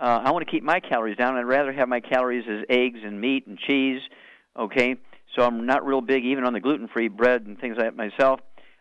Uh, 0.00 0.20
I 0.24 0.30
want 0.30 0.46
to 0.46 0.50
keep 0.50 0.62
my 0.62 0.78
calories 0.78 1.16
down. 1.16 1.36
I'd 1.36 1.42
rather 1.42 1.72
have 1.72 1.88
my 1.88 1.98
calories 1.98 2.44
as 2.48 2.64
eggs 2.70 3.00
and 3.04 3.20
meat 3.20 3.48
and 3.48 3.58
cheese. 3.58 4.00
Okay, 4.56 4.96
so 5.38 5.44
I'm 5.44 5.66
not 5.66 5.86
real 5.86 6.00
big 6.00 6.24
even 6.24 6.44
on 6.44 6.52
the 6.52 6.60
gluten-free 6.60 7.08
bread 7.08 7.42
and 7.46 7.58
things 7.58 7.76
like 7.76 7.86
that 7.86 7.96
myself. 7.96 8.40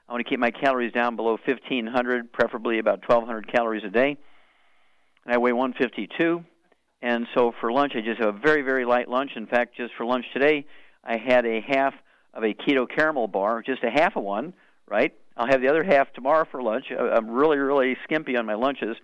I 0.09 0.11
want 0.11 0.25
to 0.25 0.29
keep 0.29 0.39
my 0.39 0.51
calories 0.51 0.91
down 0.91 1.15
below 1.15 1.37
1,500, 1.45 2.33
preferably 2.33 2.79
about 2.79 3.01
1,200 3.07 3.51
calories 3.51 3.83
a 3.83 3.89
day. 3.89 4.17
And 5.25 5.33
I 5.33 5.37
weigh 5.37 5.53
152. 5.53 6.43
And 7.01 7.27
so 7.35 7.51
for 7.59 7.71
lunch, 7.71 7.93
I 7.95 8.01
just 8.01 8.19
have 8.19 8.33
a 8.33 8.39
very, 8.39 8.63
very 8.63 8.85
light 8.85 9.07
lunch. 9.07 9.31
In 9.35 9.45
fact, 9.45 9.75
just 9.75 9.93
for 9.97 10.05
lunch 10.05 10.25
today, 10.33 10.65
I 11.03 11.17
had 11.17 11.45
a 11.45 11.61
half 11.61 11.93
of 12.33 12.43
a 12.43 12.53
keto 12.53 12.87
caramel 12.89 13.27
bar, 13.27 13.61
just 13.61 13.83
a 13.83 13.91
half 13.91 14.15
of 14.15 14.23
one, 14.23 14.53
right? 14.87 15.13
I'll 15.35 15.47
have 15.47 15.61
the 15.61 15.67
other 15.67 15.83
half 15.83 16.11
tomorrow 16.13 16.47
for 16.49 16.63
lunch. 16.63 16.85
I'm 16.91 17.29
really, 17.29 17.57
really 17.57 17.95
skimpy 18.03 18.35
on 18.35 18.47
my 18.47 18.55
lunches. 18.55 18.97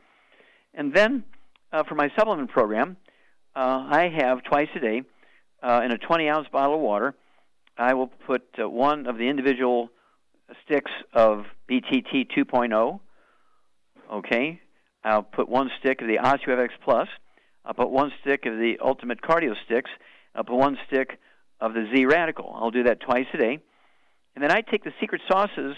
And 0.73 0.93
then 0.93 1.23
uh, 1.71 1.83
for 1.83 1.93
my 1.93 2.09
supplement 2.17 2.49
program, 2.49 2.97
uh, 3.55 3.85
I 3.91 4.11
have 4.17 4.43
twice 4.43 4.69
a 4.75 4.79
day 4.79 5.03
uh, 5.61 5.81
in 5.85 5.91
a 5.91 5.97
20 5.99 6.27
ounce 6.29 6.47
bottle 6.51 6.75
of 6.75 6.81
water. 6.81 7.13
I 7.77 7.93
will 7.93 8.07
put 8.07 8.43
uh, 8.61 8.69
one 8.69 9.07
of 9.07 9.17
the 9.17 9.27
individual 9.27 9.89
sticks 10.65 10.91
of 11.13 11.45
BTT 11.69 12.27
2.0. 12.37 12.99
Okay, 14.11 14.61
I'll 15.03 15.23
put 15.23 15.49
one 15.49 15.71
stick 15.79 16.01
of 16.01 16.07
the 16.07 16.17
OsteoFX 16.17 16.69
Plus. 16.83 17.07
I'll 17.65 17.73
put 17.73 17.89
one 17.89 18.11
stick 18.21 18.45
of 18.45 18.53
the 18.53 18.77
Ultimate 18.83 19.21
Cardio 19.21 19.53
Sticks. 19.65 19.89
I'll 20.35 20.43
put 20.43 20.57
one 20.57 20.77
stick 20.87 21.19
of 21.59 21.73
the 21.73 21.89
Z 21.93 22.05
Radical. 22.05 22.51
I'll 22.55 22.71
do 22.71 22.83
that 22.83 22.99
twice 22.99 23.25
a 23.33 23.37
day. 23.37 23.59
And 24.35 24.43
then 24.43 24.51
I 24.51 24.61
take 24.61 24.83
the 24.83 24.93
secret 24.99 25.21
sauces 25.31 25.75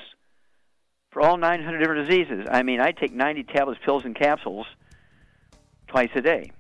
for 1.12 1.22
all 1.22 1.38
900 1.38 1.78
different 1.80 2.10
diseases. 2.10 2.48
I 2.52 2.64
mean, 2.64 2.82
I 2.82 2.91
take 2.91 3.14
90 3.14 3.43
tablets, 3.43 3.80
pills, 3.86 4.04
and 4.04 4.16
capsules 4.16 4.66
twice 5.88 6.10
a 6.16 6.22
day. 6.22 6.52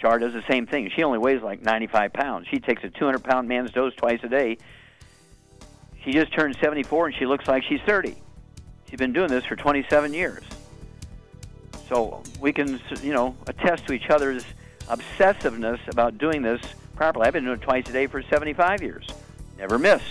Char 0.00 0.18
does 0.18 0.32
the 0.32 0.42
same 0.48 0.66
thing. 0.66 0.90
She 0.94 1.02
only 1.02 1.18
weighs 1.18 1.42
like 1.42 1.60
95 1.60 2.12
pounds. 2.12 2.48
She 2.48 2.58
takes 2.58 2.82
a 2.84 2.88
200 2.88 3.22
pound 3.22 3.48
man's 3.48 3.70
dose 3.70 3.94
twice 3.94 4.20
a 4.22 4.28
day. 4.28 4.56
She 6.02 6.12
just 6.12 6.32
turned 6.32 6.56
74 6.56 7.08
and 7.08 7.14
she 7.14 7.26
looks 7.26 7.46
like 7.46 7.62
she's 7.64 7.82
30. 7.82 8.16
She's 8.88 8.98
been 8.98 9.12
doing 9.12 9.28
this 9.28 9.44
for 9.44 9.56
27 9.56 10.14
years. 10.14 10.42
So 11.88 12.22
we 12.40 12.52
can, 12.52 12.80
you 13.02 13.12
know, 13.12 13.36
attest 13.46 13.86
to 13.88 13.92
each 13.92 14.08
other's 14.08 14.44
obsessiveness 14.88 15.86
about 15.88 16.16
doing 16.16 16.40
this 16.40 16.60
properly. 16.96 17.26
I've 17.26 17.34
been 17.34 17.44
doing 17.44 17.58
it 17.58 17.62
twice 17.62 17.88
a 17.90 17.92
day 17.92 18.06
for 18.06 18.22
75 18.22 18.82
years. 18.82 19.06
Never 19.58 19.78
miss. 19.78 20.02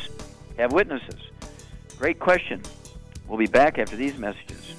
Have 0.58 0.72
witnesses. 0.72 1.20
Great 1.98 2.20
question. 2.20 2.62
We'll 3.28 3.40
be 3.40 3.48
back 3.48 3.80
after 3.80 3.96
these 3.96 4.18
messages. 4.18 4.76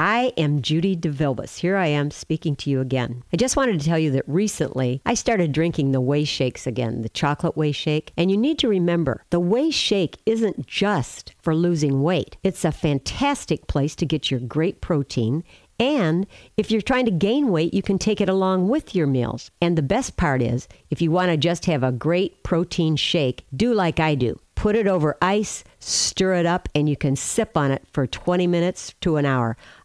I 0.00 0.32
am 0.38 0.62
Judy 0.62 0.96
DeVilbus. 0.96 1.58
Here 1.58 1.76
I 1.76 1.88
am 1.88 2.10
speaking 2.10 2.56
to 2.56 2.70
you 2.70 2.80
again. 2.80 3.22
I 3.34 3.36
just 3.36 3.54
wanted 3.54 3.78
to 3.78 3.84
tell 3.84 3.98
you 3.98 4.10
that 4.12 4.26
recently 4.26 5.02
I 5.04 5.12
started 5.12 5.52
drinking 5.52 5.92
the 5.92 6.00
Whey 6.00 6.24
Shakes 6.24 6.66
again, 6.66 7.02
the 7.02 7.10
chocolate 7.10 7.54
Whey 7.54 7.72
Shake. 7.72 8.10
And 8.16 8.30
you 8.30 8.38
need 8.38 8.58
to 8.60 8.68
remember, 8.68 9.22
the 9.28 9.38
Whey 9.38 9.70
Shake 9.70 10.16
isn't 10.24 10.66
just 10.66 11.34
for 11.42 11.54
losing 11.54 12.02
weight. 12.02 12.38
It's 12.42 12.64
a 12.64 12.72
fantastic 12.72 13.66
place 13.66 13.94
to 13.96 14.06
get 14.06 14.30
your 14.30 14.40
great 14.40 14.80
protein 14.80 15.44
and 15.80 16.26
if 16.58 16.70
you're 16.70 16.82
trying 16.82 17.06
to 17.06 17.10
gain 17.10 17.48
weight, 17.48 17.72
you 17.72 17.80
can 17.80 17.98
take 17.98 18.20
it 18.20 18.28
along 18.28 18.68
with 18.68 18.94
your 18.94 19.06
meals. 19.06 19.50
And 19.62 19.78
the 19.78 19.82
best 19.82 20.18
part 20.18 20.42
is, 20.42 20.68
if 20.90 21.00
you 21.00 21.10
want 21.10 21.30
to 21.30 21.38
just 21.38 21.64
have 21.64 21.82
a 21.82 21.90
great 21.90 22.42
protein 22.42 22.96
shake, 22.96 23.46
do 23.56 23.72
like 23.72 23.98
I 23.98 24.14
do. 24.14 24.38
Put 24.56 24.76
it 24.76 24.86
over 24.86 25.16
ice, 25.22 25.64
stir 25.78 26.34
it 26.34 26.44
up, 26.44 26.68
and 26.74 26.86
you 26.86 26.94
can 26.94 27.16
sip 27.16 27.56
on 27.56 27.70
it 27.70 27.82
for 27.94 28.06
20 28.06 28.46
minutes 28.46 28.94
to 29.00 29.16
an 29.16 29.24
hour. 29.24 29.56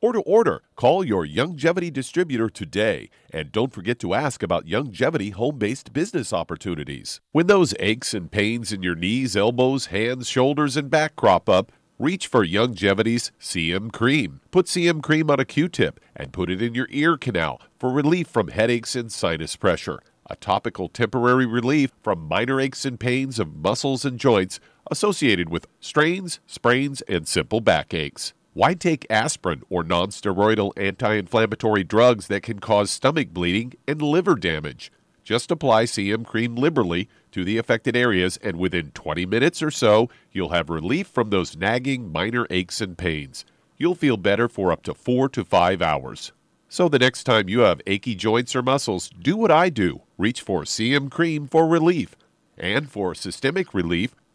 or 0.00 0.12
to 0.12 0.20
order. 0.20 0.62
Call 0.74 1.04
your 1.04 1.26
Youngevity 1.26 1.92
distributor 1.92 2.48
today 2.48 3.10
and 3.30 3.52
don't 3.52 3.72
forget 3.72 3.98
to 4.00 4.14
ask 4.14 4.42
about 4.42 4.66
Youngevity 4.66 5.32
home 5.32 5.58
based 5.58 5.92
business 5.92 6.32
opportunities. 6.32 7.20
When 7.32 7.46
those 7.46 7.74
aches 7.80 8.14
and 8.14 8.30
pains 8.30 8.72
in 8.72 8.82
your 8.82 8.94
knees, 8.94 9.36
elbows, 9.36 9.86
hands, 9.86 10.28
shoulders, 10.28 10.76
and 10.76 10.90
back 10.90 11.16
crop 11.16 11.48
up, 11.48 11.72
reach 11.98 12.26
for 12.26 12.44
Youngevity's 12.44 13.32
CM 13.40 13.90
Cream. 13.92 14.40
Put 14.50 14.66
CM 14.66 15.02
Cream 15.02 15.30
on 15.30 15.40
a 15.40 15.44
Q 15.44 15.68
tip 15.68 15.98
and 16.14 16.32
put 16.32 16.50
it 16.50 16.60
in 16.60 16.74
your 16.74 16.88
ear 16.90 17.16
canal 17.16 17.60
for 17.78 17.90
relief 17.90 18.28
from 18.28 18.48
headaches 18.48 18.94
and 18.94 19.10
sinus 19.10 19.56
pressure. 19.56 20.00
A 20.28 20.36
topical 20.36 20.88
temporary 20.88 21.46
relief 21.46 21.92
from 22.02 22.26
minor 22.26 22.60
aches 22.60 22.84
and 22.84 22.98
pains 22.98 23.38
of 23.38 23.56
muscles 23.56 24.04
and 24.04 24.18
joints 24.18 24.58
associated 24.90 25.48
with 25.48 25.66
strains, 25.80 26.40
sprains, 26.46 27.00
and 27.02 27.26
simple 27.26 27.60
backaches. 27.60 28.34
Why 28.56 28.72
take 28.72 29.06
aspirin 29.10 29.64
or 29.68 29.84
nonsteroidal 29.84 30.72
anti 30.78 31.12
inflammatory 31.16 31.84
drugs 31.84 32.28
that 32.28 32.42
can 32.42 32.58
cause 32.58 32.90
stomach 32.90 33.28
bleeding 33.28 33.74
and 33.86 34.00
liver 34.00 34.34
damage? 34.34 34.90
Just 35.22 35.50
apply 35.50 35.84
CM 35.84 36.24
cream 36.24 36.56
liberally 36.56 37.10
to 37.32 37.44
the 37.44 37.58
affected 37.58 37.94
areas, 37.94 38.38
and 38.38 38.58
within 38.58 38.92
20 38.92 39.26
minutes 39.26 39.62
or 39.62 39.70
so, 39.70 40.08
you'll 40.32 40.54
have 40.56 40.70
relief 40.70 41.06
from 41.06 41.28
those 41.28 41.54
nagging 41.54 42.10
minor 42.10 42.46
aches 42.48 42.80
and 42.80 42.96
pains. 42.96 43.44
You'll 43.76 43.94
feel 43.94 44.16
better 44.16 44.48
for 44.48 44.72
up 44.72 44.82
to 44.84 44.94
four 44.94 45.28
to 45.28 45.44
five 45.44 45.82
hours. 45.82 46.32
So 46.70 46.88
the 46.88 46.98
next 46.98 47.24
time 47.24 47.50
you 47.50 47.58
have 47.58 47.82
achy 47.86 48.14
joints 48.14 48.56
or 48.56 48.62
muscles, 48.62 49.10
do 49.20 49.36
what 49.36 49.50
I 49.50 49.68
do 49.68 50.00
reach 50.16 50.40
for 50.40 50.62
CM 50.62 51.10
cream 51.10 51.46
for 51.46 51.68
relief. 51.68 52.16
And 52.56 52.90
for 52.90 53.14
systemic 53.14 53.74
relief, 53.74 54.14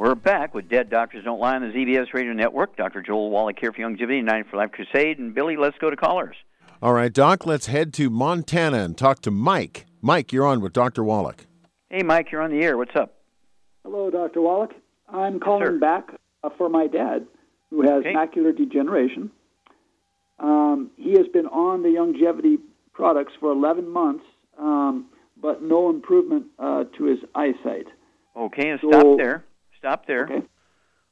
We're 0.00 0.14
back 0.14 0.54
with 0.54 0.70
Dead 0.70 0.88
Doctors 0.88 1.24
Don't 1.24 1.38
Lie 1.40 1.56
on 1.56 1.60
the 1.60 1.68
ZBS 1.76 2.14
Radio 2.14 2.32
Network. 2.32 2.74
Dr. 2.74 3.02
Joel 3.02 3.28
Wallach 3.28 3.58
here 3.60 3.70
for 3.70 3.82
Youngevity, 3.82 4.24
Nine 4.24 4.44
for 4.50 4.56
Life 4.56 4.70
Crusade. 4.72 5.18
And 5.18 5.34
Billy, 5.34 5.58
let's 5.58 5.76
go 5.76 5.90
to 5.90 5.96
callers. 5.96 6.36
All 6.80 6.94
right, 6.94 7.12
Doc, 7.12 7.44
let's 7.44 7.66
head 7.66 7.92
to 7.92 8.08
Montana 8.08 8.78
and 8.78 8.96
talk 8.96 9.20
to 9.20 9.30
Mike. 9.30 9.84
Mike, 10.00 10.32
you're 10.32 10.46
on 10.46 10.62
with 10.62 10.72
Dr. 10.72 11.04
Wallach. 11.04 11.44
Hey, 11.90 12.02
Mike, 12.02 12.32
you're 12.32 12.40
on 12.40 12.50
the 12.50 12.64
air. 12.64 12.78
What's 12.78 12.96
up? 12.96 13.12
Hello, 13.84 14.08
Dr. 14.08 14.40
Wallach. 14.40 14.70
I'm 15.06 15.38
calling 15.38 15.78
back 15.78 16.04
uh, 16.42 16.48
for 16.56 16.70
my 16.70 16.86
dad, 16.86 17.26
who 17.68 17.82
has 17.82 18.00
Okay. 18.00 18.14
macular 18.14 18.56
degeneration. 18.56 19.30
Um, 20.38 20.92
he 20.96 21.10
has 21.18 21.26
been 21.30 21.44
on 21.48 21.82
the 21.82 21.90
Youngevity 21.90 22.56
products 22.94 23.34
for 23.38 23.52
11 23.52 23.86
months, 23.86 24.24
um, 24.58 25.08
but 25.42 25.62
no 25.62 25.90
improvement 25.90 26.46
uh, 26.58 26.84
to 26.96 27.04
his 27.04 27.18
eyesight. 27.34 27.88
Okay, 28.34 28.70
and 28.70 28.80
So- 28.80 28.88
stop 28.92 29.18
there. 29.18 29.44
Stop 29.80 30.06
there. 30.06 30.24
Okay. 30.24 30.46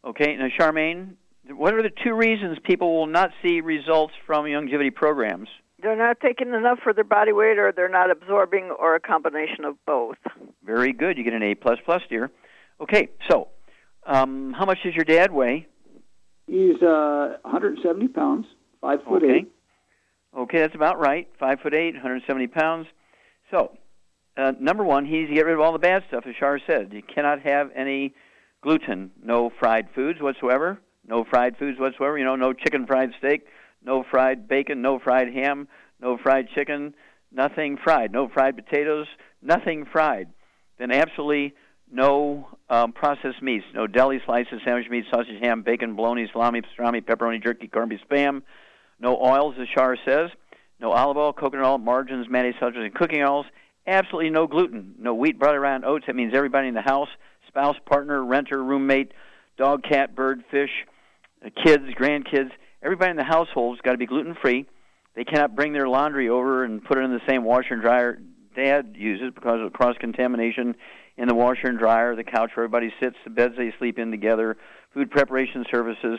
Okay, 0.04 0.36
now, 0.36 0.46
Charmaine, 0.58 1.14
what 1.50 1.74
are 1.74 1.82
the 1.82 1.90
two 2.04 2.14
reasons 2.14 2.56
people 2.62 2.94
will 2.94 3.08
not 3.08 3.30
see 3.42 3.60
results 3.60 4.14
from 4.26 4.44
Youngevity 4.44 4.94
programs? 4.94 5.48
They're 5.82 5.96
not 5.96 6.20
taking 6.20 6.54
enough 6.54 6.78
for 6.84 6.92
their 6.92 7.04
body 7.04 7.32
weight, 7.32 7.58
or 7.58 7.72
they're 7.72 7.88
not 7.88 8.10
absorbing, 8.10 8.70
or 8.78 8.94
a 8.94 9.00
combination 9.00 9.64
of 9.64 9.74
both. 9.86 10.16
Very 10.64 10.92
good. 10.92 11.18
You 11.18 11.24
get 11.24 11.32
an 11.32 11.42
A 11.42 11.54
plus 11.56 11.78
plus, 11.84 12.02
dear. 12.08 12.30
Okay, 12.80 13.08
so 13.28 13.48
um, 14.06 14.52
how 14.56 14.64
much 14.64 14.78
does 14.84 14.94
your 14.94 15.04
dad 15.04 15.32
weigh? 15.32 15.66
He's 16.46 16.80
uh, 16.80 17.38
170 17.42 18.08
pounds, 18.08 18.46
five 18.80 19.00
foot 19.04 19.22
Okay. 19.24 19.34
eight. 19.40 19.52
Okay, 20.36 20.58
that's 20.60 20.74
about 20.74 21.00
right. 21.00 21.28
Five 21.40 21.58
foot 21.60 21.74
eight, 21.74 21.94
170 21.94 22.46
pounds. 22.48 22.86
So, 23.50 23.76
uh, 24.36 24.52
number 24.60 24.84
one, 24.84 25.04
he 25.06 25.18
needs 25.18 25.30
to 25.30 25.34
get 25.34 25.44
rid 25.46 25.54
of 25.54 25.60
all 25.60 25.72
the 25.72 25.78
bad 25.78 26.04
stuff, 26.08 26.24
as 26.26 26.34
Shar 26.38 26.60
said. 26.66 26.92
You 26.92 27.02
cannot 27.02 27.40
have 27.42 27.70
any 27.74 28.14
gluten, 28.62 29.10
no 29.22 29.50
fried 29.58 29.88
foods 29.94 30.20
whatsoever, 30.20 30.80
no 31.06 31.24
fried 31.24 31.56
foods 31.56 31.78
whatsoever. 31.78 32.18
You 32.18 32.24
know, 32.24 32.36
no 32.36 32.52
chicken 32.52 32.86
fried 32.86 33.10
steak, 33.18 33.46
no 33.82 34.04
fried 34.10 34.48
bacon, 34.48 34.82
no 34.82 34.98
fried 34.98 35.32
ham, 35.32 35.68
no 36.00 36.18
fried 36.18 36.48
chicken, 36.54 36.94
nothing 37.32 37.78
fried, 37.82 38.12
no 38.12 38.28
fried 38.28 38.56
potatoes, 38.56 39.06
nothing 39.42 39.84
fried. 39.90 40.28
Then 40.78 40.92
absolutely 40.92 41.54
no 41.90 42.48
um, 42.68 42.92
processed 42.92 43.42
meats, 43.42 43.64
no 43.74 43.86
deli 43.86 44.20
slices, 44.24 44.60
sandwich 44.64 44.90
meat, 44.90 45.04
sausage, 45.10 45.40
ham, 45.42 45.62
bacon, 45.62 45.96
bologna, 45.96 46.28
salami, 46.32 46.60
pastrami, 46.60 47.02
pepperoni, 47.02 47.42
jerky, 47.42 47.68
corned 47.68 47.90
beef, 47.90 48.00
spam. 48.08 48.42
No 49.00 49.16
oils, 49.16 49.54
as 49.60 49.68
Shar 49.68 49.96
says. 50.04 50.30
No 50.80 50.92
olive 50.92 51.16
oil, 51.16 51.32
coconut 51.32 51.64
oil, 51.64 51.78
margarines, 51.78 52.28
mayonnaise, 52.28 52.54
sulters, 52.60 52.84
and 52.84 52.94
cooking 52.94 53.22
oils. 53.22 53.46
Absolutely 53.86 54.30
no 54.30 54.46
gluten. 54.46 54.94
No 54.98 55.14
wheat, 55.14 55.36
rye, 55.40 55.74
and 55.74 55.84
oats. 55.84 56.04
That 56.06 56.16
means 56.16 56.34
everybody 56.34 56.68
in 56.68 56.74
the 56.74 56.82
house, 56.82 57.08
spouse, 57.48 57.76
partner, 57.86 58.24
renter, 58.24 58.62
roommate, 58.62 59.12
dog, 59.56 59.82
cat, 59.82 60.14
bird, 60.14 60.44
fish, 60.50 60.70
uh, 61.44 61.50
kids, 61.64 61.84
grandkids, 61.98 62.50
everybody 62.82 63.10
in 63.10 63.16
the 63.16 63.24
household's 63.24 63.80
got 63.80 63.92
to 63.92 63.98
be 63.98 64.06
gluten 64.06 64.36
free. 64.40 64.66
They 65.16 65.24
cannot 65.24 65.56
bring 65.56 65.72
their 65.72 65.88
laundry 65.88 66.28
over 66.28 66.64
and 66.64 66.84
put 66.84 66.98
it 66.98 67.02
in 67.02 67.10
the 67.10 67.20
same 67.28 67.44
washer 67.44 67.74
and 67.74 67.82
dryer 67.82 68.18
Dad 68.54 68.94
uses 68.98 69.32
because 69.34 69.60
of 69.64 69.72
cross 69.72 69.96
contamination 70.00 70.74
in 71.16 71.28
the 71.28 71.34
washer 71.34 71.68
and 71.68 71.78
dryer, 71.78 72.16
the 72.16 72.24
couch 72.24 72.50
where 72.54 72.64
everybody 72.64 72.92
sits, 73.00 73.16
the 73.24 73.30
beds 73.30 73.54
they 73.56 73.72
sleep 73.78 73.98
in 73.98 74.10
together, 74.10 74.56
food 74.94 75.10
preparation 75.10 75.64
services. 75.70 76.18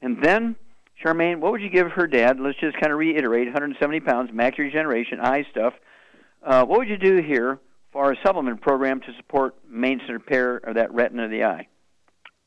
And 0.00 0.22
then, 0.22 0.56
Charmaine, 1.04 1.40
what 1.40 1.52
would 1.52 1.60
you 1.60 1.68
give 1.68 1.90
her 1.92 2.06
dad? 2.06 2.38
Let's 2.40 2.58
just 2.58 2.78
kind 2.80 2.92
of 2.92 2.98
reiterate 2.98 3.46
170 3.46 4.00
pounds, 4.00 4.30
macular 4.30 4.70
degeneration, 4.70 5.20
eye 5.20 5.44
stuff. 5.50 5.74
Uh, 6.42 6.64
what 6.64 6.78
would 6.78 6.88
you 6.88 6.98
do 6.98 7.22
here 7.22 7.58
for 7.96 8.12
a 8.12 8.16
supplement 8.22 8.60
program 8.60 9.00
to 9.00 9.06
support 9.16 9.54
maintenance 9.70 10.10
and 10.10 10.18
repair 10.18 10.58
of 10.58 10.74
that 10.74 10.92
retina 10.92 11.24
of 11.24 11.30
the 11.30 11.44
eye? 11.44 11.66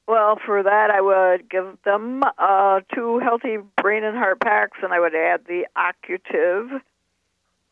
Well, 0.07 0.37
for 0.45 0.61
that, 0.61 0.91
I 0.91 1.01
would 1.01 1.49
give 1.49 1.75
them 1.83 2.21
uh, 2.37 2.81
two 2.93 3.17
healthy 3.17 3.57
brain 3.81 4.03
and 4.03 4.15
heart 4.15 4.39
packs, 4.41 4.77
and 4.83 4.93
I 4.93 4.99
would 4.99 5.15
add 5.15 5.41
the 5.47 5.63
Occutive, 5.75 6.79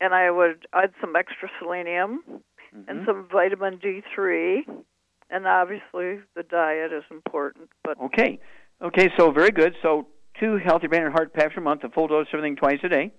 and 0.01 0.13
I 0.15 0.31
would 0.31 0.65
add 0.73 0.91
some 0.99 1.15
extra 1.15 1.49
selenium 1.59 2.23
and 2.87 3.05
some 3.05 3.27
vitamin 3.31 3.77
D3, 3.77 4.61
and 5.29 5.45
obviously 5.45 6.21
the 6.35 6.43
diet 6.49 6.91
is 6.91 7.03
important. 7.11 7.69
But 7.83 7.99
Okay. 8.01 8.39
Okay, 8.81 9.09
so 9.19 9.29
very 9.29 9.51
good. 9.51 9.75
So 9.83 10.07
two 10.39 10.57
healthy 10.57 10.87
brain 10.87 11.03
and 11.03 11.13
heart 11.13 11.31
packs 11.31 11.53
a 11.55 11.61
month, 11.61 11.83
a 11.83 11.89
full 11.89 12.07
dose 12.07 12.25
of 12.33 12.39
everything 12.39 12.55
twice 12.55 12.79
a 12.83 12.89
day. 12.89 13.13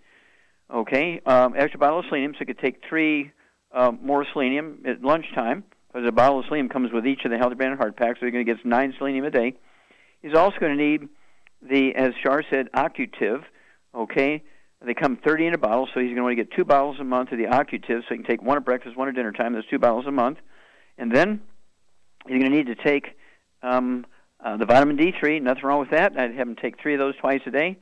Okay, 0.72 1.20
um, 1.26 1.54
extra 1.56 1.78
bottle 1.78 2.00
of 2.00 2.06
selenium, 2.08 2.32
so 2.32 2.38
you 2.40 2.46
could 2.46 2.58
take 2.58 2.80
three 2.88 3.30
um, 3.72 3.98
more 4.02 4.26
selenium 4.32 4.82
at 4.86 5.02
lunchtime, 5.02 5.64
because 5.88 6.06
a 6.08 6.12
bottle 6.12 6.38
of 6.40 6.46
selenium 6.46 6.68
comes 6.68 6.92
with 6.92 7.06
each 7.06 7.24
of 7.24 7.30
the 7.30 7.38
healthy 7.38 7.54
brain 7.54 7.70
and 7.70 7.78
heart 7.78 7.96
packs, 7.96 8.20
so 8.20 8.26
you're 8.26 8.32
going 8.32 8.44
to 8.44 8.54
get 8.54 8.64
nine 8.64 8.94
selenium 8.98 9.24
a 9.24 9.30
day. 9.30 9.54
He's 10.22 10.34
also 10.34 10.58
going 10.58 10.76
to 10.76 10.82
need 10.82 11.08
the, 11.62 11.94
as 11.94 12.12
Shar 12.22 12.42
said, 12.50 12.68
Occutive. 12.74 13.42
Okay, 13.94 14.42
they 14.84 14.94
come 14.94 15.16
30 15.16 15.46
in 15.48 15.54
a 15.54 15.58
bottle, 15.58 15.88
so 15.92 16.00
he's 16.00 16.08
going 16.08 16.16
to 16.16 16.22
want 16.22 16.36
to 16.36 16.44
get 16.44 16.52
two 16.52 16.64
bottles 16.64 16.98
a 17.00 17.04
month 17.04 17.32
of 17.32 17.38
the 17.38 17.46
Occutive, 17.46 18.02
so 18.02 18.14
he 18.14 18.16
can 18.16 18.24
take 18.24 18.42
one 18.42 18.56
at 18.56 18.64
breakfast, 18.64 18.96
one 18.96 19.08
at 19.08 19.14
dinner 19.14 19.32
time. 19.32 19.54
That's 19.54 19.66
two 19.68 19.78
bottles 19.78 20.06
a 20.06 20.12
month, 20.12 20.38
and 20.98 21.14
then 21.14 21.40
You're 22.26 22.38
going 22.38 22.50
to 22.50 22.56
need 22.56 22.66
to 22.66 22.74
take 22.74 23.16
um, 23.62 24.06
uh, 24.44 24.56
the 24.56 24.66
vitamin 24.66 24.96
D3. 24.96 25.42
Nothing 25.42 25.64
wrong 25.64 25.80
with 25.80 25.90
that. 25.90 26.18
I'd 26.18 26.34
have 26.34 26.48
him 26.48 26.56
take 26.56 26.80
three 26.80 26.94
of 26.94 26.98
those 26.98 27.16
twice 27.16 27.40
a 27.46 27.50
day. 27.50 27.78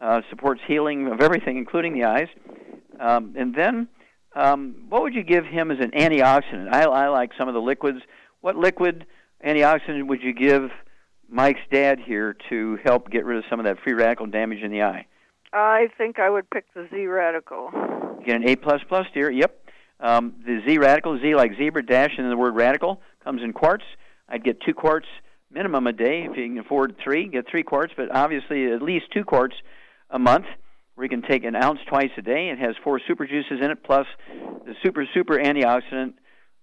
Uh, 0.00 0.20
supports 0.28 0.60
healing 0.66 1.06
of 1.08 1.20
everything, 1.20 1.56
including 1.56 1.94
the 1.94 2.04
eyes. 2.04 2.28
Um, 3.00 3.34
and 3.36 3.54
then, 3.54 3.88
um, 4.36 4.84
what 4.90 5.02
would 5.02 5.14
you 5.14 5.24
give 5.24 5.46
him 5.46 5.70
as 5.70 5.78
an 5.80 5.90
antioxidant? 5.92 6.72
I, 6.72 6.82
I 6.82 7.08
like 7.08 7.30
some 7.38 7.48
of 7.48 7.54
the 7.54 7.60
liquids. 7.60 8.00
What 8.42 8.54
liquid 8.54 9.06
antioxidant 9.44 10.06
would 10.06 10.22
you 10.22 10.34
give 10.34 10.70
Mike's 11.28 11.60
dad 11.72 11.98
here 11.98 12.36
to 12.50 12.78
help 12.84 13.10
get 13.10 13.24
rid 13.24 13.38
of 13.38 13.44
some 13.48 13.58
of 13.58 13.64
that 13.64 13.78
free 13.82 13.94
radical 13.94 14.26
damage 14.26 14.62
in 14.62 14.70
the 14.70 14.82
eye? 14.82 15.06
I 15.52 15.88
think 15.96 16.18
I 16.18 16.28
would 16.28 16.50
pick 16.50 16.66
the 16.74 16.86
Z 16.90 17.06
radical. 17.06 17.70
Get 18.24 18.36
an 18.36 18.48
A 18.48 18.56
plus 18.56 18.82
plus, 18.88 19.06
dear. 19.14 19.30
Yep. 19.30 19.58
Um, 20.00 20.34
the 20.44 20.60
Z 20.66 20.78
radical, 20.78 21.18
Z 21.18 21.34
like 21.34 21.56
zebra, 21.56 21.84
dash, 21.84 22.10
and 22.18 22.30
the 22.30 22.36
word 22.36 22.54
radical 22.54 23.00
comes 23.24 23.42
in 23.42 23.54
quarts. 23.54 23.84
I'd 24.28 24.44
get 24.44 24.60
two 24.60 24.74
quarts 24.74 25.06
minimum 25.50 25.86
a 25.86 25.92
day. 25.92 26.26
If 26.28 26.36
you 26.36 26.46
can 26.46 26.58
afford 26.58 26.96
three, 27.02 27.28
get 27.28 27.48
three 27.50 27.62
quarts, 27.62 27.94
but 27.96 28.14
obviously 28.14 28.70
at 28.70 28.82
least 28.82 29.06
two 29.14 29.24
quarts 29.24 29.54
a 30.10 30.18
month. 30.18 30.44
Where 30.96 31.04
you 31.04 31.10
can 31.10 31.20
take 31.20 31.44
an 31.44 31.54
ounce 31.54 31.78
twice 31.88 32.10
a 32.16 32.22
day. 32.22 32.48
It 32.48 32.58
has 32.58 32.74
four 32.82 32.98
super 33.06 33.26
juices 33.26 33.60
in 33.62 33.70
it, 33.70 33.84
plus 33.84 34.06
the 34.64 34.74
super 34.82 35.04
super 35.12 35.34
antioxidant. 35.34 36.14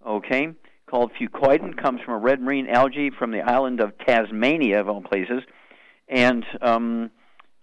Okay, 0.05 0.49
called 0.89 1.11
fucoidan, 1.13 1.81
comes 1.81 2.01
from 2.01 2.15
a 2.15 2.17
red 2.17 2.41
marine 2.41 2.67
algae 2.67 3.11
from 3.11 3.29
the 3.29 3.41
island 3.41 3.79
of 3.79 3.95
Tasmania, 3.99 4.81
of 4.81 4.89
all 4.89 5.01
places, 5.01 5.43
and 6.09 6.43
um, 6.61 7.11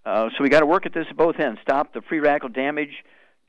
uh, 0.07 0.29
so 0.29 0.45
we 0.45 0.49
got 0.49 0.61
to 0.61 0.67
work 0.67 0.87
at 0.87 0.95
this 0.95 1.07
at 1.11 1.17
both 1.17 1.41
ends. 1.41 1.61
Stop 1.61 1.93
the 1.93 2.03
free 2.03 2.21
radical 2.21 2.49
damage 2.49 3.05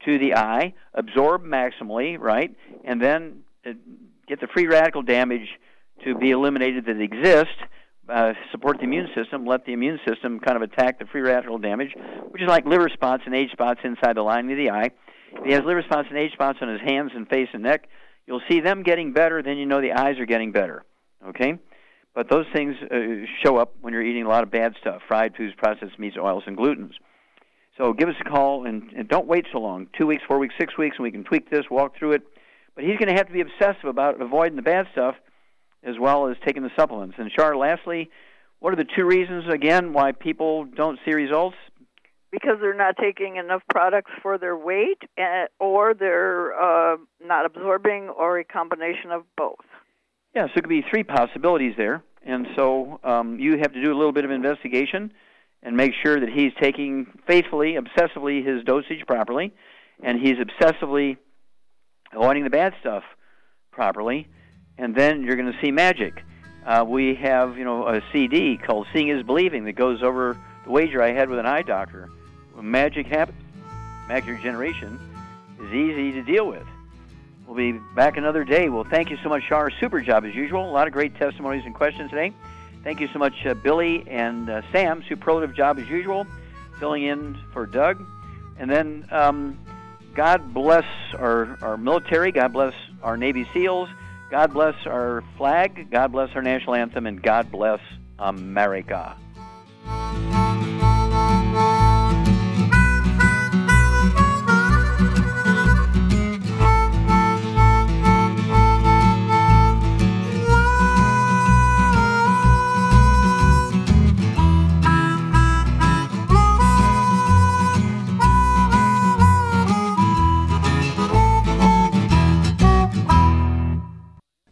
to 0.05 0.17
the 0.17 0.34
eye, 0.34 0.74
absorb 0.95 1.43
maximally, 1.43 2.19
right, 2.19 2.55
and 2.84 2.99
then 2.99 3.43
uh, 3.67 3.74
get 4.28 4.41
the 4.41 4.47
free 4.47 4.65
radical 4.65 5.03
damage 5.03 5.47
to 6.03 6.15
be 6.15 6.32
eliminated 6.32 6.86
that 6.88 6.99
exist. 6.99 7.55
Uh, 8.09 8.33
support 8.51 8.77
the 8.77 8.83
immune 8.83 9.07
system, 9.15 9.45
let 9.45 9.65
the 9.65 9.73
immune 9.73 9.99
system 10.07 10.39
kind 10.39 10.57
of 10.57 10.63
attack 10.63 10.99
the 10.99 11.05
free 11.05 11.21
radical 11.21 11.57
damage, 11.57 11.93
which 12.29 12.41
is 12.41 12.47
like 12.47 12.65
liver 12.65 12.89
spots 12.89 13.23
and 13.25 13.35
age 13.35 13.51
spots 13.51 13.79
inside 13.83 14.17
the 14.17 14.21
lining 14.21 14.51
of 14.51 14.57
the 14.57 14.69
eye. 14.69 14.89
If 15.33 15.45
he 15.45 15.51
has 15.53 15.63
liver 15.63 15.83
spots 15.83 16.07
and 16.09 16.17
age 16.17 16.33
spots 16.33 16.59
on 16.61 16.67
his 16.67 16.81
hands 16.81 17.11
and 17.15 17.27
face 17.29 17.47
and 17.53 17.63
neck, 17.63 17.87
you'll 18.27 18.41
see 18.49 18.59
them 18.59 18.83
getting 18.83 19.13
better, 19.13 19.41
then 19.41 19.57
you 19.57 19.65
know 19.65 19.81
the 19.81 19.93
eyes 19.93 20.19
are 20.19 20.25
getting 20.25 20.51
better. 20.51 20.83
Okay? 21.27 21.59
But 22.13 22.29
those 22.29 22.45
things 22.53 22.75
uh, 22.91 23.25
show 23.43 23.57
up 23.57 23.75
when 23.81 23.93
you're 23.93 24.03
eating 24.03 24.23
a 24.23 24.29
lot 24.29 24.43
of 24.43 24.51
bad 24.51 24.73
stuff 24.81 25.01
fried 25.07 25.35
foods, 25.35 25.53
processed 25.57 25.97
meats, 25.97 26.17
oils, 26.17 26.43
and 26.47 26.57
glutens. 26.57 26.93
So 27.77 27.93
give 27.93 28.09
us 28.09 28.15
a 28.19 28.29
call 28.29 28.65
and, 28.65 28.91
and 28.95 29.07
don't 29.07 29.27
wait 29.27 29.45
so 29.51 29.59
long 29.59 29.87
two 29.97 30.05
weeks, 30.05 30.23
four 30.27 30.37
weeks, 30.37 30.53
six 30.59 30.77
weeks, 30.77 30.97
and 30.97 31.03
we 31.03 31.11
can 31.11 31.23
tweak 31.23 31.49
this, 31.49 31.65
walk 31.69 31.97
through 31.97 32.13
it. 32.13 32.23
But 32.75 32.83
he's 32.83 32.97
going 32.97 33.07
to 33.07 33.15
have 33.15 33.27
to 33.27 33.33
be 33.33 33.41
obsessive 33.41 33.85
about 33.85 34.21
avoiding 34.21 34.55
the 34.55 34.61
bad 34.61 34.87
stuff 34.91 35.15
as 35.84 35.95
well 35.99 36.27
as 36.27 36.38
taking 36.45 36.63
the 36.63 36.71
supplements. 36.77 37.15
And 37.17 37.32
Char, 37.32 37.55
lastly, 37.55 38.09
what 38.59 38.73
are 38.73 38.77
the 38.77 38.88
two 38.95 39.05
reasons 39.05 39.45
again 39.51 39.93
why 39.93 40.11
people 40.11 40.65
don't 40.65 40.99
see 41.05 41.13
results? 41.13 41.57
Because 42.32 42.57
they're 42.61 42.73
not 42.73 42.95
taking 42.97 43.36
enough 43.36 43.61
products 43.69 44.11
for 44.21 44.38
their 44.38 44.55
weight, 44.55 45.01
eh, 45.17 45.45
or 45.59 45.93
they're 45.93 46.53
uh, 46.53 46.97
not 47.23 47.45
absorbing, 47.45 48.09
or 48.09 48.39
a 48.39 48.45
combination 48.45 49.11
of 49.11 49.23
both. 49.36 49.65
Yeah, 50.34 50.45
so 50.47 50.51
it 50.55 50.61
could 50.61 50.69
be 50.69 50.86
three 50.89 51.03
possibilities 51.03 51.73
there. 51.75 52.03
And 52.23 52.47
so 52.55 52.99
um, 53.03 53.39
you 53.39 53.57
have 53.57 53.73
to 53.73 53.82
do 53.82 53.91
a 53.91 53.97
little 53.97 54.13
bit 54.13 54.25
of 54.25 54.32
investigation 54.32 55.11
and 55.63 55.75
make 55.75 55.91
sure 56.03 56.19
that 56.19 56.29
he's 56.29 56.51
taking 56.61 57.07
faithfully, 57.27 57.75
obsessively 57.75 58.45
his 58.45 58.63
dosage 58.63 59.05
properly, 59.07 59.51
and 60.03 60.19
he's 60.19 60.38
obsessively 60.38 61.17
avoiding 62.13 62.43
the 62.43 62.49
bad 62.49 62.73
stuff 62.79 63.03
properly, 63.71 64.27
and 64.78 64.95
then 64.95 65.24
you're 65.24 65.36
going 65.36 65.51
to 65.51 65.59
see 65.61 65.72
magic. 65.72 66.24
Uh, 66.65 66.86
we 66.88 67.15
have, 67.15 67.57
you 67.57 67.63
know, 67.63 67.88
a 67.88 68.01
CD 68.11 68.57
called 68.57 68.88
"Seeing 68.93 69.09
Is 69.09 69.24
Believing" 69.24 69.65
that 69.65 69.74
goes 69.74 70.03
over 70.03 70.38
the 70.65 70.72
wager 70.72 71.01
I 71.01 71.11
had 71.11 71.30
with 71.30 71.39
an 71.39 71.45
eye 71.45 71.63
doctor. 71.63 72.09
Magic 72.61 73.07
happens, 73.07 73.41
macular 74.07 74.39
generation 74.41 74.99
is 75.59 75.74
easy 75.74 76.11
to 76.11 76.22
deal 76.22 76.47
with. 76.47 76.65
We'll 77.47 77.55
be 77.55 77.80
back 77.95 78.17
another 78.17 78.43
day. 78.43 78.69
Well, 78.69 78.84
thank 78.84 79.09
you 79.09 79.17
so 79.24 79.30
much, 79.30 79.43
Shar. 79.43 79.72
Super 79.80 79.99
job 80.01 80.26
as 80.26 80.36
usual. 80.36 80.69
A 80.69 80.72
lot 80.72 80.88
of 80.88 80.93
great 80.93 81.15
testimonies 81.17 81.63
and 81.65 81.74
questions 81.74 82.09
today. 82.09 82.34
Thank 82.84 82.99
you 82.99 83.09
so 83.11 83.19
much, 83.19 83.34
uh, 83.45 83.53
Billy 83.55 84.03
and 84.07 84.49
uh, 84.49 84.61
Sam. 84.72 85.03
Superlative 85.07 85.55
job 85.55 85.78
as 85.78 85.88
usual, 85.88 86.26
filling 86.80 87.03
in 87.03 87.38
for 87.53 87.65
Doug. 87.65 88.03
And 88.57 88.69
then 88.69 89.07
um, 89.11 89.59
God 90.15 90.53
bless 90.53 90.86
our, 91.13 91.57
our 91.61 91.78
military. 91.78 92.32
God 92.32 92.53
bless 92.53 92.74
our 93.03 93.17
Navy 93.17 93.47
SEALs. 93.53 93.89
God 94.32 94.53
bless 94.53 94.75
our 94.86 95.25
flag. 95.38 95.91
God 95.91 96.13
bless 96.13 96.29
our 96.36 96.41
national 96.41 96.75
anthem. 96.75 97.05
And 97.05 97.21
God 97.21 97.51
bless 97.51 97.82
America. 98.17 99.17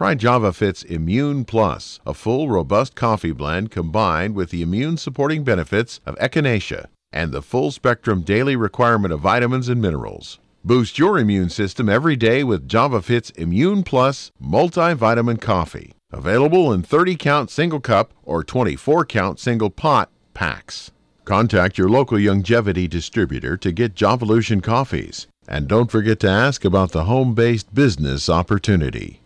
Try 0.00 0.14
JavaFit's 0.14 0.82
Immune 0.82 1.44
Plus, 1.44 2.00
a 2.06 2.14
full, 2.14 2.48
robust 2.48 2.94
coffee 2.94 3.32
blend 3.32 3.70
combined 3.70 4.34
with 4.34 4.48
the 4.48 4.62
immune 4.62 4.96
supporting 4.96 5.44
benefits 5.44 6.00
of 6.06 6.16
echinacea 6.16 6.86
and 7.12 7.32
the 7.32 7.42
full 7.42 7.70
spectrum 7.70 8.22
daily 8.22 8.56
requirement 8.56 9.12
of 9.12 9.20
vitamins 9.20 9.68
and 9.68 9.82
minerals. 9.82 10.38
Boost 10.64 10.98
your 10.98 11.18
immune 11.18 11.50
system 11.50 11.90
every 11.90 12.16
day 12.16 12.42
with 12.42 12.66
JavaFit's 12.66 13.28
Immune 13.32 13.82
Plus 13.82 14.32
multivitamin 14.42 15.38
coffee. 15.38 15.92
Available 16.10 16.72
in 16.72 16.82
30 16.82 17.16
count 17.16 17.50
single 17.50 17.80
cup 17.80 18.14
or 18.22 18.42
24 18.42 19.04
count 19.04 19.38
single 19.38 19.68
pot 19.68 20.10
packs. 20.32 20.92
Contact 21.26 21.76
your 21.76 21.90
local 21.90 22.16
Youngevity 22.16 22.88
distributor 22.88 23.58
to 23.58 23.70
get 23.70 23.96
Javalution 23.96 24.62
coffees. 24.62 25.26
And 25.46 25.68
don't 25.68 25.90
forget 25.90 26.20
to 26.20 26.30
ask 26.30 26.64
about 26.64 26.92
the 26.92 27.04
home 27.04 27.34
based 27.34 27.74
business 27.74 28.30
opportunity. 28.30 29.20